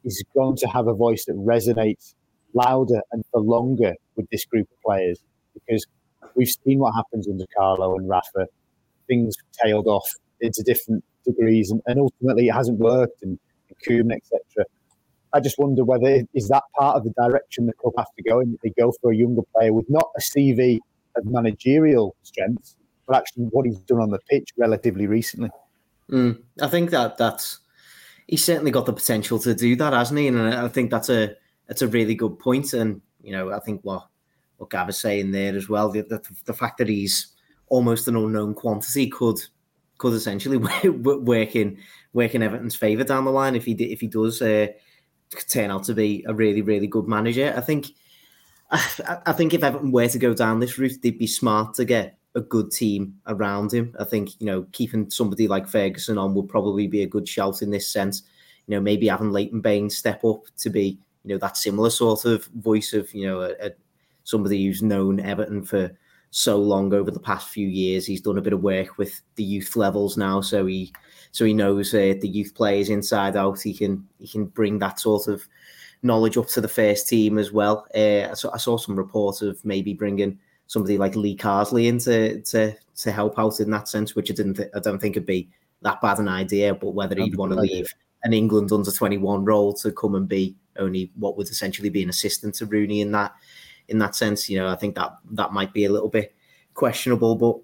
is 0.04 0.22
going 0.34 0.56
to 0.56 0.66
have 0.66 0.86
a 0.86 0.94
voice 0.94 1.24
that 1.24 1.36
resonates 1.36 2.14
louder 2.54 3.00
and 3.12 3.24
for 3.32 3.40
longer 3.40 3.94
with 4.16 4.28
this 4.30 4.44
group 4.44 4.68
of 4.70 4.82
players 4.82 5.18
because 5.54 5.86
we've 6.34 6.54
seen 6.64 6.78
what 6.78 6.94
happens 6.94 7.26
under 7.28 7.44
Carlo 7.56 7.96
and 7.96 8.08
Rafa. 8.08 8.46
Things 9.06 9.34
tailed 9.62 9.86
off 9.86 10.08
into 10.40 10.62
different 10.62 11.04
degrees, 11.24 11.70
and, 11.70 11.80
and 11.86 11.98
ultimately 11.98 12.48
it 12.48 12.54
hasn't 12.54 12.78
worked. 12.78 13.22
And, 13.22 13.38
and 13.88 14.12
etc. 14.12 14.64
I 15.32 15.40
just 15.40 15.58
wonder 15.58 15.84
whether 15.84 16.22
is 16.32 16.48
that 16.48 16.62
part 16.76 16.96
of 16.96 17.04
the 17.04 17.10
direction 17.10 17.66
the 17.66 17.72
club 17.74 17.94
have 17.98 18.12
to 18.16 18.22
go 18.22 18.40
in. 18.40 18.52
That 18.52 18.62
they 18.62 18.72
go 18.78 18.92
for 19.00 19.12
a 19.12 19.16
younger 19.16 19.42
player 19.54 19.72
with 19.72 19.86
not 19.88 20.08
a 20.16 20.20
CV 20.20 20.78
of 21.16 21.24
managerial 21.26 22.14
strengths, 22.22 22.76
but 23.06 23.16
actually 23.16 23.44
what 23.44 23.66
he's 23.66 23.78
done 23.78 24.00
on 24.00 24.10
the 24.10 24.18
pitch 24.30 24.50
relatively 24.56 25.06
recently. 25.06 25.50
Mm, 26.10 26.42
I 26.60 26.68
think 26.68 26.90
that 26.90 27.16
that's 27.16 27.60
he's 28.26 28.44
certainly 28.44 28.70
got 28.70 28.86
the 28.86 28.92
potential 28.92 29.38
to 29.40 29.54
do 29.54 29.76
that, 29.76 29.92
hasn't 29.92 30.18
he? 30.18 30.28
And 30.28 30.40
I 30.40 30.68
think 30.68 30.90
that's 30.90 31.10
a 31.10 31.34
that's 31.66 31.82
a 31.82 31.88
really 31.88 32.14
good 32.14 32.38
point. 32.38 32.72
And 32.72 33.00
you 33.22 33.32
know, 33.32 33.52
I 33.52 33.60
think 33.60 33.80
what 33.82 34.06
what 34.58 34.70
Gav 34.70 34.88
is 34.88 34.98
saying 34.98 35.30
there 35.30 35.56
as 35.56 35.68
well. 35.68 35.90
The, 35.90 36.02
the, 36.02 36.22
the 36.44 36.54
fact 36.54 36.78
that 36.78 36.88
he's 36.88 37.28
almost 37.68 38.08
an 38.08 38.16
unknown 38.16 38.54
quantity 38.54 39.08
could 39.08 39.38
could 39.98 40.14
essentially 40.14 40.56
work 40.98 41.56
in 41.56 41.78
work 42.12 42.34
in 42.34 42.42
Everton's 42.42 42.76
favour 42.76 43.04
down 43.04 43.24
the 43.24 43.30
line 43.30 43.56
if 43.56 43.64
he 43.64 43.72
if 43.72 44.00
he 44.00 44.06
does 44.06 44.40
uh, 44.42 44.68
turn 45.48 45.70
out 45.70 45.84
to 45.84 45.94
be 45.94 46.24
a 46.28 46.34
really 46.34 46.62
really 46.62 46.86
good 46.86 47.08
manager. 47.08 47.52
I 47.56 47.60
think 47.60 47.86
I, 48.70 49.18
I 49.26 49.32
think 49.32 49.54
if 49.54 49.62
Everton 49.62 49.92
were 49.92 50.08
to 50.08 50.18
go 50.18 50.34
down 50.34 50.60
this 50.60 50.78
route, 50.78 51.00
they'd 51.02 51.18
be 51.18 51.26
smart 51.26 51.74
to 51.74 51.84
get 51.84 52.18
a 52.34 52.40
good 52.40 52.70
team 52.70 53.14
around 53.26 53.72
him. 53.72 53.94
I 53.98 54.04
think 54.04 54.40
you 54.40 54.46
know 54.46 54.66
keeping 54.72 55.10
somebody 55.10 55.48
like 55.48 55.68
Ferguson 55.68 56.18
on 56.18 56.34
would 56.34 56.48
probably 56.48 56.86
be 56.86 57.02
a 57.02 57.08
good 57.08 57.28
shout 57.28 57.62
in 57.62 57.70
this 57.70 57.88
sense. 57.88 58.22
You 58.66 58.74
know 58.76 58.80
maybe 58.80 59.08
having 59.08 59.30
Leighton 59.30 59.60
Baines 59.60 59.96
step 59.96 60.24
up 60.24 60.42
to 60.58 60.70
be 60.70 60.98
you 61.24 61.34
know 61.34 61.38
that 61.38 61.56
similar 61.56 61.90
sort 61.90 62.24
of 62.24 62.44
voice 62.56 62.92
of 62.92 63.12
you 63.14 63.26
know 63.26 63.42
a, 63.42 63.70
somebody 64.24 64.64
who's 64.64 64.82
known 64.82 65.20
Everton 65.20 65.64
for 65.64 65.90
so 66.30 66.58
long 66.58 66.92
over 66.92 67.12
the 67.12 67.20
past 67.20 67.48
few 67.48 67.68
years. 67.68 68.06
He's 68.06 68.20
done 68.20 68.38
a 68.38 68.42
bit 68.42 68.52
of 68.52 68.62
work 68.62 68.98
with 68.98 69.20
the 69.36 69.44
youth 69.44 69.76
levels 69.76 70.16
now, 70.16 70.40
so 70.40 70.66
he 70.66 70.92
so 71.30 71.44
he 71.44 71.54
knows 71.54 71.94
uh, 71.94 72.14
the 72.20 72.28
youth 72.28 72.54
players 72.54 72.90
inside 72.90 73.36
out. 73.36 73.62
He 73.62 73.74
can 73.74 74.06
he 74.18 74.26
can 74.26 74.46
bring 74.46 74.78
that 74.80 74.98
sort 74.98 75.28
of 75.28 75.46
knowledge 76.02 76.36
up 76.36 76.48
to 76.48 76.60
the 76.60 76.68
first 76.68 77.08
team 77.08 77.38
as 77.38 77.50
well. 77.50 77.86
Uh, 77.94 78.28
I, 78.30 78.34
saw, 78.34 78.52
I 78.52 78.58
saw 78.58 78.76
some 78.76 78.94
reports 78.94 79.40
of 79.40 79.64
maybe 79.64 79.94
bringing 79.94 80.38
somebody 80.66 80.98
like 80.98 81.16
Lee 81.16 81.36
Carsley 81.36 81.86
in 81.86 81.98
to, 82.00 82.40
to, 82.42 82.74
to 82.96 83.12
help 83.12 83.38
out 83.38 83.60
in 83.60 83.70
that 83.70 83.88
sense, 83.88 84.14
which 84.14 84.30
I 84.30 84.34
didn't 84.34 84.54
th- 84.54 84.70
I 84.74 84.80
don't 84.80 84.98
think 84.98 85.14
would 85.14 85.26
be 85.26 85.48
that 85.82 86.00
bad 86.00 86.18
an 86.18 86.28
idea. 86.28 86.74
But 86.74 86.94
whether 86.94 87.16
he'd 87.16 87.36
want 87.36 87.52
to 87.52 87.60
leave 87.60 87.92
an 88.22 88.32
England 88.32 88.72
under 88.72 88.90
twenty 88.90 89.18
one 89.18 89.44
role 89.44 89.72
to 89.74 89.92
come 89.92 90.14
and 90.14 90.28
be 90.28 90.56
only 90.78 91.12
what 91.16 91.36
would 91.36 91.48
essentially 91.48 91.90
be 91.90 92.02
an 92.02 92.08
assistant 92.08 92.54
to 92.56 92.66
Rooney 92.66 93.00
in 93.00 93.12
that 93.12 93.34
in 93.88 93.98
that 93.98 94.14
sense. 94.14 94.48
You 94.48 94.58
know, 94.58 94.68
I 94.68 94.76
think 94.76 94.94
that 94.96 95.16
that 95.32 95.52
might 95.52 95.72
be 95.72 95.84
a 95.84 95.92
little 95.92 96.08
bit 96.08 96.34
questionable, 96.74 97.36
but 97.36 97.56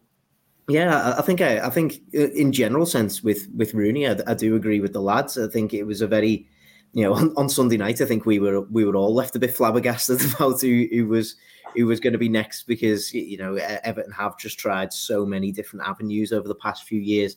yeah, 0.68 1.14
I, 1.18 1.22
think 1.22 1.40
I, 1.40 1.66
I, 1.66 1.70
think 1.70 2.00
uh, 2.14 2.30
in 2.30 2.52
general 2.52 2.86
sense 2.86 3.22
with 3.22 3.48
with 3.56 3.74
Rooney, 3.74 4.06
I, 4.06 4.16
I, 4.26 4.34
do 4.34 4.54
agree 4.54 4.80
with 4.80 4.92
the 4.92 5.00
lads. 5.00 5.36
I 5.36 5.48
think 5.48 5.74
it 5.74 5.82
was 5.82 6.00
a 6.00 6.06
very, 6.06 6.46
you 6.92 7.02
know, 7.02 7.14
on, 7.14 7.34
on, 7.36 7.48
Sunday 7.48 7.76
night, 7.76 8.00
I 8.00 8.04
think 8.04 8.24
we 8.24 8.38
were 8.38 8.60
we 8.62 8.84
were 8.84 8.94
all 8.94 9.12
left 9.12 9.34
a 9.34 9.40
bit 9.40 9.54
flabbergasted 9.54 10.20
about 10.34 10.60
who, 10.60 10.86
who 10.92 11.08
was 11.08 11.34
who 11.76 11.86
was 11.86 12.00
going 12.00 12.12
to 12.12 12.18
be 12.18 12.28
next 12.28 12.64
because 12.66 13.12
you 13.12 13.36
know 13.36 13.54
Everton 13.56 14.12
have 14.12 14.38
just 14.38 14.58
tried 14.58 14.92
so 14.92 15.24
many 15.24 15.52
different 15.52 15.86
avenues 15.86 16.32
over 16.32 16.48
the 16.48 16.54
past 16.54 16.84
few 16.84 17.00
years. 17.00 17.36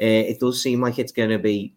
Uh, 0.00 0.26
it 0.30 0.40
does 0.40 0.62
seem 0.62 0.80
like 0.80 0.98
it's 0.98 1.12
going 1.12 1.30
to 1.30 1.38
be 1.38 1.74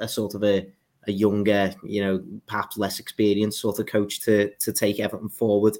a, 0.00 0.08
sort 0.08 0.34
of 0.34 0.44
a 0.44 0.66
a 1.06 1.12
younger, 1.12 1.74
you 1.82 2.02
know, 2.02 2.22
perhaps 2.46 2.76
less 2.76 2.98
experienced 2.98 3.60
sort 3.60 3.78
of 3.78 3.86
coach 3.86 4.20
to 4.22 4.50
to 4.56 4.72
take 4.72 5.00
Everton 5.00 5.28
forward. 5.28 5.76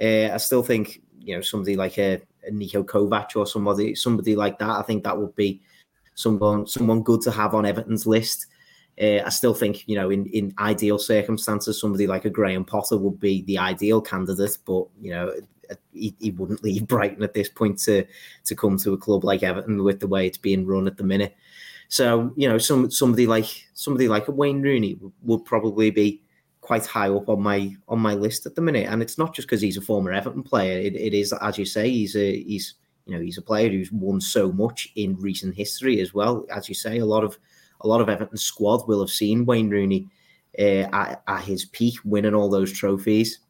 Uh, 0.00 0.30
I 0.32 0.36
still 0.36 0.62
think 0.62 1.02
you 1.20 1.34
know 1.34 1.40
somebody 1.40 1.76
like 1.76 1.98
a, 1.98 2.20
a 2.46 2.50
Niko 2.50 2.84
Kovac 2.84 3.36
or 3.36 3.46
somebody 3.46 3.94
somebody 3.94 4.36
like 4.36 4.58
that. 4.58 4.70
I 4.70 4.82
think 4.82 5.04
that 5.04 5.18
would 5.18 5.34
be 5.36 5.60
someone 6.14 6.66
someone 6.66 7.02
good 7.02 7.20
to 7.22 7.30
have 7.30 7.54
on 7.54 7.66
Everton's 7.66 8.06
list. 8.06 8.46
Uh, 9.00 9.22
I 9.24 9.28
still 9.28 9.54
think 9.54 9.86
you 9.86 9.96
know 9.96 10.10
in 10.10 10.26
in 10.26 10.54
ideal 10.58 10.98
circumstances 10.98 11.80
somebody 11.80 12.06
like 12.06 12.24
a 12.24 12.30
Graham 12.30 12.64
Potter 12.64 12.96
would 12.96 13.20
be 13.20 13.42
the 13.42 13.58
ideal 13.58 14.00
candidate, 14.00 14.58
but 14.66 14.86
you 15.00 15.12
know 15.12 15.32
he, 15.92 16.14
he 16.18 16.30
wouldn't 16.30 16.64
leave 16.64 16.86
Brighton 16.88 17.22
at 17.22 17.34
this 17.34 17.48
point 17.48 17.78
to 17.80 18.04
to 18.44 18.56
come 18.56 18.76
to 18.78 18.92
a 18.92 18.98
club 18.98 19.24
like 19.24 19.42
Everton 19.42 19.82
with 19.82 20.00
the 20.00 20.08
way 20.08 20.26
it's 20.26 20.38
being 20.38 20.66
run 20.66 20.86
at 20.86 20.96
the 20.96 21.04
minute. 21.04 21.36
So 21.88 22.32
you 22.36 22.48
know, 22.48 22.58
some 22.58 22.90
somebody 22.90 23.26
like 23.26 23.46
somebody 23.74 24.08
like 24.08 24.28
a 24.28 24.32
Wayne 24.32 24.62
Rooney 24.62 24.98
would 25.22 25.44
probably 25.44 25.90
be 25.90 26.22
quite 26.60 26.84
high 26.84 27.08
up 27.08 27.28
on 27.28 27.42
my 27.42 27.74
on 27.88 27.98
my 27.98 28.14
list 28.14 28.46
at 28.46 28.54
the 28.54 28.60
minute. 28.60 28.86
And 28.88 29.02
it's 29.02 29.18
not 29.18 29.34
just 29.34 29.48
because 29.48 29.62
he's 29.62 29.78
a 29.78 29.82
former 29.82 30.12
Everton 30.12 30.42
player. 30.42 30.78
It, 30.78 30.94
it 30.94 31.14
is, 31.14 31.32
as 31.32 31.56
you 31.56 31.64
say, 31.64 31.88
he's 31.88 32.14
a 32.14 32.42
he's 32.42 32.74
you 33.06 33.16
know 33.16 33.22
he's 33.22 33.38
a 33.38 33.42
player 33.42 33.70
who's 33.70 33.90
won 33.90 34.20
so 34.20 34.52
much 34.52 34.92
in 34.96 35.16
recent 35.16 35.54
history 35.54 36.00
as 36.00 36.12
well. 36.12 36.44
As 36.54 36.68
you 36.68 36.74
say, 36.74 36.98
a 36.98 37.06
lot 37.06 37.24
of 37.24 37.38
a 37.80 37.88
lot 37.88 38.00
of 38.00 38.08
Everton 38.08 38.36
squad 38.36 38.86
will 38.88 39.00
have 39.00 39.10
seen 39.10 39.44
Wayne 39.44 39.70
Rooney 39.70 40.06
uh, 40.58 40.88
at, 40.92 41.22
at 41.26 41.44
his 41.44 41.64
peak, 41.66 41.96
winning 42.04 42.34
all 42.34 42.50
those 42.50 42.72
trophies, 42.72 43.40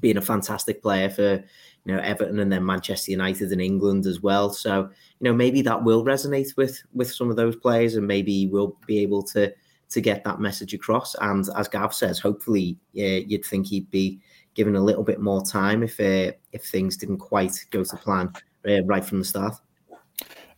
being 0.00 0.16
a 0.16 0.22
fantastic 0.22 0.82
player 0.82 1.08
for 1.10 1.44
you 1.84 1.94
know 1.94 2.00
Everton 2.00 2.38
and 2.38 2.52
then 2.52 2.64
Manchester 2.64 3.10
United 3.10 3.52
and 3.52 3.60
England 3.60 4.06
as 4.06 4.20
well. 4.20 4.50
So 4.50 4.82
you 5.20 5.24
know 5.24 5.34
maybe 5.34 5.62
that 5.62 5.84
will 5.84 6.04
resonate 6.04 6.56
with 6.56 6.82
with 6.92 7.12
some 7.12 7.30
of 7.30 7.36
those 7.36 7.56
players, 7.56 7.94
and 7.94 8.06
maybe 8.06 8.46
we'll 8.46 8.76
be 8.86 8.98
able 9.00 9.22
to 9.24 9.52
to 9.90 10.00
get 10.00 10.24
that 10.24 10.40
message 10.40 10.74
across. 10.74 11.14
And 11.20 11.46
as 11.56 11.68
Gav 11.68 11.94
says, 11.94 12.18
hopefully 12.18 12.78
uh, 12.96 13.22
you'd 13.26 13.44
think 13.44 13.66
he'd 13.66 13.90
be 13.90 14.20
given 14.54 14.76
a 14.76 14.82
little 14.82 15.04
bit 15.04 15.20
more 15.20 15.42
time 15.42 15.82
if 15.82 16.00
uh, 16.00 16.32
if 16.52 16.64
things 16.64 16.96
didn't 16.96 17.18
quite 17.18 17.64
go 17.70 17.84
to 17.84 17.96
plan 17.96 18.32
uh, 18.68 18.82
right 18.84 19.04
from 19.04 19.18
the 19.18 19.24
start. 19.24 19.54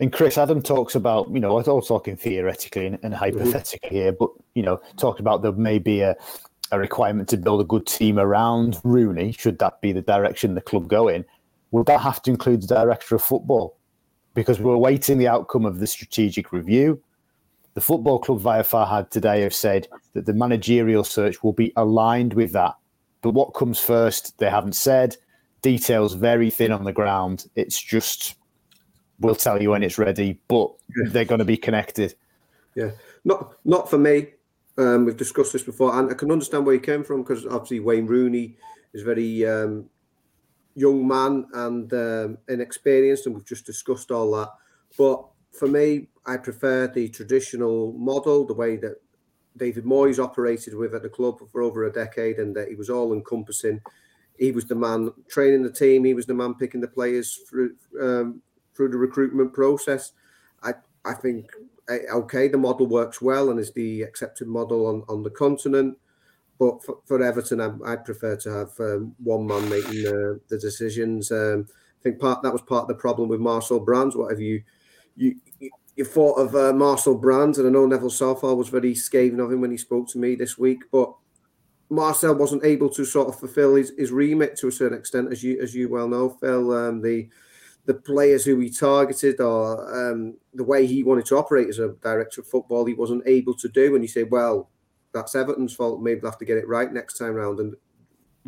And 0.01 0.13
Chris 0.13 0.39
Adam 0.39 0.61
talks 0.61 0.95
about, 0.95 1.31
you 1.31 1.41
know, 1.41 1.51
I 1.51 1.55
was 1.55 1.69
all 1.69 1.83
talking 1.83 2.17
theoretically 2.17 2.87
and, 2.87 2.99
and 3.03 3.15
hypothetically 3.15 3.89
mm-hmm. 3.89 3.97
here, 3.97 4.13
but 4.13 4.31
you 4.55 4.63
know, 4.63 4.81
talking 4.97 5.21
about 5.21 5.43
there 5.43 5.53
may 5.53 5.79
be 5.79 6.01
a, 6.01 6.17
a 6.73 6.79
requirement 6.79 7.29
to 7.29 7.37
build 7.37 7.61
a 7.61 7.65
good 7.65 7.87
team 7.87 8.19
around 8.19 8.81
Rooney. 8.83 9.33
Should 9.33 9.59
that 9.61 9.81
be 9.81 9.93
the 9.93 10.03
direction 10.03 10.55
the 10.55 10.61
club 10.61 10.89
go 10.89 11.09
in? 11.09 11.25
Would 11.71 11.87
that 11.87 12.01
have 12.01 12.23
to 12.23 12.31
include 12.31 12.63
the 12.63 12.75
director 12.75 13.15
of 13.15 13.23
football? 13.23 13.77
Because 14.35 14.59
we're 14.59 14.75
awaiting 14.75 15.19
the 15.19 15.29
outcome 15.29 15.65
of 15.65 15.79
the 15.79 15.87
strategic 15.87 16.53
review. 16.53 17.01
The 17.75 17.81
football 17.81 18.19
club 18.19 18.41
via 18.41 18.63
Farhad 18.63 19.11
today 19.11 19.43
have 19.43 19.55
said 19.55 19.89
that 20.13 20.27
the 20.27 20.33
managerial 20.33 21.05
search 21.05 21.43
will 21.43 21.53
be 21.53 21.73
aligned 21.77 22.35
with 22.35 22.53
that. 22.53 22.75
But 23.21 23.31
what 23.31 23.55
comes 23.55 23.81
first, 23.81 24.39
they 24.39 24.51
haven't 24.51 24.77
said. 24.77 25.17
Details 25.63 26.15
very 26.15 26.51
thin 26.51 26.73
on 26.73 26.85
the 26.85 26.93
ground. 26.93 27.47
It's 27.57 27.81
just, 27.81 28.37
we'll 29.21 29.35
tell 29.35 29.61
you 29.61 29.71
when 29.71 29.83
it's 29.83 29.99
ready, 29.99 30.41
but 30.49 30.73
yeah. 30.97 31.11
they're 31.11 31.25
going 31.25 31.41
to 31.41 31.45
be 31.45 31.57
connected. 31.57 32.15
Yeah, 32.75 32.91
not 33.25 33.57
not 33.65 33.89
for 33.89 33.99
me. 33.99 34.29
Um, 34.77 35.05
we've 35.05 35.17
discussed 35.17 35.53
this 35.53 35.63
before, 35.63 35.97
and 35.99 36.11
I 36.11 36.15
can 36.15 36.33
understand 36.33 36.67
where 36.67 36.75
you 36.75 36.81
came 36.81 37.05
from 37.05 37.23
because 37.23 37.47
obviously 37.47 37.81
Wayne 37.81 38.07
Rooney 38.07 38.57
is 38.93 39.03
very 39.03 39.47
um, 39.47 39.89
young 40.75 41.07
man 41.07 41.47
and 41.55 41.93
um, 41.93 42.39
inexperienced, 42.49 43.27
and 43.27 43.35
we've 43.35 43.47
just 43.47 43.67
discussed 43.67 44.11
all 44.11 44.33
that. 44.33 44.51
But 44.99 45.25
for 45.53 45.69
me, 45.69 46.09
I 46.27 46.37
prefer 46.37 46.89
the 46.89 47.09
traditional 47.09 47.93
model, 47.93 48.45
the 48.45 48.55
way 48.55 48.77
that 48.79 49.01
David 49.57 49.85
Moyes 49.85 50.23
operated 50.23 50.75
with 50.75 50.95
at 50.95 51.03
the 51.03 51.09
club 51.09 51.39
for 51.53 51.63
over 51.63 51.85
a 51.85 51.93
decade, 51.93 52.39
and 52.39 52.55
that 52.57 52.69
he 52.69 52.75
was 52.75 52.91
all 52.91 53.13
encompassing. 53.13 53.81
He 54.39 54.51
was 54.51 54.65
the 54.65 54.75
man 54.75 55.13
training 55.29 55.63
the 55.63 55.71
team. 55.71 56.05
He 56.05 56.15
was 56.15 56.27
the 56.27 56.35
man 56.35 56.55
picking 56.55 56.81
the 56.81 56.89
players 56.89 57.39
through 57.49 57.77
um, 58.01 58.43
through 58.75 58.91
the 58.91 58.97
recruitment 58.97 59.53
process. 59.53 60.13
I 60.63 60.75
I 61.05 61.15
think 61.15 61.51
eh, 61.89 62.01
okay, 62.13 62.49
the 62.49 62.59
model 62.59 62.87
works 62.87 63.21
well 63.21 63.51
and 63.51 63.61
is 63.61 63.73
the 63.73 64.03
accepted 64.03 64.49
model 64.49 64.87
on, 64.87 65.05
on 65.09 65.23
the 65.23 65.31
continent. 65.31 65.99
But 66.59 66.85
for, 66.85 66.99
for 67.05 67.23
Everton, 67.23 67.61
I, 67.61 67.67
would 67.67 68.05
prefer 68.05 68.37
to 68.37 68.51
have 68.51 68.71
um, 68.79 69.15
one 69.23 69.47
man 69.47 69.69
making 69.69 70.07
uh, 70.07 70.39
the 70.49 70.59
decisions. 70.61 71.33
Um, 71.33 71.67
I 71.69 72.03
think 72.03 72.21
part 72.21 72.43
that 72.43 72.53
was 72.53 72.63
part 72.63 72.83
of 72.83 72.89
the 72.89 72.95
problem 72.95 73.29
with 73.29 73.41
Marcel 73.41 73.81
Brands. 73.81 74.17
Whatever 74.17 74.43
you 74.43 74.63
you 75.17 75.37
you 75.97 76.05
thought 76.05 76.35
of 76.35 76.55
uh, 76.55 76.73
Marcel 76.73 77.17
Brands, 77.17 77.59
and 77.59 77.67
I 77.67 77.71
know 77.71 77.87
Neville 77.87 78.11
Southall 78.11 78.57
was 78.57 78.69
very 78.69 78.95
scathing 78.95 79.41
of 79.41 79.51
him 79.51 79.61
when 79.61 79.71
he 79.71 79.77
spoke 79.77 80.09
to 80.09 80.19
me 80.19 80.35
this 80.35 80.59
week, 80.59 80.83
but 80.91 81.13
Marcel 81.89 82.35
wasn't 82.35 82.65
able 82.65 82.89
to 82.91 83.05
sort 83.05 83.29
of 83.29 83.39
fulfil 83.39 83.77
his, 83.77 83.93
his 83.97 84.11
remit 84.11 84.57
to 84.59 84.69
a 84.69 84.73
certain 84.73 84.99
extent, 84.99 85.33
as 85.33 85.43
you 85.43 85.61
as 85.61 85.75
you 85.75 85.89
well 85.89 86.09
know, 86.09 86.31
Phil. 86.31 86.73
Um, 86.73 87.03
the 87.03 87.29
the 87.87 87.95
players 87.95 88.45
who 88.45 88.59
he 88.61 88.71
targeted 88.71 89.41
or 89.41 90.11
um, 90.13 90.37
the 90.55 90.65
way 90.65 90.87
he 90.87 91.03
wanted 91.03 91.27
to 91.27 91.37
operate 91.37 91.69
as 91.69 91.79
a 91.79 91.95
director 92.03 92.41
of 92.41 92.47
football, 92.47 92.87
he 92.87 92.95
wasn't 92.95 93.23
able 93.27 93.55
to 93.55 93.69
do. 93.69 93.95
And 93.95 94.03
you 94.03 94.09
say, 94.09 94.23
well, 94.23 94.71
that's 95.13 95.35
Everton's 95.35 95.75
fault. 95.75 96.03
Maybe 96.03 96.21
they'll 96.21 96.31
have 96.31 96.39
to 96.39 96.45
get 96.45 96.57
it 96.57 96.67
right 96.69 96.93
next 96.93 97.19
time 97.19 97.35
round 97.35 97.61
and 97.61 97.75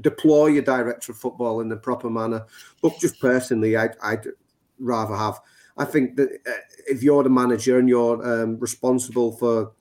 deploy 0.01 0.47
your 0.47 0.63
director 0.63 1.13
of 1.13 1.19
football 1.19 1.61
in 1.61 1.69
the 1.69 1.77
proper 1.77 2.09
manner. 2.11 2.47
But 2.83 2.99
just 2.99 3.21
personally, 3.21 3.77
I'd, 3.77 3.97
I'd 4.03 4.27
rather 4.79 5.15
have 5.15 5.41
I 5.77 5.85
think 5.85 6.17
that 6.17 6.31
uh, 6.47 6.53
if 6.87 7.03
you're 7.03 7.23
the 7.23 7.31
manager 7.31 7.79
and 7.79 7.89
you're 7.89 8.25
um, 8.27 8.59
responsible 8.59 9.33
for 9.33 9.73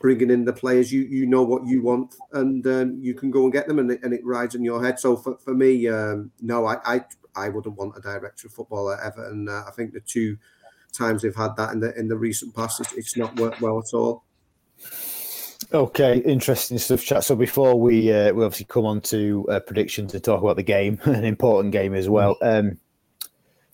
bringing 0.00 0.30
in 0.30 0.44
the 0.44 0.52
players, 0.52 0.92
you 0.92 1.02
you 1.02 1.26
know 1.26 1.42
what 1.42 1.66
you 1.66 1.82
want, 1.82 2.14
and 2.32 2.66
um, 2.66 2.98
you 3.00 3.14
can 3.14 3.30
go 3.30 3.44
and 3.44 3.52
get 3.52 3.68
them, 3.68 3.78
and 3.78 3.90
it, 3.92 4.00
and 4.02 4.12
it 4.12 4.24
rides 4.24 4.54
in 4.54 4.64
your 4.64 4.84
head. 4.84 4.98
So 4.98 5.16
for, 5.16 5.38
for 5.38 5.54
me, 5.54 5.88
um, 5.88 6.30
no, 6.40 6.66
I, 6.66 6.78
I 6.84 7.04
I 7.36 7.48
wouldn't 7.48 7.76
want 7.76 7.96
a 7.96 8.00
director 8.00 8.46
of 8.46 8.52
football 8.52 8.90
at 8.90 9.00
Everton. 9.00 9.48
Uh, 9.48 9.64
I 9.66 9.70
think 9.70 9.92
the 9.92 10.00
two 10.00 10.36
times 10.92 11.22
they've 11.22 11.34
had 11.34 11.56
that 11.56 11.72
in 11.72 11.80
the 11.80 11.98
in 11.98 12.08
the 12.08 12.16
recent 12.16 12.54
past, 12.54 12.80
it's, 12.80 12.92
it's 12.94 13.16
not 13.16 13.38
worked 13.38 13.60
well 13.60 13.78
at 13.78 13.94
all. 13.94 14.24
Okay, 15.72 16.18
interesting 16.18 16.76
stuff, 16.78 17.02
chat. 17.02 17.24
So 17.24 17.34
before 17.34 17.80
we 17.80 18.12
uh, 18.12 18.32
we 18.32 18.44
obviously 18.44 18.66
come 18.66 18.86
on 18.86 19.00
to 19.02 19.46
uh, 19.50 19.60
predictions 19.60 20.14
and 20.14 20.22
talk 20.22 20.42
about 20.42 20.56
the 20.56 20.62
game, 20.62 21.00
an 21.04 21.24
important 21.24 21.72
game 21.72 21.94
as 21.94 22.08
well. 22.08 22.36
Um, 22.42 22.78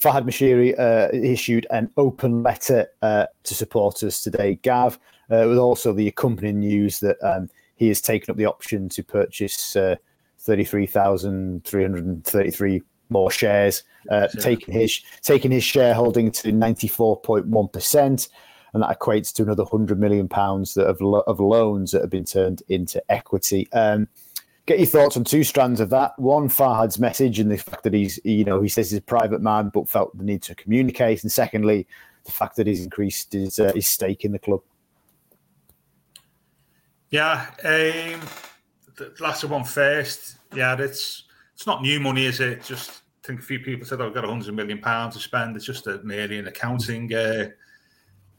Farhad 0.00 0.24
Moshiri 0.24 0.78
uh, 0.78 1.08
issued 1.12 1.66
an 1.70 1.90
open 1.96 2.42
letter 2.42 2.88
uh, 3.02 3.26
to 3.44 3.54
supporters 3.54 4.20
today. 4.20 4.58
Gav, 4.62 4.98
uh, 5.30 5.46
with 5.48 5.58
also 5.58 5.92
the 5.92 6.08
accompanying 6.08 6.58
news 6.58 6.98
that 7.00 7.16
um, 7.22 7.48
he 7.76 7.86
has 7.88 8.00
taken 8.00 8.32
up 8.32 8.36
the 8.36 8.46
option 8.46 8.88
to 8.88 9.04
purchase 9.04 9.76
uh, 9.76 9.94
33,333 10.40 12.82
more 13.12 13.30
shares, 13.30 13.82
uh, 14.10 14.28
taking 14.40 14.74
his 14.74 15.00
taking 15.22 15.50
his 15.50 15.64
shareholding 15.64 16.30
to 16.32 16.52
94.1%. 16.52 18.28
And 18.74 18.82
that 18.82 18.98
equates 18.98 19.32
to 19.34 19.42
another 19.42 19.64
100 19.64 20.00
million 20.00 20.28
pounds 20.28 20.78
of, 20.78 21.00
lo- 21.02 21.24
of 21.26 21.40
loans 21.40 21.92
that 21.92 22.00
have 22.00 22.10
been 22.10 22.24
turned 22.24 22.62
into 22.70 23.02
equity. 23.10 23.70
Um, 23.72 24.08
get 24.64 24.78
your 24.78 24.86
thoughts 24.86 25.16
on 25.16 25.24
two 25.24 25.44
strands 25.44 25.78
of 25.78 25.90
that. 25.90 26.18
One, 26.18 26.48
Farhad's 26.48 26.98
message 26.98 27.38
and 27.38 27.50
the 27.50 27.58
fact 27.58 27.82
that 27.82 27.92
he's, 27.92 28.18
you 28.24 28.44
know, 28.44 28.62
he 28.62 28.70
says 28.70 28.90
he's 28.90 28.98
a 28.98 29.02
private 29.02 29.42
man, 29.42 29.70
but 29.74 29.90
felt 29.90 30.16
the 30.16 30.24
need 30.24 30.40
to 30.42 30.54
communicate. 30.54 31.22
And 31.22 31.30
secondly, 31.30 31.86
the 32.24 32.32
fact 32.32 32.56
that 32.56 32.66
he's 32.66 32.82
increased 32.82 33.34
his, 33.34 33.58
uh, 33.58 33.72
his 33.74 33.88
stake 33.88 34.24
in 34.24 34.32
the 34.32 34.38
club. 34.38 34.62
Yeah, 37.10 37.46
um, 37.62 38.22
the 38.96 39.12
latter 39.20 39.46
one 39.46 39.64
first. 39.64 40.36
Yeah, 40.54 40.76
it's 40.78 41.24
it's 41.54 41.66
not 41.66 41.82
new 41.82 42.00
money, 42.00 42.24
is 42.24 42.40
it? 42.40 42.64
Just 42.64 43.01
I 43.22 43.26
think 43.26 43.40
a 43.40 43.42
few 43.42 43.60
people 43.60 43.86
said, 43.86 44.00
oh, 44.00 44.06
"I've 44.06 44.14
got 44.14 44.24
a 44.24 44.28
hundred 44.28 44.54
million 44.54 44.78
pounds 44.78 45.14
to 45.14 45.20
spend." 45.20 45.54
It's 45.56 45.64
just 45.64 45.86
a, 45.86 46.02
merely 46.02 46.38
an 46.38 46.48
accounting 46.48 47.12
uh, 47.14 47.50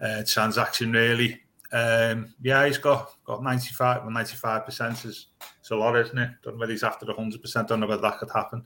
uh, 0.01 0.23
transaction, 0.25 0.91
really. 0.91 1.41
Um, 1.71 2.33
yeah, 2.41 2.65
he's 2.65 2.77
got 2.77 3.15
got 3.25 3.41
95 3.41 4.05
95 4.05 4.65
percent 4.65 5.05
is 5.05 5.27
it's 5.59 5.71
a 5.71 5.75
lot, 5.75 5.95
isn't 5.95 6.17
it? 6.17 6.29
Don't 6.43 6.55
know 6.55 6.59
whether 6.59 6.71
he's 6.71 6.83
after 6.83 7.05
100 7.05 7.41
percent. 7.41 7.67
Don't 7.67 7.79
know 7.79 7.87
whether 7.87 8.01
that 8.01 8.19
could 8.19 8.29
happen. 8.31 8.65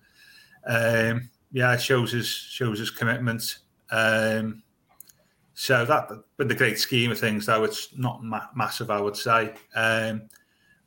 Um, 0.65 1.30
yeah, 1.51 1.73
it 1.73 1.82
shows 1.82 2.12
his 2.12 2.27
shows 2.27 2.80
his 2.80 2.89
commitment. 2.89 3.60
Um, 3.91 4.63
so 5.53 5.86
that, 5.86 6.12
but 6.38 6.47
the 6.47 6.56
great 6.56 6.77
scheme 6.77 7.12
of 7.12 7.19
things, 7.19 7.47
though, 7.47 7.63
it's 7.63 7.89
not 7.97 8.23
ma- 8.23 8.45
massive, 8.56 8.91
I 8.91 9.01
would 9.01 9.17
say. 9.17 9.53
Um, 9.73 10.30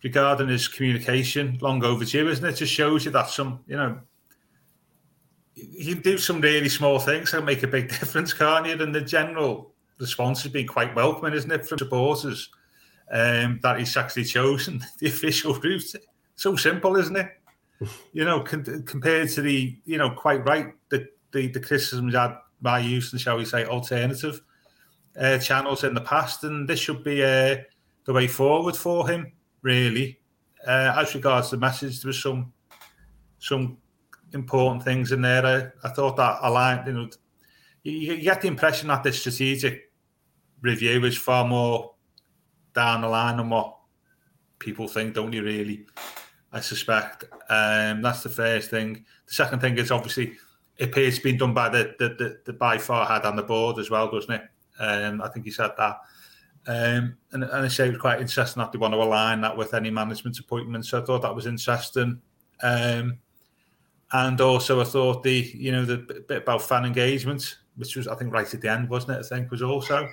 regarding 0.04 0.48
his 0.48 0.68
communication, 0.68 1.58
long 1.60 1.82
overdue, 1.84 2.28
isn't 2.28 2.44
it? 2.44 2.52
Just 2.52 2.72
shows 2.72 3.04
you 3.04 3.10
that 3.10 3.30
some, 3.30 3.60
you 3.66 3.76
know, 3.76 3.98
you 5.70 5.94
can 5.94 6.02
do 6.02 6.18
some 6.18 6.40
really 6.40 6.68
small 6.68 6.98
things 6.98 7.32
that 7.32 7.44
make 7.44 7.62
a 7.62 7.68
big 7.68 7.88
difference, 8.00 8.32
can't 8.32 8.66
you? 8.66 8.72
And 8.72 8.94
the 8.94 9.00
general 9.00 9.72
response 9.98 10.42
has 10.42 10.52
been 10.52 10.66
quite 10.66 10.94
welcoming, 10.94 11.34
isn't 11.34 11.50
it, 11.50 11.66
from 11.66 11.78
supporters 11.78 12.50
um, 13.10 13.60
that 13.62 13.78
he's 13.78 13.96
actually 13.96 14.24
chosen 14.24 14.82
the 14.98 15.08
official 15.08 15.54
route. 15.54 15.94
So 16.36 16.56
simple, 16.56 16.96
isn't 16.96 17.16
it? 17.16 17.28
you 18.12 18.24
know, 18.24 18.40
con- 18.40 18.84
compared 18.86 19.30
to 19.30 19.42
the, 19.42 19.76
you 19.84 19.98
know, 19.98 20.10
quite 20.10 20.44
right, 20.46 20.72
the, 20.90 21.08
the, 21.32 21.48
the 21.48 21.60
criticisms 21.60 22.14
had 22.14 22.36
by 22.62 22.78
use 22.78 23.12
and 23.12 23.20
shall 23.20 23.38
we 23.38 23.44
say, 23.44 23.64
alternative 23.64 24.40
uh, 25.18 25.38
channels 25.38 25.84
in 25.84 25.94
the 25.94 26.00
past. 26.00 26.44
And 26.44 26.68
this 26.68 26.78
should 26.78 27.02
be 27.02 27.22
uh, 27.22 27.56
the 28.04 28.12
way 28.12 28.26
forward 28.26 28.76
for 28.76 29.08
him, 29.08 29.32
really. 29.62 30.18
Uh, 30.66 30.94
as 30.96 31.14
regards 31.14 31.50
the 31.50 31.56
message, 31.56 32.02
there 32.02 32.08
was 32.08 32.20
some 32.20 32.52
some 33.38 33.78
important 34.32 34.84
things 34.84 35.12
in 35.12 35.22
there. 35.22 35.46
I, 35.46 35.88
I 35.88 35.90
thought 35.90 36.16
that 36.16 36.38
aligned, 36.42 36.86
you 36.86 36.92
know, 36.92 37.08
you, 37.82 38.20
get 38.20 38.42
the 38.42 38.48
impression 38.48 38.88
that 38.88 39.02
the 39.02 39.12
strategic 39.12 39.90
review 40.60 41.04
is 41.04 41.16
far 41.16 41.46
more 41.46 41.94
down 42.74 43.00
the 43.00 43.08
line 43.08 43.38
than 43.38 43.48
what 43.48 43.76
people 44.58 44.86
think, 44.86 45.14
don't 45.14 45.32
you? 45.32 45.42
Really, 45.42 45.86
I 46.52 46.60
suspect. 46.60 47.24
Um, 47.48 48.02
that's 48.02 48.22
the 48.22 48.28
first 48.28 48.70
thing. 48.70 49.04
The 49.26 49.34
second 49.34 49.60
thing 49.60 49.78
is 49.78 49.90
obviously 49.90 50.34
it 50.76 50.90
appears 50.90 51.16
to 51.16 51.22
be 51.22 51.32
done 51.32 51.54
by 51.54 51.68
the 51.68 51.94
the, 51.98 52.08
the, 52.10 52.40
the 52.46 52.52
by 52.52 52.76
Farhad 52.76 53.24
on 53.24 53.36
the 53.36 53.42
board 53.42 53.78
as 53.78 53.90
well, 53.90 54.10
doesn't 54.10 54.32
it? 54.32 54.42
Um, 54.78 55.20
I 55.22 55.28
think 55.28 55.44
he 55.46 55.50
said 55.50 55.72
that. 55.78 56.00
Um, 56.66 57.16
and, 57.32 57.42
and 57.42 57.52
I 57.52 57.68
say 57.68 57.86
it 57.86 57.92
was 57.92 58.00
quite 58.00 58.20
interesting 58.20 58.60
that 58.60 58.70
they 58.70 58.78
want 58.78 58.92
to 58.92 59.02
align 59.02 59.40
that 59.40 59.56
with 59.56 59.72
any 59.72 59.90
management 59.90 60.38
appointments. 60.38 60.90
So 60.90 61.00
I 61.00 61.04
thought 61.04 61.22
that 61.22 61.34
was 61.34 61.46
interesting. 61.46 62.20
Um, 62.62 63.18
and 64.12 64.40
also 64.40 64.80
I 64.80 64.84
thought 64.84 65.22
the 65.22 65.50
you 65.54 65.72
know 65.72 65.84
the 65.84 65.98
bit 66.28 66.42
about 66.42 66.62
fan 66.62 66.84
engagement, 66.84 67.58
which 67.76 67.96
was 67.96 68.08
I 68.08 68.14
think 68.16 68.32
right 68.32 68.52
at 68.52 68.60
the 68.60 68.70
end, 68.70 68.88
wasn't 68.88 69.18
it? 69.18 69.26
I 69.26 69.36
think 69.36 69.50
was 69.50 69.62
also 69.62 70.08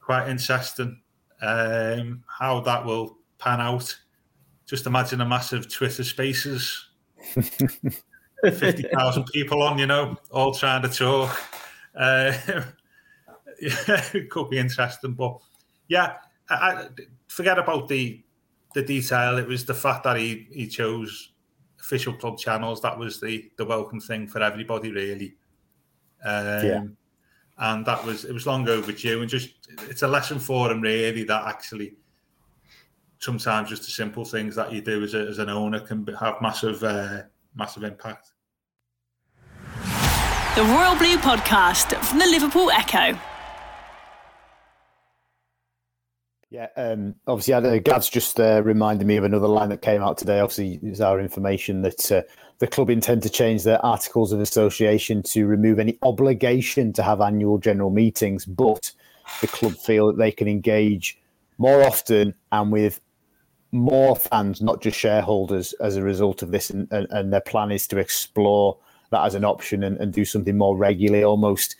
quite 0.00 0.28
interesting. 0.28 1.00
Um, 1.40 2.24
how 2.26 2.60
that 2.60 2.84
will 2.84 3.18
pan 3.38 3.60
out. 3.60 3.94
Just 4.66 4.86
imagine 4.86 5.20
a 5.20 5.26
massive 5.26 5.72
Twitter 5.72 6.02
Spaces, 6.02 6.88
fifty 8.42 8.84
thousand 8.92 9.24
people 9.26 9.62
on, 9.62 9.78
you 9.78 9.86
know, 9.86 10.16
all 10.30 10.52
trying 10.52 10.82
to 10.82 10.88
talk. 10.88 11.40
Uh, 11.94 12.32
yeah, 13.60 14.04
it 14.12 14.28
could 14.30 14.50
be 14.50 14.58
interesting, 14.58 15.12
but 15.12 15.38
yeah, 15.88 16.14
I, 16.50 16.54
I, 16.54 16.88
forget 17.28 17.58
about 17.58 17.86
the 17.86 18.24
the 18.74 18.82
detail. 18.82 19.38
It 19.38 19.46
was 19.46 19.64
the 19.64 19.74
fact 19.74 20.02
that 20.02 20.16
he 20.16 20.48
he 20.50 20.66
chose 20.66 21.30
official 21.86 22.12
club 22.12 22.38
channels. 22.38 22.82
That 22.82 22.98
was 22.98 23.20
the 23.20 23.50
the 23.56 23.64
welcome 23.64 24.00
thing 24.00 24.26
for 24.26 24.42
everybody, 24.42 24.90
really. 24.90 25.36
Um, 26.24 26.66
yeah. 26.66 26.84
And 27.58 27.86
that 27.86 28.04
was 28.04 28.24
it 28.24 28.32
was 28.32 28.46
long 28.46 28.68
overdue, 28.68 29.22
and 29.22 29.30
just 29.30 29.50
it's 29.88 30.02
a 30.02 30.08
lesson 30.08 30.38
for 30.38 30.68
them 30.68 30.80
really, 30.80 31.24
that 31.24 31.46
actually 31.46 31.94
sometimes 33.18 33.70
just 33.70 33.84
the 33.84 33.90
simple 33.90 34.24
things 34.24 34.54
that 34.56 34.72
you 34.72 34.82
do 34.82 35.02
as, 35.02 35.14
a, 35.14 35.20
as 35.20 35.38
an 35.38 35.48
owner 35.48 35.80
can 35.80 36.06
have 36.20 36.42
massive 36.42 36.82
uh, 36.82 37.22
massive 37.54 37.84
impact. 37.84 38.32
The 40.56 40.64
Royal 40.64 40.96
Blue 40.96 41.18
Podcast 41.18 41.96
from 42.04 42.18
the 42.18 42.26
Liverpool 42.26 42.70
Echo. 42.70 43.18
Yeah, 46.48 46.68
um, 46.76 47.16
obviously, 47.26 47.80
Gav's 47.80 48.08
just 48.08 48.38
uh, 48.38 48.62
reminded 48.64 49.06
me 49.06 49.16
of 49.16 49.24
another 49.24 49.48
line 49.48 49.68
that 49.70 49.82
came 49.82 50.00
out 50.00 50.16
today. 50.16 50.38
Obviously, 50.38 50.78
is 50.82 51.00
our 51.00 51.20
information 51.20 51.82
that 51.82 52.12
uh, 52.12 52.22
the 52.58 52.68
club 52.68 52.88
intend 52.88 53.22
to 53.24 53.28
change 53.28 53.64
their 53.64 53.84
articles 53.84 54.32
of 54.32 54.40
association 54.40 55.22
to 55.24 55.46
remove 55.46 55.80
any 55.80 55.98
obligation 56.02 56.92
to 56.92 57.02
have 57.02 57.20
annual 57.20 57.58
general 57.58 57.90
meetings, 57.90 58.46
but 58.46 58.92
the 59.40 59.48
club 59.48 59.74
feel 59.74 60.06
that 60.06 60.18
they 60.18 60.30
can 60.30 60.46
engage 60.46 61.18
more 61.58 61.82
often 61.82 62.32
and 62.52 62.70
with 62.70 63.00
more 63.72 64.14
fans, 64.14 64.62
not 64.62 64.80
just 64.80 64.98
shareholders, 64.98 65.72
as 65.74 65.96
a 65.96 66.02
result 66.02 66.42
of 66.42 66.52
this. 66.52 66.70
And, 66.70 66.86
and, 66.92 67.08
and 67.10 67.32
their 67.32 67.40
plan 67.40 67.72
is 67.72 67.88
to 67.88 67.98
explore 67.98 68.78
that 69.10 69.24
as 69.24 69.34
an 69.34 69.44
option 69.44 69.82
and, 69.82 69.96
and 69.98 70.12
do 70.12 70.24
something 70.24 70.56
more 70.56 70.76
regularly, 70.76 71.24
almost 71.24 71.74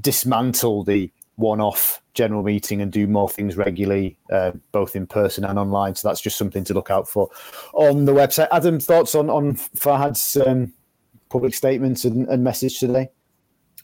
dismantle 0.00 0.84
the 0.84 1.10
one-off 1.38 2.02
general 2.14 2.42
meeting 2.42 2.82
and 2.82 2.90
do 2.90 3.06
more 3.06 3.28
things 3.28 3.56
regularly, 3.56 4.18
uh, 4.32 4.50
both 4.72 4.96
in 4.96 5.06
person 5.06 5.44
and 5.44 5.56
online. 5.56 5.94
So 5.94 6.08
that's 6.08 6.20
just 6.20 6.36
something 6.36 6.64
to 6.64 6.74
look 6.74 6.90
out 6.90 7.08
for 7.08 7.30
on 7.74 8.04
the 8.06 8.12
website. 8.12 8.48
Adam, 8.50 8.80
thoughts 8.80 9.14
on 9.14 9.30
on 9.30 9.54
Farhad's 9.54 10.36
um, 10.36 10.72
public 11.28 11.54
statements 11.54 12.04
and, 12.04 12.28
and, 12.28 12.42
message 12.42 12.80
today? 12.80 13.08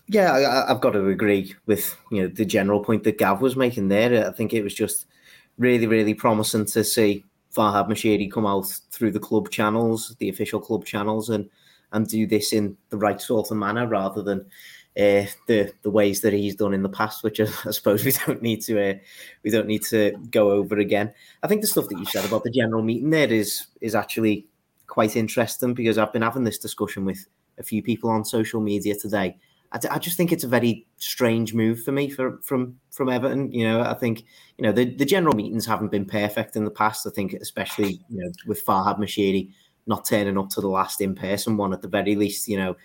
Yeah, 0.08 0.64
I, 0.66 0.72
have 0.72 0.80
got 0.80 0.90
to 0.90 1.08
agree 1.08 1.54
with 1.66 1.96
you 2.10 2.22
know 2.22 2.28
the 2.28 2.44
general 2.44 2.82
point 2.82 3.04
that 3.04 3.18
Gav 3.18 3.40
was 3.40 3.54
making 3.56 3.88
there. 3.88 4.26
I 4.26 4.32
think 4.32 4.52
it 4.52 4.62
was 4.62 4.74
just 4.74 5.06
really, 5.56 5.86
really 5.86 6.12
promising 6.12 6.64
to 6.66 6.82
see 6.82 7.24
Farhad 7.54 7.88
Moshiri 7.88 8.30
come 8.30 8.46
out 8.46 8.66
through 8.90 9.12
the 9.12 9.20
club 9.20 9.50
channels, 9.50 10.16
the 10.18 10.28
official 10.28 10.58
club 10.58 10.84
channels, 10.84 11.30
and 11.30 11.48
and 11.92 12.08
do 12.08 12.26
this 12.26 12.52
in 12.52 12.76
the 12.90 12.96
right 12.96 13.20
sort 13.20 13.52
of 13.52 13.56
manner 13.56 13.86
rather 13.86 14.22
than 14.22 14.44
uh, 14.96 15.26
the 15.46 15.72
the 15.82 15.90
ways 15.90 16.20
that 16.20 16.32
he's 16.32 16.54
done 16.54 16.72
in 16.72 16.82
the 16.82 16.88
past, 16.88 17.22
which 17.24 17.40
I, 17.40 17.44
I 17.64 17.70
suppose 17.70 18.04
we 18.04 18.12
don't 18.26 18.42
need 18.42 18.62
to 18.62 18.90
uh, 18.90 18.94
we 19.42 19.50
don't 19.50 19.66
need 19.66 19.82
to 19.84 20.12
go 20.30 20.50
over 20.50 20.78
again. 20.78 21.12
I 21.42 21.48
think 21.48 21.60
the 21.60 21.66
stuff 21.66 21.88
that 21.88 21.98
you 21.98 22.06
said 22.06 22.24
about 22.24 22.44
the 22.44 22.50
general 22.50 22.82
meeting 22.82 23.10
there 23.10 23.32
is 23.32 23.66
is 23.80 23.94
actually 23.94 24.46
quite 24.86 25.16
interesting 25.16 25.74
because 25.74 25.98
I've 25.98 26.12
been 26.12 26.22
having 26.22 26.44
this 26.44 26.58
discussion 26.58 27.04
with 27.04 27.26
a 27.58 27.62
few 27.62 27.82
people 27.82 28.10
on 28.10 28.24
social 28.24 28.60
media 28.60 28.94
today. 28.94 29.36
I, 29.90 29.98
just 29.98 30.16
think 30.16 30.30
it's 30.30 30.44
a 30.44 30.48
very 30.48 30.86
strange 30.98 31.52
move 31.52 31.82
for 31.82 31.90
me 31.90 32.08
for, 32.08 32.38
from 32.44 32.78
from 32.92 33.08
Everton. 33.08 33.50
You 33.50 33.64
know, 33.64 33.80
I 33.80 33.94
think 33.94 34.24
you 34.56 34.62
know 34.62 34.70
the, 34.70 34.84
the 34.84 35.04
general 35.04 35.34
meetings 35.34 35.66
haven't 35.66 35.90
been 35.90 36.04
perfect 36.04 36.54
in 36.54 36.64
the 36.64 36.70
past. 36.70 37.08
I 37.08 37.10
think 37.10 37.32
especially 37.32 38.00
you 38.08 38.22
know 38.22 38.30
with 38.46 38.64
Farhad 38.64 39.00
Moshiri 39.00 39.50
not 39.86 40.04
turning 40.04 40.38
up 40.38 40.48
to 40.50 40.60
the 40.60 40.68
last 40.68 41.00
in 41.00 41.14
person 41.14 41.56
one 41.56 41.72
at 41.72 41.82
the 41.82 41.88
very 41.88 42.14
least. 42.14 42.46
You 42.46 42.58
know 42.58 42.76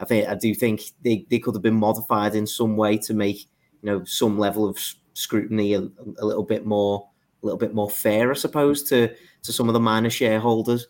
I 0.00 0.04
think 0.04 0.28
I 0.28 0.34
do 0.34 0.54
think 0.54 0.82
they, 1.02 1.26
they 1.28 1.38
could 1.38 1.54
have 1.54 1.62
been 1.62 1.74
modified 1.74 2.34
in 2.34 2.46
some 2.46 2.76
way 2.76 2.98
to 2.98 3.14
make 3.14 3.42
you 3.82 3.90
know 3.90 4.04
some 4.04 4.38
level 4.38 4.68
of 4.68 4.78
scrutiny 5.14 5.74
a, 5.74 5.80
a 6.18 6.24
little 6.24 6.44
bit 6.44 6.66
more 6.66 7.08
a 7.42 7.46
little 7.46 7.58
bit 7.58 7.74
more 7.74 7.90
fair, 7.90 8.30
I 8.30 8.34
suppose, 8.34 8.82
to 8.84 9.08
to 9.42 9.52
some 9.52 9.68
of 9.68 9.74
the 9.74 9.80
minor 9.80 10.10
shareholders. 10.10 10.86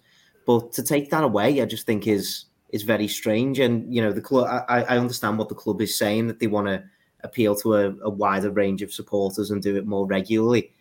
But 0.47 0.73
to 0.73 0.83
take 0.83 1.11
that 1.11 1.25
away, 1.25 1.61
I 1.61 1.67
just 1.67 1.87
think 1.87 2.07
is 2.07 2.47
is 2.71 2.83
very 2.83 3.09
strange. 3.09 3.59
And 3.59 3.93
you 3.95 4.03
know, 4.03 4.13
the 4.13 4.21
club. 4.21 4.65
I, 4.69 4.83
I 4.85 4.99
understand 4.99 5.39
what 5.39 5.49
the 5.49 5.55
club 5.55 5.81
is 5.81 5.97
saying 5.97 6.27
that 6.29 6.39
they 6.41 6.47
want 6.47 6.69
to 6.69 6.85
appeal 7.25 7.55
to 7.57 7.75
a, 7.75 7.95
a 8.03 8.11
wider 8.11 8.51
range 8.51 8.83
of 8.83 8.93
supporters 8.93 9.51
and 9.51 9.63
do 9.63 9.77
it 9.77 9.87
more 9.87 10.07
regularly 10.07 10.73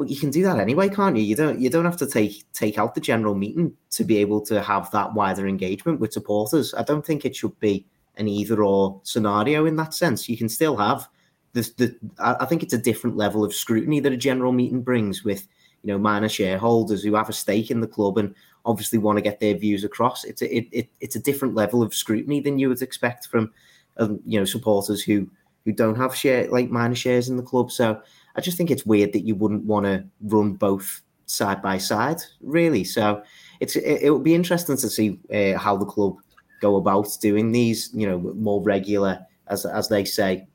but 0.00 0.08
you 0.08 0.16
can 0.16 0.30
do 0.30 0.42
that 0.44 0.58
anyway, 0.58 0.88
can't 0.88 1.14
you? 1.14 1.22
You 1.22 1.36
don't 1.36 1.60
you 1.60 1.68
don't 1.68 1.84
have 1.84 1.98
to 1.98 2.06
take 2.06 2.50
take 2.54 2.78
out 2.78 2.94
the 2.94 3.02
general 3.02 3.34
meeting 3.34 3.76
to 3.90 4.02
be 4.02 4.16
able 4.16 4.40
to 4.46 4.62
have 4.62 4.90
that 4.92 5.12
wider 5.12 5.46
engagement 5.46 6.00
with 6.00 6.14
supporters. 6.14 6.72
I 6.72 6.82
don't 6.84 7.04
think 7.04 7.26
it 7.26 7.36
should 7.36 7.60
be 7.60 7.84
an 8.16 8.26
either 8.26 8.64
or 8.64 8.98
scenario 9.02 9.66
in 9.66 9.76
that 9.76 9.92
sense. 9.92 10.26
You 10.26 10.38
can 10.38 10.48
still 10.48 10.74
have 10.78 11.06
this. 11.52 11.72
The 11.74 11.94
I 12.18 12.46
think 12.46 12.62
it's 12.62 12.72
a 12.72 12.78
different 12.78 13.18
level 13.18 13.44
of 13.44 13.52
scrutiny 13.52 14.00
that 14.00 14.10
a 14.10 14.16
general 14.16 14.52
meeting 14.52 14.80
brings 14.80 15.22
with 15.22 15.46
you 15.82 15.88
know 15.88 15.98
minor 15.98 16.30
shareholders 16.30 17.02
who 17.02 17.14
have 17.14 17.28
a 17.28 17.34
stake 17.34 17.70
in 17.70 17.82
the 17.82 17.86
club 17.86 18.16
and 18.16 18.34
obviously 18.64 18.98
want 18.98 19.18
to 19.18 19.22
get 19.22 19.38
their 19.38 19.54
views 19.54 19.84
across. 19.84 20.24
It's 20.24 20.40
a, 20.40 20.56
it, 20.56 20.66
it 20.72 20.88
it's 21.00 21.16
a 21.16 21.20
different 21.20 21.56
level 21.56 21.82
of 21.82 21.94
scrutiny 21.94 22.40
than 22.40 22.58
you 22.58 22.70
would 22.70 22.80
expect 22.80 23.26
from 23.26 23.52
um, 23.98 24.18
you 24.24 24.38
know 24.38 24.46
supporters 24.46 25.02
who 25.02 25.28
who 25.66 25.72
don't 25.72 25.96
have 25.96 26.16
share 26.16 26.48
like 26.48 26.70
minor 26.70 26.94
shares 26.94 27.28
in 27.28 27.36
the 27.36 27.42
club. 27.42 27.70
So 27.70 28.00
I 28.36 28.40
just 28.40 28.56
think 28.56 28.70
it's 28.70 28.86
weird 28.86 29.12
that 29.12 29.26
you 29.26 29.34
wouldn't 29.34 29.64
want 29.64 29.86
to 29.86 30.04
run 30.22 30.54
both 30.54 31.02
side 31.26 31.62
by 31.62 31.78
side, 31.78 32.20
really. 32.40 32.84
So 32.84 33.22
it's 33.60 33.76
it, 33.76 34.02
it 34.02 34.10
would 34.10 34.24
be 34.24 34.34
interesting 34.34 34.76
to 34.76 34.90
see 34.90 35.18
uh, 35.32 35.58
how 35.58 35.76
the 35.76 35.86
club 35.86 36.16
go 36.60 36.76
about 36.76 37.08
doing 37.20 37.52
these, 37.52 37.90
you 37.94 38.06
know, 38.06 38.18
more 38.18 38.62
regular, 38.62 39.18
as 39.48 39.64
as 39.64 39.88
they 39.88 40.04
say, 40.04 40.46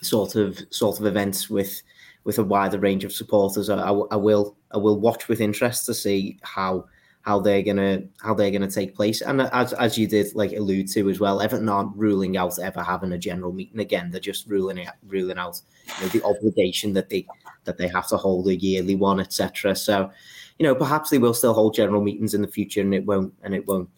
sort 0.00 0.34
of 0.36 0.58
sort 0.70 1.00
of 1.00 1.06
events 1.06 1.50
with 1.50 1.82
with 2.24 2.38
a 2.38 2.44
wider 2.44 2.78
range 2.78 3.04
of 3.04 3.12
supporters. 3.12 3.68
I, 3.68 3.76
I, 3.76 3.92
I 4.10 4.16
will 4.16 4.56
I 4.72 4.78
will 4.78 4.98
watch 4.98 5.28
with 5.28 5.40
interest 5.40 5.86
to 5.86 5.94
see 5.94 6.38
how 6.42 6.86
how 7.24 7.40
they're 7.40 7.62
gonna 7.62 8.02
how 8.20 8.34
they're 8.34 8.50
gonna 8.50 8.70
take 8.70 8.94
place. 8.94 9.22
And 9.22 9.40
as 9.40 9.72
as 9.72 9.96
you 9.96 10.06
did 10.06 10.34
like 10.34 10.52
allude 10.52 10.88
to 10.92 11.08
as 11.08 11.20
well, 11.20 11.40
Everton 11.40 11.68
aren't 11.70 11.96
ruling 11.96 12.36
out 12.36 12.58
ever 12.58 12.82
having 12.82 13.12
a 13.12 13.18
general 13.18 13.50
meeting 13.50 13.80
again. 13.80 14.10
They're 14.10 14.20
just 14.20 14.46
ruling 14.46 14.76
it 14.76 14.88
ruling 15.08 15.38
out 15.38 15.60
you 15.96 16.02
know, 16.02 16.08
the 16.08 16.22
obligation 16.22 16.92
that 16.92 17.08
they 17.08 17.26
that 17.64 17.78
they 17.78 17.88
have 17.88 18.08
to 18.08 18.18
hold 18.18 18.46
a 18.48 18.56
yearly 18.56 18.94
one, 18.94 19.20
etc. 19.20 19.74
So, 19.74 20.10
you 20.58 20.66
know, 20.66 20.74
perhaps 20.74 21.08
they 21.08 21.18
will 21.18 21.32
still 21.32 21.54
hold 21.54 21.74
general 21.74 22.02
meetings 22.02 22.34
in 22.34 22.42
the 22.42 22.48
future, 22.48 22.82
and 22.82 22.94
it 22.94 23.06
won't 23.06 23.32
and 23.42 23.54
it 23.54 23.66
won't 23.66 23.88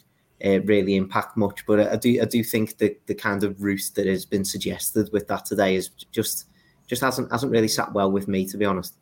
uh, 0.44 0.60
really 0.62 0.94
impact 0.94 1.36
much. 1.36 1.66
But 1.66 1.80
I 1.80 1.96
do 1.96 2.22
I 2.22 2.26
do 2.26 2.44
think 2.44 2.78
the 2.78 2.96
the 3.06 3.14
kind 3.14 3.42
of 3.42 3.60
route 3.60 3.90
that 3.96 4.06
has 4.06 4.24
been 4.24 4.44
suggested 4.44 5.10
with 5.12 5.26
that 5.26 5.46
today 5.46 5.74
is 5.74 5.88
just 6.12 6.46
just 6.86 7.02
hasn't 7.02 7.32
hasn't 7.32 7.50
really 7.50 7.66
sat 7.66 7.92
well 7.92 8.12
with 8.12 8.28
me, 8.28 8.46
to 8.46 8.56
be 8.56 8.64
honest. 8.64 8.94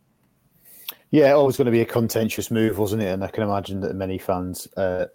Yeah, 1.15 1.31
always 1.31 1.57
going 1.57 1.67
to 1.67 1.71
be 1.71 1.81
a 1.81 1.87
contentious 1.87 2.51
move, 2.51 2.77
wasn't 2.77 3.03
it? 3.03 3.07
And 3.07 3.23
I 3.23 3.29
can 3.29 3.45
imagine 3.45 3.79
that 3.83 3.95
many 3.95 4.19
fans 4.19 4.67
uh, 4.77 5.07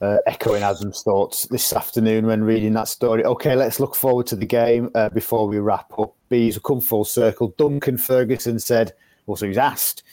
uh, 0.00 0.18
echoing 0.28 0.62
Adam's 0.62 1.02
thoughts 1.02 1.46
this 1.46 1.72
afternoon 1.72 2.24
when 2.24 2.44
reading 2.44 2.72
that 2.74 2.86
story. 2.86 3.24
Okay, 3.24 3.56
let's 3.56 3.80
look 3.80 3.96
forward 3.96 4.28
to 4.28 4.36
the 4.36 4.46
game 4.46 4.92
uh, 4.94 5.08
before 5.08 5.48
we 5.48 5.58
wrap 5.58 5.90
up. 5.98 6.14
Bees 6.28 6.54
will 6.54 6.62
come 6.62 6.80
full 6.80 7.04
circle. 7.04 7.52
Duncan 7.58 7.98
Ferguson 7.98 8.60
said, 8.60 8.92
also 9.26 9.48
he's 9.48 9.58
asked, 9.58 10.04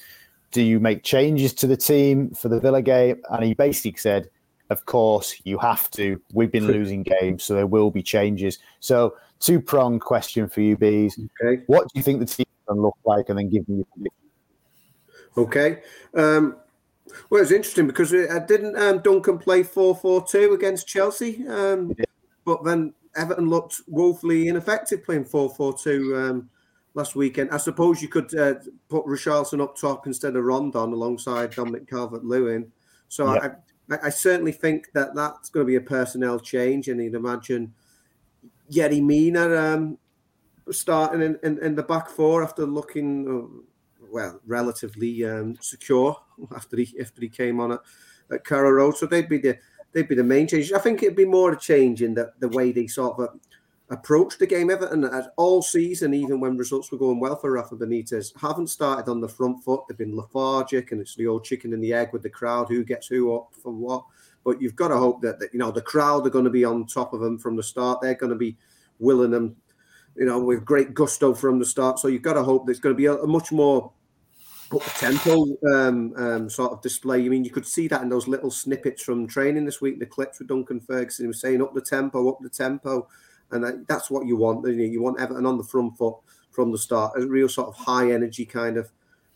do 0.49 0.63
you 0.63 0.79
make 0.79 1.03
changes 1.03 1.53
to 1.53 1.67
the 1.67 1.77
team 1.77 2.31
for 2.31 2.49
the 2.49 2.59
Villa 2.59 2.81
game? 2.81 3.21
And 3.29 3.45
he 3.45 3.53
basically 3.53 3.99
said, 3.99 4.27
of 4.71 4.87
course, 4.87 5.39
you 5.43 5.59
have 5.59 5.87
to. 5.91 6.19
We've 6.33 6.51
been 6.51 6.65
losing 6.65 7.03
games, 7.03 7.43
so 7.43 7.53
there 7.53 7.67
will 7.67 7.91
be 7.91 8.01
changes. 8.01 8.57
So, 8.79 9.15
two 9.39 9.61
pronged 9.61 10.01
question 10.01 10.49
for 10.49 10.61
you, 10.61 10.75
Bees. 10.75 11.19
Okay. 11.43 11.61
What 11.67 11.83
do 11.83 11.91
you 11.93 12.01
think 12.01 12.21
the 12.21 12.25
team 12.25 12.47
can 12.67 12.81
look 12.81 12.97
like? 13.05 13.29
And 13.29 13.37
then 13.37 13.51
give 13.51 13.69
me 13.69 13.75
your 13.75 13.85
prediction. 13.93 14.24
Okay. 15.37 15.81
Um, 16.13 16.57
well, 17.29 17.41
it's 17.41 17.51
interesting 17.51 17.87
because 17.87 18.13
I 18.13 18.39
didn't 18.39 18.77
um, 18.77 18.99
Duncan 18.99 19.37
play 19.37 19.63
4 19.63 19.95
4 19.95 20.27
2 20.27 20.53
against 20.53 20.87
Chelsea, 20.87 21.47
um, 21.47 21.93
yeah. 21.97 22.05
but 22.45 22.63
then 22.63 22.93
Everton 23.15 23.49
looked 23.49 23.81
woefully 23.87 24.47
ineffective 24.47 25.03
playing 25.03 25.25
4 25.25 25.49
4 25.49 25.77
2 25.77 26.15
um, 26.17 26.49
last 26.93 27.15
weekend. 27.15 27.51
I 27.51 27.57
suppose 27.57 28.01
you 28.01 28.07
could 28.07 28.35
uh, 28.37 28.55
put 28.89 29.05
Richarlison 29.05 29.61
up 29.61 29.77
top 29.77 30.07
instead 30.07 30.35
of 30.35 30.43
Rondon 30.43 30.93
alongside 30.93 31.51
Dominic 31.51 31.89
Calvert 31.89 32.25
Lewin. 32.25 32.71
So 33.07 33.27
I, 33.27 33.51
I, 34.03 34.09
certainly 34.09 34.51
think 34.51 34.91
that 34.93 35.13
that's 35.13 35.49
going 35.49 35.65
to 35.65 35.67
be 35.67 35.75
a 35.75 35.81
personnel 35.81 36.39
change, 36.39 36.87
and 36.87 37.01
you'd 37.01 37.13
imagine 37.13 37.73
Yerry 38.71 39.01
Mina 39.01 39.55
um, 39.55 39.97
starting 40.71 41.21
in, 41.21 41.39
in, 41.43 41.63
in, 41.63 41.75
the 41.75 41.83
back 41.83 42.09
four 42.09 42.43
after 42.43 42.65
looking 42.65 43.27
uh, 43.29 43.61
well 44.15 44.39
relatively 44.47 45.25
um, 45.25 45.57
secure 45.59 46.15
after 46.55 46.77
he 46.77 46.95
after 46.99 47.21
he 47.21 47.29
came 47.29 47.59
on 47.59 47.73
at, 47.73 47.81
at 48.31 48.45
Carrow 48.45 48.71
Road. 48.71 48.95
So 48.97 49.05
they'd 49.05 49.29
be 49.29 49.39
the 49.39 49.57
they'd 49.91 50.07
be 50.07 50.15
the 50.15 50.23
main 50.23 50.47
changes. 50.47 50.71
I 50.71 50.79
think 50.79 51.03
it'd 51.03 51.15
be 51.15 51.25
more 51.25 51.51
a 51.51 51.59
change 51.59 52.01
in 52.01 52.13
the, 52.13 52.31
the 52.39 52.49
way 52.49 52.71
they 52.71 52.87
sort 52.87 53.19
of 53.19 53.39
approached 53.89 54.39
the 54.39 54.47
game. 54.47 54.69
Everton 54.69 55.03
at 55.03 55.33
all 55.35 55.61
season, 55.61 56.13
even 56.13 56.39
when 56.39 56.57
results 56.57 56.91
were 56.91 56.97
going 56.97 57.19
well 57.19 57.35
for 57.35 57.51
Rafa 57.51 57.75
Benitez, 57.75 58.31
haven't 58.39 58.67
started 58.67 59.11
on 59.11 59.19
the 59.19 59.27
front 59.27 59.63
foot. 59.63 59.81
They've 59.87 59.97
been 59.97 60.15
lethargic, 60.15 60.91
and 60.91 61.01
it's 61.01 61.15
the 61.15 61.27
old 61.27 61.43
chicken 61.43 61.73
and 61.73 61.83
the 61.83 61.93
egg 61.93 62.13
with 62.13 62.23
the 62.23 62.29
crowd 62.29 62.69
who 62.69 62.83
gets 62.83 63.07
who 63.07 63.35
up 63.35 63.51
for 63.61 63.71
what. 63.71 64.05
But 64.45 64.61
you've 64.61 64.75
got 64.75 64.89
to 64.89 64.97
hope 64.97 65.21
that, 65.23 65.39
that 65.39 65.53
you 65.53 65.59
know 65.59 65.71
the 65.71 65.81
crowd 65.81 66.25
are 66.25 66.31
going 66.31 66.45
to 66.45 66.51
be 66.51 66.65
on 66.65 66.85
top 66.85 67.13
of 67.13 67.19
them 67.19 67.37
from 67.37 67.55
the 67.57 67.63
start. 67.63 67.99
They're 67.99 68.15
going 68.15 68.31
to 68.31 68.37
be 68.37 68.57
willing 68.99 69.31
them, 69.31 69.55
you 70.15 70.25
know, 70.25 70.39
with 70.39 70.63
great 70.63 70.93
gusto 70.93 71.33
from 71.33 71.59
the 71.59 71.65
start. 71.65 71.99
So 71.99 72.07
you've 72.07 72.21
got 72.21 72.33
to 72.33 72.43
hope 72.43 72.65
there's 72.65 72.79
going 72.79 72.95
to 72.95 72.97
be 72.97 73.07
a, 73.07 73.15
a 73.15 73.27
much 73.27 73.51
more 73.51 73.91
up 74.73 74.83
the 74.83 74.89
tempo 74.97 75.45
um, 75.73 76.13
um, 76.15 76.49
sort 76.49 76.71
of 76.71 76.81
display. 76.81 77.23
I 77.23 77.29
mean, 77.29 77.43
you 77.43 77.51
could 77.51 77.67
see 77.67 77.87
that 77.87 78.01
in 78.01 78.09
those 78.09 78.27
little 78.27 78.51
snippets 78.51 79.03
from 79.03 79.27
training 79.27 79.65
this 79.65 79.81
week, 79.81 79.99
the 79.99 80.05
clips 80.05 80.39
with 80.39 80.47
Duncan 80.47 80.79
Ferguson. 80.79 81.25
He 81.25 81.27
was 81.27 81.39
saying 81.39 81.61
up 81.61 81.73
the 81.73 81.81
tempo, 81.81 82.29
up 82.29 82.39
the 82.41 82.49
tempo 82.49 83.07
and 83.51 83.85
that's 83.87 84.09
what 84.09 84.25
you 84.25 84.37
want. 84.37 84.67
You 84.67 85.01
want 85.01 85.19
Everton 85.19 85.45
on 85.45 85.57
the 85.57 85.63
front 85.63 85.97
foot 85.97 86.15
from 86.51 86.71
the 86.71 86.77
start, 86.77 87.13
a 87.17 87.25
real 87.25 87.49
sort 87.49 87.67
of 87.67 87.75
high 87.75 88.11
energy 88.11 88.45
kind 88.45 88.77
of 88.77 88.89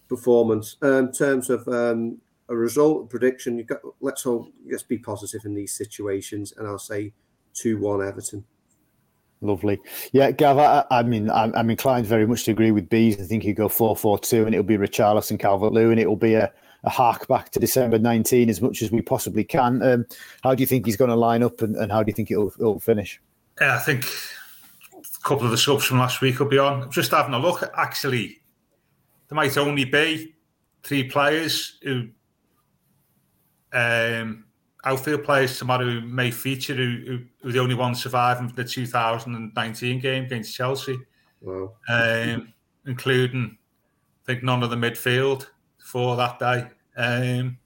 performance. 0.07 0.77
Um, 0.81 1.07
in 1.07 1.11
terms 1.11 1.49
of 1.49 1.67
um, 1.67 2.19
a 2.47 2.55
result 2.55 3.09
prediction, 3.09 3.57
you 3.57 3.63
got 3.63 3.81
let's 4.01 4.23
hope 4.23 4.51
let's 4.69 4.83
be 4.83 4.97
positive 4.97 5.45
in 5.45 5.53
these 5.53 5.73
situations, 5.73 6.53
and 6.57 6.67
I'll 6.67 6.79
say 6.79 7.13
two 7.53 7.79
one 7.79 8.05
Everton. 8.05 8.45
Lovely. 9.41 9.79
Yeah, 10.11 10.31
Gav, 10.31 10.57
I, 10.57 10.85
I 10.91 11.03
mean, 11.03 11.29
I'm, 11.29 11.55
I'm, 11.55 11.69
inclined 11.69 12.05
very 12.05 12.27
much 12.27 12.43
to 12.43 12.51
agree 12.51 12.71
with 12.71 12.89
Bees. 12.89 13.19
I 13.21 13.23
think 13.23 13.45
you 13.45 13.53
go 13.53 13.69
4 13.69 13.95
4 13.95 14.19
2, 14.19 14.45
and 14.45 14.53
it'll 14.53 14.65
be 14.65 14.77
Richarlison, 14.77 15.39
Calvert 15.39 15.71
Lewin, 15.71 15.97
it'll 15.97 16.17
be 16.17 16.33
a, 16.33 16.51
a 16.83 16.89
hark 16.89 17.25
back 17.29 17.49
to 17.51 17.59
December 17.59 17.97
19 17.97 18.49
as 18.49 18.61
much 18.61 18.81
as 18.81 18.91
we 18.91 19.01
possibly 19.01 19.45
can. 19.45 19.81
Um, 19.81 20.05
how 20.43 20.55
do 20.55 20.61
you 20.61 20.67
think 20.67 20.85
he's 20.85 20.97
going 20.97 21.09
to 21.09 21.15
line 21.15 21.41
up, 21.41 21.61
and, 21.61 21.77
and 21.77 21.89
how 21.89 22.03
do 22.03 22.09
you 22.09 22.13
think 22.13 22.31
it'll, 22.31 22.51
it'll 22.59 22.81
finish? 22.81 23.21
Yeah, 23.61 23.75
I 23.75 23.79
think 23.79 24.05
a 24.93 25.27
couple 25.27 25.45
of 25.45 25.51
the 25.51 25.57
subs 25.57 25.85
from 25.85 25.99
last 25.99 26.19
week 26.19 26.39
will 26.39 26.47
be 26.47 26.59
on. 26.59 26.91
Just 26.91 27.11
having 27.11 27.33
a 27.33 27.39
look, 27.39 27.63
actually, 27.77 28.41
there 29.29 29.37
might 29.37 29.57
only 29.57 29.85
be 29.85 30.35
three 30.83 31.05
players 31.05 31.77
who 31.81 32.09
um, 33.71 34.45
outfield 34.85 35.23
players 35.23 35.57
tomorrow 35.57 35.85
who 35.85 36.01
may 36.01 36.31
feature 36.31 36.73
who, 36.73 37.03
who, 37.05 37.19
who 37.41 37.51
the 37.51 37.59
only 37.59 37.75
ones 37.75 38.01
surviving 38.01 38.51
the 38.55 38.63
2019 38.63 39.99
game 39.99 40.23
against 40.25 40.55
Chelsea. 40.55 40.97
Wow. 41.41 41.73
Um, 41.87 42.53
including, 42.85 43.57
I 44.23 44.25
think, 44.25 44.43
none 44.43 44.63
of 44.63 44.69
the 44.69 44.75
midfield 44.75 45.47
for 45.77 46.15
that 46.15 46.39
day. 46.39 46.67
Um, 46.97 47.57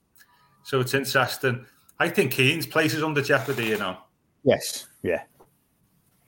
so 0.63 0.79
it's 0.79 0.93
interesting. 0.93 1.65
I 1.99 2.09
think 2.09 2.33
Keane's 2.33 2.67
place 2.67 2.93
is 2.93 3.03
under 3.03 3.21
jeopardy, 3.21 3.67
you 3.67 3.77
know. 3.77 3.97
Yes, 4.43 4.87
yeah. 5.03 5.23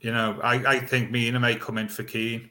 You 0.00 0.12
know, 0.12 0.38
I, 0.42 0.54
I 0.76 0.78
think 0.78 1.10
Mina 1.10 1.40
may 1.40 1.56
come 1.56 1.78
in 1.78 1.88
for 1.88 2.04
Keane. 2.04 2.50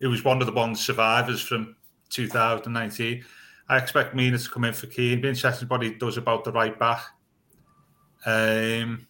It 0.00 0.06
was 0.06 0.24
one 0.24 0.40
of 0.40 0.46
the 0.46 0.52
one 0.52 0.74
survivors 0.74 1.40
from 1.40 1.76
2019. 2.10 3.24
I 3.68 3.78
expect 3.78 4.14
Mina 4.14 4.38
to 4.38 4.50
come 4.50 4.64
in 4.64 4.74
for 4.74 4.86
Keane. 4.86 5.20
Be 5.20 5.28
interesting 5.28 5.68
what 5.68 5.82
he 5.82 5.94
does 5.94 6.18
about 6.18 6.44
the 6.44 6.52
right 6.52 6.78
back. 6.78 7.02
Um, 8.26 9.06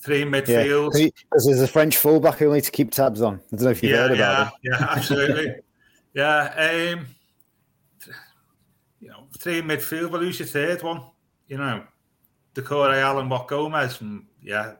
three 0.00 0.22
midfield. 0.22 0.92
Yeah, 0.94 1.08
because 1.30 1.46
there's 1.46 1.60
a 1.60 1.68
French 1.68 1.96
fullback 1.96 2.38
who 2.38 2.52
need 2.52 2.64
to 2.64 2.70
keep 2.70 2.90
tabs 2.90 3.22
on. 3.22 3.36
I 3.52 3.56
don't 3.56 3.64
know 3.64 3.70
if 3.70 3.82
you've 3.82 3.92
yeah, 3.92 3.98
heard 3.98 4.12
about 4.12 4.52
yeah, 4.62 4.76
him. 4.76 4.80
Yeah, 4.80 4.86
absolutely. 4.90 5.54
yeah. 6.14 6.94
Um, 6.96 7.06
you 9.00 9.08
know, 9.08 9.24
three 9.38 9.62
midfield, 9.62 10.10
but 10.10 10.20
who's 10.20 10.38
your 10.38 10.48
third 10.48 10.82
one? 10.82 11.02
You 11.46 11.58
know, 11.58 11.84
Doucouré 12.54 13.00
Allan, 13.00 13.28
what 13.28 13.48
Gomes, 13.48 14.00
and 14.00 14.24
yeah, 14.42 14.74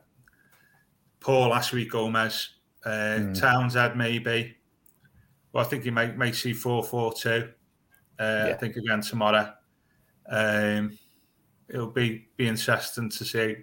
Paul 1.20 1.54
Ashley 1.54 1.84
Gomes, 1.84 2.50
uh, 2.84 2.88
mm. 2.88 3.38
Townsend 3.38 3.96
maybe. 3.96 4.56
Well, 5.52 5.64
I 5.64 5.68
think 5.68 5.84
he 5.84 5.90
might 5.90 6.16
may 6.16 6.32
see 6.32 6.52
four 6.52 6.82
four 6.82 7.12
two. 7.12 7.50
Uh, 8.18 8.44
yeah. 8.46 8.52
I 8.52 8.52
think 8.54 8.76
again 8.76 9.00
tomorrow. 9.00 9.52
Um, 10.28 10.98
it'll 11.72 11.90
be 11.90 12.28
be 12.36 12.48
interesting 12.48 13.10
to 13.10 13.24
see 13.24 13.56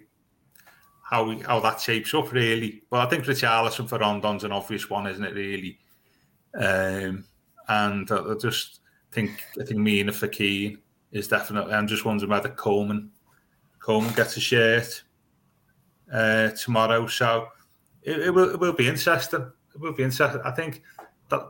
how 1.02 1.24
we 1.24 1.40
how 1.40 1.60
that 1.60 1.80
shapes 1.80 2.14
up 2.14 2.32
really. 2.32 2.82
But 2.90 3.06
I 3.06 3.10
think 3.10 3.24
Richarlison 3.24 3.88
for 3.88 3.98
Rondon's 3.98 4.44
an 4.44 4.52
obvious 4.52 4.88
one, 4.90 5.06
isn't 5.06 5.24
it? 5.24 5.34
Really, 5.34 5.78
um, 6.54 7.24
and 7.68 8.10
I, 8.10 8.34
just 8.40 8.80
think 9.10 9.30
I 9.60 9.64
think 9.64 9.80
Mina 9.80 10.12
for 10.12 10.28
Keane 10.28 10.78
is 11.12 11.28
definitely. 11.28 11.74
I'm 11.74 11.86
just 11.86 12.04
wondering 12.04 12.30
whether 12.30 12.50
Coleman 12.50 13.10
Coleman 13.80 14.14
gets 14.14 14.36
a 14.36 14.40
shirt 14.40 15.02
uh, 16.12 16.50
tomorrow. 16.50 17.06
So 17.06 17.48
it, 18.02 18.18
it, 18.18 18.30
will, 18.30 18.50
it 18.50 18.60
will 18.60 18.72
be 18.72 18.88
interesting. 18.88 19.50
It 19.74 19.80
will 19.80 19.92
be 19.92 20.02
interesting. 20.02 20.40
I 20.44 20.50
think 20.50 20.82
that 21.30 21.48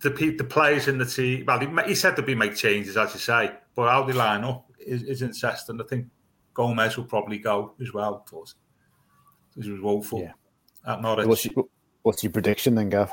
the 0.00 0.10
the 0.10 0.44
players 0.44 0.88
in 0.88 0.98
the 0.98 1.06
team. 1.06 1.44
Well, 1.46 1.60
he, 1.60 1.68
he 1.88 1.94
said 1.94 2.16
there'd 2.16 2.26
be 2.26 2.34
make 2.34 2.54
changes, 2.56 2.96
as 2.96 3.12
you 3.14 3.20
say, 3.20 3.52
but 3.74 3.90
how 3.90 4.04
they 4.04 4.12
line 4.12 4.44
up 4.44 4.70
is, 4.86 5.02
is 5.02 5.22
interesting. 5.22 5.80
I 5.80 5.84
think 5.84 6.06
Gomes 6.54 6.96
will 6.96 7.04
probably 7.04 7.38
go 7.38 7.74
as 7.80 7.92
well. 7.92 8.24
Because 8.24 8.54
he 9.60 9.70
was 9.70 9.80
woeful 9.80 10.20
yeah. 10.20 10.32
at 10.86 11.02
Norwich. 11.02 11.26
What's 11.26 11.44
your, 11.44 11.64
what's 12.02 12.22
your 12.22 12.32
prediction 12.32 12.74
then, 12.74 12.88
Gav? 12.88 13.12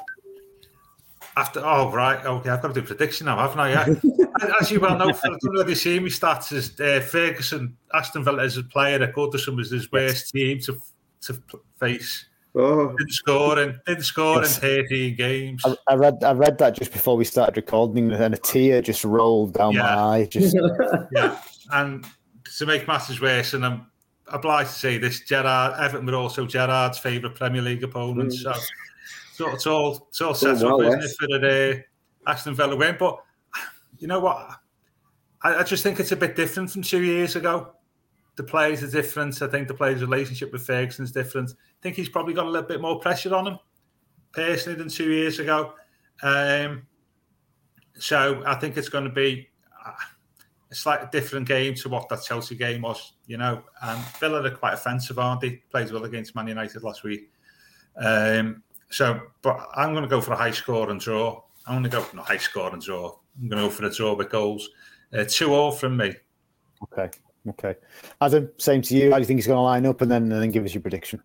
After 1.38 1.62
oh 1.64 1.90
right 1.92 2.26
okay 2.26 2.50
I've 2.50 2.62
got 2.62 2.74
to 2.74 2.82
do 2.82 2.86
prediction 2.86 3.28
now 3.28 3.38
haven't 3.38 3.60
I 3.62 3.70
yeah 3.70 3.86
as 4.60 4.70
you 4.70 4.82
well 4.82 4.98
know 4.98 5.08
I 5.08 5.28
don't 5.28 5.54
know 5.54 5.62
if 5.62 5.78
see 5.78 5.98
me 5.98 6.10
stats 6.10 6.52
as 6.52 6.78
uh, 6.78 7.00
Ferguson 7.00 7.78
Aston 7.94 8.26
Villa 8.26 8.44
is 8.44 8.58
a 8.58 8.64
player 8.64 9.02
at 9.02 9.16
Goodison 9.16 9.56
was 9.56 9.72
his 9.72 9.90
worst 9.94 10.34
team 10.34 10.60
to 10.62 10.78
to 11.22 11.42
face 11.80 12.26
Oh. 12.54 12.90
Didn't 12.98 13.14
score 13.14 13.60
in 13.60 13.80
didn't 13.86 14.04
score 14.04 14.44
in 14.44 14.50
thirteen 14.50 15.16
games. 15.16 15.64
I, 15.66 15.76
I, 15.88 15.96
read 15.96 16.24
I 16.24 16.34
read 16.34 16.58
that 16.58 16.76
just 16.76 16.92
before 16.92 17.16
we 17.16 17.24
started 17.24 17.56
recording, 17.56 18.12
and 18.12 18.34
a 18.34 18.38
tear 18.38 18.82
just 18.82 19.06
rolled 19.06 19.54
down 19.54 19.74
yeah. 19.74 19.84
my 19.84 19.94
eye. 19.96 20.26
Just 20.26 20.58
yeah, 21.16 21.42
and 21.72 22.06
to 22.58 22.66
make 22.66 22.88
matters 22.88 23.22
worse, 23.22 23.54
and 23.54 23.66
I'm 23.66 23.88
obliged 24.28 24.72
to 24.72 24.80
say 24.80 24.98
this: 24.98 25.22
Gerrard 25.22 25.80
Everton 25.80 26.06
were 26.06 26.16
also 26.16 26.46
Gerrard's 26.46 26.98
favourite 26.98 27.36
Premier 27.36 27.62
League 27.62 27.84
opponents. 27.84 28.44
Mm. 28.44 28.54
So 28.54 28.62
so 29.42 29.50
it's 29.50 29.66
all 29.66 30.08
it's 30.10 30.22
all 30.22 30.34
set 30.34 30.62
oh, 30.64 30.82
up, 30.82 30.88
isn't 30.88 31.04
it, 31.04 31.16
for 31.20 31.40
the 31.40 31.84
uh, 32.28 32.30
Aston 32.30 32.54
Villa 32.54 32.76
win? 32.76 32.96
But 33.00 33.24
you 33.98 34.08
know 34.08 34.20
what? 34.20 34.60
I, 35.42 35.56
I, 35.56 35.64
just 35.64 35.84
think 35.84 36.00
it's 36.00 36.12
a 36.12 36.16
bit 36.16 36.36
different 36.36 36.70
from 36.70 36.84
two 36.84 37.02
years 37.02 37.36
ago. 37.36 37.74
The 38.36 38.44
players 38.44 38.82
are 38.84 38.90
different. 38.90 39.42
I 39.42 39.48
think 39.48 39.68
the 39.68 39.74
players' 39.74 40.02
relationship 40.02 40.52
with 40.52 40.66
Ferguson 40.66 41.04
is 41.04 41.12
different. 41.12 41.52
I 41.52 41.82
think 41.82 41.96
he's 41.96 42.10
probably 42.10 42.34
got 42.34 42.46
a 42.46 42.50
little 42.50 42.68
bit 42.68 42.82
more 42.82 43.00
pressure 43.00 43.36
on 43.36 43.48
him 43.48 43.60
personally 44.32 44.78
than 44.78 44.90
two 44.90 45.12
years 45.12 45.40
ago. 45.40 45.74
Um, 46.24 46.88
so 47.98 48.42
I 48.46 48.56
think 48.56 48.78
it's 48.78 48.90
going 48.90 49.04
to 49.04 49.12
be 49.12 49.50
uh, 49.86 49.92
a 50.72 50.76
slightly 50.76 51.08
different 51.12 51.48
game 51.48 51.76
to 51.76 51.90
what 51.90 52.08
that 52.10 52.24
Chelsea 52.24 52.56
game 52.56 52.82
was, 52.82 53.14
you 53.28 53.38
know. 53.38 53.64
And 53.82 54.00
Villa 54.20 54.44
are 54.44 54.50
quite 54.52 54.74
offensive, 54.74 55.20
aren't 55.20 55.42
they? 55.42 55.62
Played 55.70 55.92
well 55.92 56.06
against 56.06 56.36
Man 56.36 56.48
United 56.48 56.84
last 56.84 57.04
week. 57.04 57.30
Um, 57.98 58.64
so, 58.90 59.22
but 59.42 59.68
I'm 59.76 59.92
going 59.92 60.04
to 60.04 60.10
go 60.10 60.22
for 60.22 60.34
a 60.34 60.38
high 60.38 60.52
score 60.52 60.90
and 60.90 61.00
draw. 61.00 61.44
I'm 61.68 61.74
going 61.74 61.84
to 61.84 61.90
go 61.90 62.02
for 62.02 62.18
a 62.18 62.24
high 62.24 62.38
score 62.38 62.72
and 62.72 62.82
draw. 62.82 63.18
I'm 63.40 63.50
going 63.50 63.62
to 63.62 63.68
go 63.68 63.70
for 63.70 63.86
a 63.86 63.94
draw 63.94 64.14
with 64.14 64.30
goals. 64.30 64.70
Uh, 65.14 65.26
two 65.28 65.54
all 65.54 65.72
from 65.72 65.98
me. 65.98 66.16
Okay. 66.84 67.10
Okay. 67.50 67.76
Adam, 68.20 68.50
same 68.58 68.82
to 68.84 68.96
you. 68.96 69.12
How 69.12 69.18
do 69.18 69.22
you 69.22 69.26
think 69.26 69.38
he's 69.38 69.48
going 69.48 69.58
to 69.58 69.62
line 69.62 69.86
up, 69.86 70.02
and 70.02 70.12
then 70.12 70.24
and 70.24 70.42
then 70.42 70.52
give 70.52 70.64
us 70.64 70.74
your 70.74 70.82
prediction? 70.82 71.22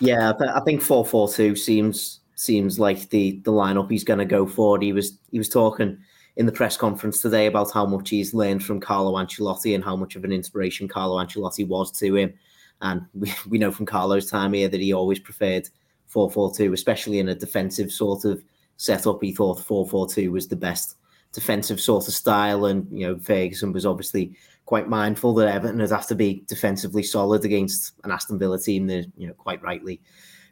Yeah, 0.00 0.32
I 0.54 0.60
think 0.60 0.82
four 0.82 1.04
four 1.04 1.28
two 1.28 1.56
seems 1.56 2.20
seems 2.34 2.78
like 2.78 3.08
the 3.10 3.40
the 3.44 3.52
lineup 3.52 3.90
he's 3.90 4.04
going 4.04 4.18
to 4.18 4.24
go 4.24 4.46
for. 4.46 4.78
He 4.80 4.92
was 4.92 5.18
he 5.30 5.38
was 5.38 5.48
talking 5.48 5.98
in 6.36 6.46
the 6.46 6.52
press 6.52 6.76
conference 6.76 7.20
today 7.20 7.46
about 7.46 7.72
how 7.72 7.84
much 7.84 8.10
he's 8.10 8.32
learned 8.32 8.64
from 8.64 8.80
Carlo 8.80 9.14
Ancelotti 9.14 9.74
and 9.74 9.82
how 9.82 9.96
much 9.96 10.14
of 10.14 10.24
an 10.24 10.32
inspiration 10.32 10.86
Carlo 10.86 11.16
Ancelotti 11.16 11.66
was 11.66 11.90
to 11.98 12.14
him. 12.14 12.32
And 12.80 13.02
we, 13.12 13.32
we 13.48 13.58
know 13.58 13.72
from 13.72 13.86
Carlo's 13.86 14.30
time 14.30 14.52
here 14.52 14.68
that 14.68 14.80
he 14.80 14.92
always 14.92 15.18
preferred 15.18 15.68
4-4-2, 16.14 16.72
especially 16.72 17.18
in 17.18 17.28
a 17.28 17.34
defensive 17.34 17.90
sort 17.90 18.24
of 18.24 18.42
setup. 18.76 19.20
He 19.20 19.32
thought 19.32 19.58
4-4-2 19.58 20.30
was 20.30 20.46
the 20.46 20.54
best 20.54 20.94
defensive 21.32 21.80
sort 21.80 22.06
of 22.06 22.14
style, 22.14 22.66
and 22.66 22.86
you 22.90 23.06
know 23.06 23.18
Ferguson 23.18 23.72
was 23.72 23.84
obviously 23.84 24.36
quite 24.68 24.86
mindful 24.86 25.32
that 25.32 25.48
Everton 25.48 25.78
would 25.78 25.90
have 25.90 26.06
to 26.06 26.14
be 26.14 26.44
defensively 26.46 27.02
solid 27.02 27.42
against 27.42 27.94
an 28.04 28.10
Aston 28.10 28.38
Villa 28.38 28.60
team 28.60 28.86
that 28.88 29.10
you 29.16 29.26
know 29.26 29.32
quite 29.32 29.62
rightly 29.62 29.98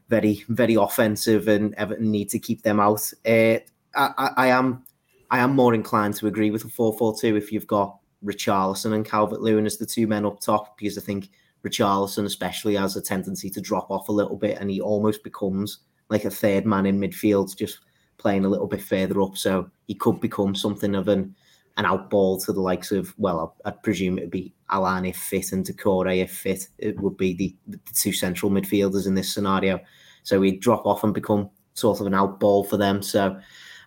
very 0.08 0.42
very 0.48 0.74
offensive, 0.74 1.48
and 1.48 1.74
Everton 1.74 2.10
need 2.10 2.30
to 2.30 2.38
keep 2.38 2.62
them 2.62 2.80
out. 2.80 3.12
Uh, 3.26 3.58
I, 3.94 4.30
I, 4.38 4.46
am 4.46 4.84
I 5.30 5.40
am 5.40 5.54
more 5.54 5.74
inclined 5.74 6.14
to 6.14 6.28
agree 6.28 6.50
with 6.50 6.64
a 6.64 6.68
4-4-2 6.68 7.36
if 7.36 7.52
you've 7.52 7.66
got 7.66 7.98
Richarlison 8.24 8.94
and 8.94 9.04
Calvert 9.04 9.42
Lewin 9.42 9.66
as 9.66 9.76
the 9.76 9.84
two 9.84 10.06
men 10.06 10.24
up 10.24 10.40
top 10.40 10.78
because 10.78 10.96
I 10.96 11.02
think 11.02 11.28
Richarlison 11.62 12.24
especially 12.24 12.74
has 12.76 12.96
a 12.96 13.02
tendency 13.02 13.50
to 13.50 13.60
drop 13.60 13.90
off 13.90 14.08
a 14.08 14.12
little 14.12 14.36
bit 14.36 14.56
and 14.58 14.70
he 14.70 14.80
almost 14.80 15.24
becomes 15.24 15.80
like 16.08 16.24
a 16.24 16.30
third 16.30 16.64
man 16.64 16.86
in 16.86 16.98
midfield, 16.98 17.54
just 17.54 17.80
playing 18.16 18.46
a 18.46 18.48
little 18.48 18.66
bit 18.66 18.80
further 18.80 19.20
up. 19.20 19.36
So 19.36 19.70
he 19.86 19.94
could 19.94 20.20
become 20.22 20.54
something 20.54 20.94
of 20.94 21.08
an 21.08 21.36
an 21.76 21.84
outball 21.84 22.42
to 22.44 22.52
the 22.52 22.60
likes 22.60 22.90
of, 22.90 23.14
well, 23.18 23.54
I, 23.64 23.70
would 23.70 23.82
presume 23.82 24.18
it'd 24.18 24.30
be 24.30 24.54
Allan 24.70 25.04
if 25.04 25.16
fit 25.16 25.52
and 25.52 25.64
Doucouré 25.64 26.22
if 26.22 26.32
fit. 26.32 26.68
It 26.78 26.98
would 27.00 27.16
be 27.16 27.34
the, 27.34 27.54
the 27.66 27.80
two 27.94 28.12
central 28.12 28.50
midfielders 28.50 29.06
in 29.06 29.14
this 29.14 29.32
scenario. 29.32 29.80
So 30.22 30.40
he'd 30.42 30.60
drop 30.60 30.86
off 30.86 31.04
and 31.04 31.12
become 31.12 31.50
sort 31.74 32.00
of 32.00 32.06
an 32.06 32.14
outball 32.14 32.66
for 32.66 32.76
them. 32.76 33.02
So 33.02 33.38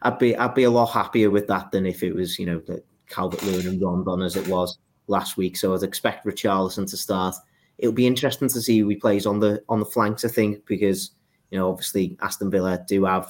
I'd 0.04 0.20
be 0.20 0.36
I'd 0.36 0.56
be 0.56 0.64
a 0.64 0.72
lot 0.72 0.88
happier 0.88 1.30
with 1.30 1.48
that 1.48 1.72
than 1.72 1.86
if 1.86 2.04
it 2.04 2.14
was, 2.14 2.38
you 2.40 2.46
know, 2.46 2.62
Calvert 3.08 3.44
Lewin 3.44 3.68
and 3.68 3.82
Rondon 3.82 4.22
as 4.22 4.36
it 4.36 4.48
was 4.48 4.78
last 5.08 5.36
week. 5.36 5.58
So 5.58 5.74
I'd 5.74 5.84
expect 5.84 6.26
Richarlison 6.26 6.90
to 6.90 6.98
start. 6.98 7.36
It'll 7.80 7.94
be 7.94 8.08
interesting 8.08 8.50
to 8.50 8.62
see 8.62 8.80
who 8.80 8.90
he 8.90 8.96
plays 8.96 9.26
on 9.26 9.40
the 9.40 9.64
on 9.68 9.80
the 9.80 9.86
flanks, 9.86 10.24
I 10.24 10.30
think, 10.30 10.66
because 10.66 11.12
you 11.50 11.58
know, 11.58 11.70
obviously 11.70 12.18
Aston 12.22 12.52
Villa 12.52 12.84
do 12.88 13.06
have 13.06 13.28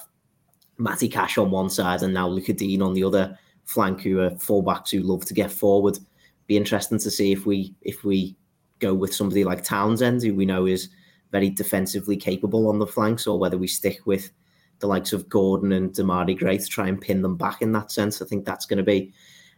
Matty 0.78 1.08
Cash 1.08 1.38
on 1.38 1.52
one 1.52 1.70
side 1.70 2.04
and 2.04 2.14
now 2.14 2.28
Lucas 2.28 2.56
Digne 2.56 2.82
on 2.82 2.94
the 2.94 3.04
other 3.04 3.38
flank, 3.70 4.02
who 4.02 4.20
are 4.20 4.32
fullbacks 4.32 4.90
who 4.90 5.02
love 5.02 5.26
to 5.26 5.34
get 5.34 5.52
forward. 5.52 6.00
Be 6.48 6.58
interesting 6.58 6.98
to 7.00 7.12
see 7.12 7.32
if 7.32 7.46
we 7.46 7.76
if 7.82 8.04
we 8.04 8.36
go 8.80 8.94
with 8.94 9.14
somebody 9.14 9.44
like 9.44 9.64
Townsend, 9.64 10.24
who 10.24 10.34
we 10.34 10.46
know 10.46 10.66
is 10.66 10.90
very 11.32 11.50
defensively 11.50 12.18
capable 12.18 12.68
on 12.68 12.80
the 12.80 12.88
flanks, 12.88 13.28
or 13.28 13.38
whether 13.38 13.58
we 13.58 13.68
stick 13.68 14.00
with 14.06 14.32
the 14.80 14.88
likes 14.88 15.14
of 15.14 15.30
Gordon 15.30 15.72
and 15.74 15.92
Demarai 15.92 16.38
Gray 16.38 16.58
to 16.58 16.66
try 16.66 16.88
and 16.88 17.00
pin 17.00 17.22
them 17.22 17.38
back 17.38 17.62
in 17.62 17.72
that 17.74 17.92
sense. 17.92 18.22
I 18.22 18.26
think 18.26 18.46
that's 18.46 18.66
going 18.66 18.78
to 18.78 18.84
be 18.84 19.14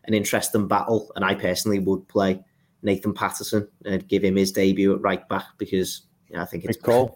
an 0.06 0.14
interesting 0.14 0.68
battle. 0.68 1.12
And 1.16 1.24
I 1.24 1.36
personally 1.36 1.80
would 1.80 2.08
play 2.10 2.44
Nathan 2.82 3.14
Patterson 3.14 3.68
and 3.86 4.08
give 4.08 4.24
him 4.24 4.36
his 4.36 4.52
debut 4.52 4.94
at 4.94 5.02
right 5.02 5.28
back 5.30 5.46
because 5.58 6.02
you 6.28 6.36
know, 6.36 6.42
I 6.42 6.46
think 6.46 6.66
it's 6.66 6.78
cool. 6.78 7.16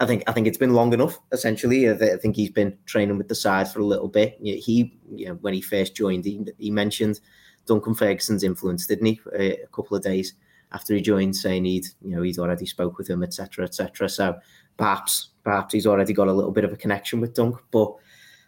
I 0.00 0.06
think 0.06 0.22
I 0.26 0.32
think 0.32 0.46
it's 0.46 0.58
been 0.58 0.74
long 0.74 0.92
enough. 0.92 1.18
Essentially, 1.32 1.88
I 1.90 2.16
think 2.16 2.36
he's 2.36 2.50
been 2.50 2.76
training 2.86 3.18
with 3.18 3.28
the 3.28 3.34
side 3.34 3.68
for 3.68 3.80
a 3.80 3.84
little 3.84 4.08
bit. 4.08 4.38
He, 4.40 4.98
you 5.14 5.26
know, 5.26 5.34
when 5.34 5.54
he 5.54 5.60
first 5.60 5.94
joined, 5.94 6.24
he, 6.24 6.44
he 6.58 6.70
mentioned 6.70 7.20
Duncan 7.66 7.94
Ferguson's 7.94 8.44
influence, 8.44 8.86
didn't 8.86 9.06
he? 9.06 9.20
Uh, 9.26 9.62
a 9.64 9.68
couple 9.72 9.96
of 9.96 10.02
days 10.02 10.34
after 10.72 10.94
he 10.94 11.00
joined, 11.00 11.36
saying 11.36 11.64
he'd, 11.64 11.86
you 12.02 12.16
know, 12.16 12.22
he'd 12.22 12.38
already 12.38 12.66
spoke 12.66 12.98
with 12.98 13.08
him, 13.08 13.22
etc., 13.22 13.64
etc. 13.64 14.08
So 14.08 14.38
perhaps, 14.76 15.30
perhaps 15.44 15.74
he's 15.74 15.86
already 15.86 16.12
got 16.12 16.28
a 16.28 16.32
little 16.32 16.52
bit 16.52 16.64
of 16.64 16.72
a 16.72 16.76
connection 16.76 17.20
with 17.20 17.34
Dunk. 17.34 17.56
But 17.70 17.94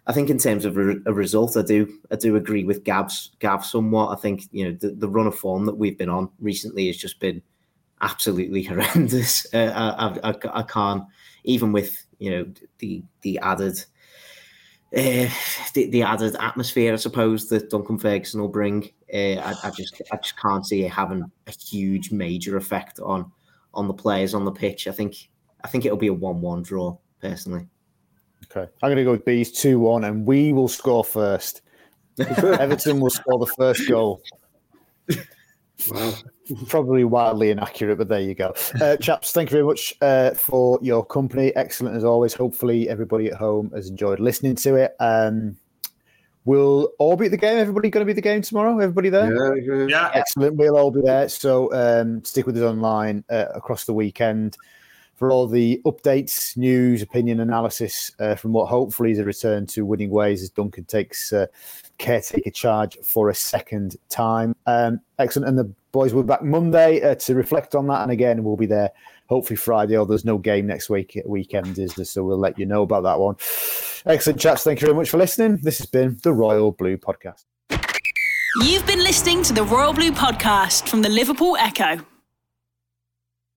I 0.06 0.12
think 0.12 0.30
in 0.30 0.38
terms 0.38 0.64
of 0.64 0.76
a, 0.76 0.96
a 1.06 1.12
result, 1.12 1.56
I 1.56 1.62
do, 1.62 1.92
I 2.10 2.16
do 2.16 2.36
agree 2.36 2.64
with 2.64 2.84
Gav's 2.84 3.30
Gav 3.40 3.64
somewhat. 3.64 4.16
I 4.16 4.20
think 4.20 4.44
you 4.52 4.64
know 4.64 4.76
the, 4.80 4.90
the 4.90 5.08
run 5.08 5.26
of 5.26 5.34
form 5.34 5.66
that 5.66 5.76
we've 5.76 5.98
been 5.98 6.08
on 6.08 6.30
recently 6.40 6.86
has 6.86 6.96
just 6.96 7.20
been 7.20 7.42
absolutely 8.04 8.62
horrendous. 8.70 9.46
Uh, 9.52 9.72
I, 10.22 10.30
I, 10.30 10.34
I, 10.60 10.62
can't 10.62 11.04
even 11.44 11.72
with 11.72 12.06
you 12.18 12.30
know 12.30 12.52
the 12.78 13.02
the 13.22 13.38
added 13.40 13.84
uh, 14.96 15.28
the, 15.74 15.90
the 15.90 16.02
added 16.02 16.36
atmosphere, 16.38 16.92
I 16.92 16.96
suppose 16.96 17.48
that 17.48 17.70
Duncan 17.70 17.98
Ferguson 17.98 18.40
will 18.40 18.48
bring. 18.48 18.90
Uh, 19.12 19.40
I, 19.40 19.54
I, 19.64 19.70
just 19.70 20.00
I 20.12 20.16
just 20.18 20.38
can't 20.38 20.64
see 20.64 20.84
it 20.84 20.92
having 20.92 21.24
a 21.46 21.50
huge 21.50 22.12
major 22.12 22.56
effect 22.56 23.00
on 23.00 23.32
on 23.72 23.88
the 23.88 23.94
players 23.94 24.34
on 24.34 24.44
the 24.44 24.52
pitch. 24.52 24.86
I 24.86 24.92
think 24.92 25.16
I 25.64 25.68
think 25.68 25.84
it'll 25.84 25.98
be 25.98 26.08
a 26.08 26.12
one-one 26.12 26.62
draw 26.62 26.96
personally. 27.20 27.66
Okay, 28.44 28.70
I'm 28.82 28.88
going 28.88 28.96
to 28.98 29.04
go 29.04 29.12
with 29.12 29.24
Bees 29.24 29.50
two-one, 29.50 30.04
and 30.04 30.26
we 30.26 30.52
will 30.52 30.68
score 30.68 31.02
first. 31.02 31.62
Everton 32.20 33.00
will 33.00 33.10
score 33.10 33.38
the 33.40 33.52
first 33.56 33.88
goal. 33.88 34.22
Wow. 35.90 36.14
Probably 36.66 37.04
wildly 37.04 37.50
inaccurate, 37.50 37.96
but 37.96 38.08
there 38.08 38.20
you 38.20 38.34
go. 38.34 38.54
Uh, 38.80 38.96
chaps, 39.00 39.32
thank 39.32 39.50
you 39.50 39.54
very 39.54 39.64
much 39.64 39.94
uh, 40.02 40.32
for 40.32 40.78
your 40.82 41.04
company. 41.04 41.54
Excellent 41.56 41.96
as 41.96 42.04
always. 42.04 42.34
Hopefully, 42.34 42.88
everybody 42.88 43.28
at 43.28 43.34
home 43.34 43.70
has 43.74 43.88
enjoyed 43.88 44.20
listening 44.20 44.54
to 44.56 44.74
it. 44.76 44.94
Um, 45.00 45.56
we'll 46.44 46.92
all 46.98 47.16
be 47.16 47.26
at 47.26 47.30
the 47.30 47.38
game. 47.38 47.56
Everybody 47.56 47.88
going 47.88 48.02
to 48.02 48.06
be 48.06 48.12
at 48.12 48.16
the 48.16 48.22
game 48.22 48.42
tomorrow? 48.42 48.78
Everybody 48.78 49.08
there? 49.08 49.56
Yeah. 49.56 49.86
yeah. 49.88 50.10
Excellent. 50.14 50.56
We'll 50.56 50.76
all 50.76 50.90
be 50.90 51.00
there. 51.00 51.28
So 51.28 51.72
um, 51.72 52.22
stick 52.24 52.46
with 52.46 52.56
us 52.56 52.62
online 52.62 53.24
uh, 53.30 53.46
across 53.54 53.84
the 53.84 53.94
weekend 53.94 54.58
for 55.16 55.30
all 55.30 55.46
the 55.46 55.80
updates, 55.84 56.56
news, 56.56 57.02
opinion, 57.02 57.40
analysis 57.40 58.10
uh, 58.18 58.34
from 58.34 58.52
what 58.52 58.66
hopefully 58.66 59.12
is 59.12 59.18
a 59.18 59.24
return 59.24 59.66
to 59.66 59.86
winning 59.86 60.10
ways 60.10 60.42
as 60.42 60.50
Duncan 60.50 60.84
takes 60.84 61.32
uh, 61.32 61.46
caretaker 61.98 62.50
charge 62.50 62.98
for 63.02 63.30
a 63.30 63.34
second 63.34 63.96
time. 64.08 64.54
Um, 64.66 65.00
excellent. 65.18 65.48
And 65.48 65.58
the 65.58 65.72
boys 65.92 66.12
will 66.12 66.22
be 66.22 66.28
back 66.28 66.42
Monday 66.42 67.02
uh, 67.02 67.14
to 67.14 67.34
reflect 67.34 67.74
on 67.74 67.86
that. 67.86 68.02
And 68.02 68.10
again, 68.10 68.42
we'll 68.42 68.56
be 68.56 68.66
there 68.66 68.90
hopefully 69.28 69.56
Friday, 69.56 69.96
or 69.96 70.04
there's 70.04 70.24
no 70.24 70.38
game 70.38 70.66
next 70.66 70.90
week. 70.90 71.20
Weekend 71.24 71.78
is 71.78 71.94
there, 71.94 72.04
so 72.04 72.24
we'll 72.24 72.38
let 72.38 72.58
you 72.58 72.66
know 72.66 72.82
about 72.82 73.04
that 73.04 73.18
one. 73.18 73.36
Excellent, 74.06 74.40
chaps. 74.40 74.64
Thank 74.64 74.80
you 74.80 74.86
very 74.86 74.96
much 74.96 75.10
for 75.10 75.18
listening. 75.18 75.58
This 75.62 75.78
has 75.78 75.86
been 75.86 76.18
the 76.22 76.32
Royal 76.32 76.72
Blue 76.72 76.98
Podcast. 76.98 77.44
You've 78.62 78.86
been 78.86 79.00
listening 79.00 79.42
to 79.44 79.52
the 79.52 79.64
Royal 79.64 79.92
Blue 79.92 80.12
Podcast 80.12 80.88
from 80.88 81.02
the 81.02 81.08
Liverpool 81.08 81.56
Echo. 81.56 82.04